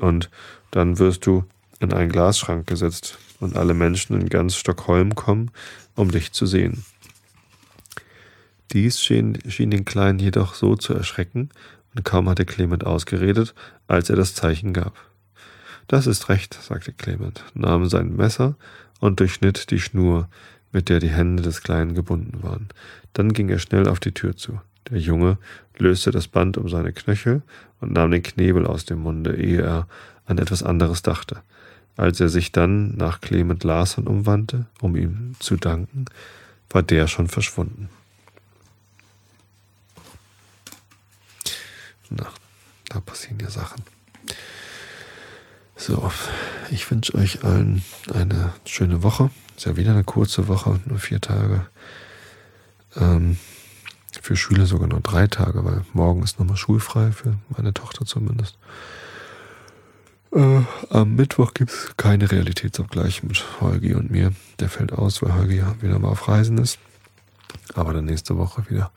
Und 0.00 0.30
dann 0.70 0.98
wirst 0.98 1.26
du 1.26 1.44
in 1.78 1.92
einen 1.92 2.10
Glasschrank 2.10 2.66
gesetzt 2.66 3.18
und 3.38 3.56
alle 3.56 3.74
Menschen 3.74 4.18
in 4.18 4.28
ganz 4.28 4.56
Stockholm 4.56 5.14
kommen, 5.14 5.50
um 5.94 6.10
dich 6.10 6.32
zu 6.32 6.46
sehen. 6.46 6.84
Dies 8.72 9.00
schien, 9.00 9.38
schien 9.48 9.70
den 9.70 9.84
Kleinen 9.84 10.18
jedoch 10.18 10.54
so 10.54 10.74
zu 10.74 10.94
erschrecken, 10.94 11.50
und 11.94 12.04
kaum 12.04 12.28
hatte 12.28 12.44
Clement 12.44 12.84
ausgeredet, 12.84 13.54
als 13.88 14.10
er 14.10 14.16
das 14.16 14.34
Zeichen 14.34 14.74
gab. 14.74 14.94
Das 15.88 16.06
ist 16.06 16.28
recht, 16.28 16.54
sagte 16.54 16.92
Clement, 16.92 17.44
nahm 17.54 17.88
sein 17.88 18.16
Messer 18.16 18.56
und 19.00 19.20
durchschnitt 19.20 19.70
die 19.70 19.80
Schnur, 19.80 20.28
mit 20.76 20.90
der 20.90 21.00
die 21.00 21.08
Hände 21.08 21.42
des 21.42 21.62
Kleinen 21.62 21.94
gebunden 21.94 22.42
waren. 22.42 22.68
Dann 23.14 23.32
ging 23.32 23.48
er 23.48 23.58
schnell 23.58 23.88
auf 23.88 23.98
die 23.98 24.12
Tür 24.12 24.36
zu. 24.36 24.60
Der 24.90 24.98
Junge 24.98 25.38
löste 25.78 26.10
das 26.10 26.28
Band 26.28 26.58
um 26.58 26.68
seine 26.68 26.92
Knöchel 26.92 27.40
und 27.80 27.92
nahm 27.92 28.10
den 28.10 28.22
Knebel 28.22 28.66
aus 28.66 28.84
dem 28.84 28.98
Munde, 28.98 29.34
ehe 29.36 29.62
er 29.62 29.88
an 30.26 30.36
etwas 30.36 30.62
anderes 30.62 31.00
dachte. 31.00 31.40
Als 31.96 32.20
er 32.20 32.28
sich 32.28 32.52
dann 32.52 32.94
nach 32.94 33.22
Clement 33.22 33.64
Larsen 33.64 34.06
umwandte, 34.06 34.66
um 34.82 34.96
ihm 34.96 35.34
zu 35.38 35.56
danken, 35.56 36.04
war 36.68 36.82
der 36.82 37.06
schon 37.06 37.28
verschwunden. 37.28 37.88
Na, 42.10 42.26
da 42.90 43.00
passieren 43.00 43.38
ja 43.40 43.48
Sachen. 43.48 43.82
So, 45.74 46.12
ich 46.70 46.90
wünsche 46.90 47.14
euch 47.14 47.44
allen 47.44 47.82
eine 48.12 48.52
schöne 48.66 49.02
Woche. 49.02 49.30
Ist 49.56 49.64
ja 49.64 49.76
wieder 49.76 49.92
eine 49.92 50.04
kurze 50.04 50.48
Woche, 50.48 50.80
nur 50.84 50.98
vier 50.98 51.20
Tage. 51.20 51.66
Ähm, 52.96 53.38
für 54.20 54.36
Schüler 54.36 54.66
sogar 54.66 54.88
nur 54.88 55.00
drei 55.00 55.26
Tage, 55.26 55.64
weil 55.64 55.84
morgen 55.92 56.22
ist 56.22 56.38
nochmal 56.38 56.56
schulfrei, 56.56 57.12
für 57.12 57.38
meine 57.56 57.72
Tochter 57.72 58.04
zumindest. 58.04 58.58
Äh, 60.32 60.60
am 60.90 61.14
Mittwoch 61.16 61.54
gibt 61.54 61.70
es 61.70 61.96
keine 61.96 62.30
Realitätsabgleich 62.30 63.22
mit 63.22 63.42
Holgi 63.60 63.94
und 63.94 64.10
mir. 64.10 64.32
Der 64.58 64.68
fällt 64.68 64.92
aus, 64.92 65.22
weil 65.22 65.34
Holgi 65.34 65.56
ja 65.56 65.74
wieder 65.80 65.98
mal 65.98 66.08
auf 66.08 66.28
Reisen 66.28 66.58
ist. 66.58 66.78
Aber 67.74 67.92
dann 67.94 68.04
nächste 68.04 68.36
Woche 68.36 68.68
wieder. 68.68 68.90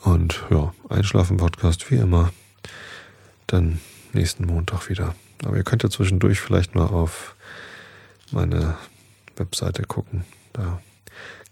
Und 0.00 0.44
ja, 0.50 0.74
Einschlafen-Podcast 0.90 1.90
wie 1.90 1.96
immer. 1.96 2.30
Dann 3.46 3.80
nächsten 4.12 4.46
Montag 4.46 4.88
wieder. 4.90 5.14
Aber 5.44 5.56
ihr 5.56 5.64
könnt 5.64 5.82
ja 5.82 5.90
zwischendurch 5.90 6.40
vielleicht 6.40 6.74
mal 6.74 6.86
auf 6.86 7.36
meine 8.30 8.76
Webseite 9.36 9.82
gucken. 9.82 10.24
Da 10.52 10.80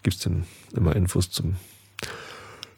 gibt 0.02 0.16
es 0.16 0.22
dann 0.22 0.46
immer 0.74 0.96
Infos 0.96 1.30
zum, 1.30 1.56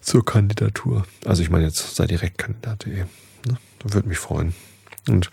zur 0.00 0.24
Kandidatur. 0.24 1.06
Also 1.24 1.42
ich 1.42 1.50
meine 1.50 1.64
jetzt 1.64 1.94
sei 1.94 2.06
Direktkandidat.de. 2.06 3.04
Ne? 3.46 3.58
Würde 3.84 4.08
mich 4.08 4.18
freuen. 4.18 4.54
Und 5.08 5.30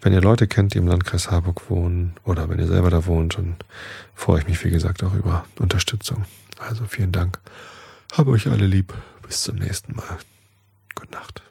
wenn 0.00 0.12
ihr 0.12 0.20
Leute 0.20 0.48
kennt, 0.48 0.74
die 0.74 0.78
im 0.78 0.88
Landkreis 0.88 1.30
Harburg 1.30 1.70
wohnen 1.70 2.14
oder 2.24 2.48
wenn 2.48 2.58
ihr 2.58 2.66
selber 2.66 2.90
da 2.90 3.06
wohnt, 3.06 3.38
dann 3.38 3.56
freue 4.14 4.40
ich 4.40 4.48
mich, 4.48 4.64
wie 4.64 4.70
gesagt, 4.70 5.04
auch 5.04 5.14
über 5.14 5.44
Unterstützung. 5.58 6.24
Also 6.58 6.86
vielen 6.86 7.12
Dank. 7.12 7.38
Habe 8.12 8.32
euch 8.32 8.48
alle 8.48 8.66
lieb. 8.66 8.94
Bis 9.22 9.42
zum 9.42 9.56
nächsten 9.56 9.94
Mal. 9.94 10.18
Gute 10.94 11.12
Nacht. 11.12 11.42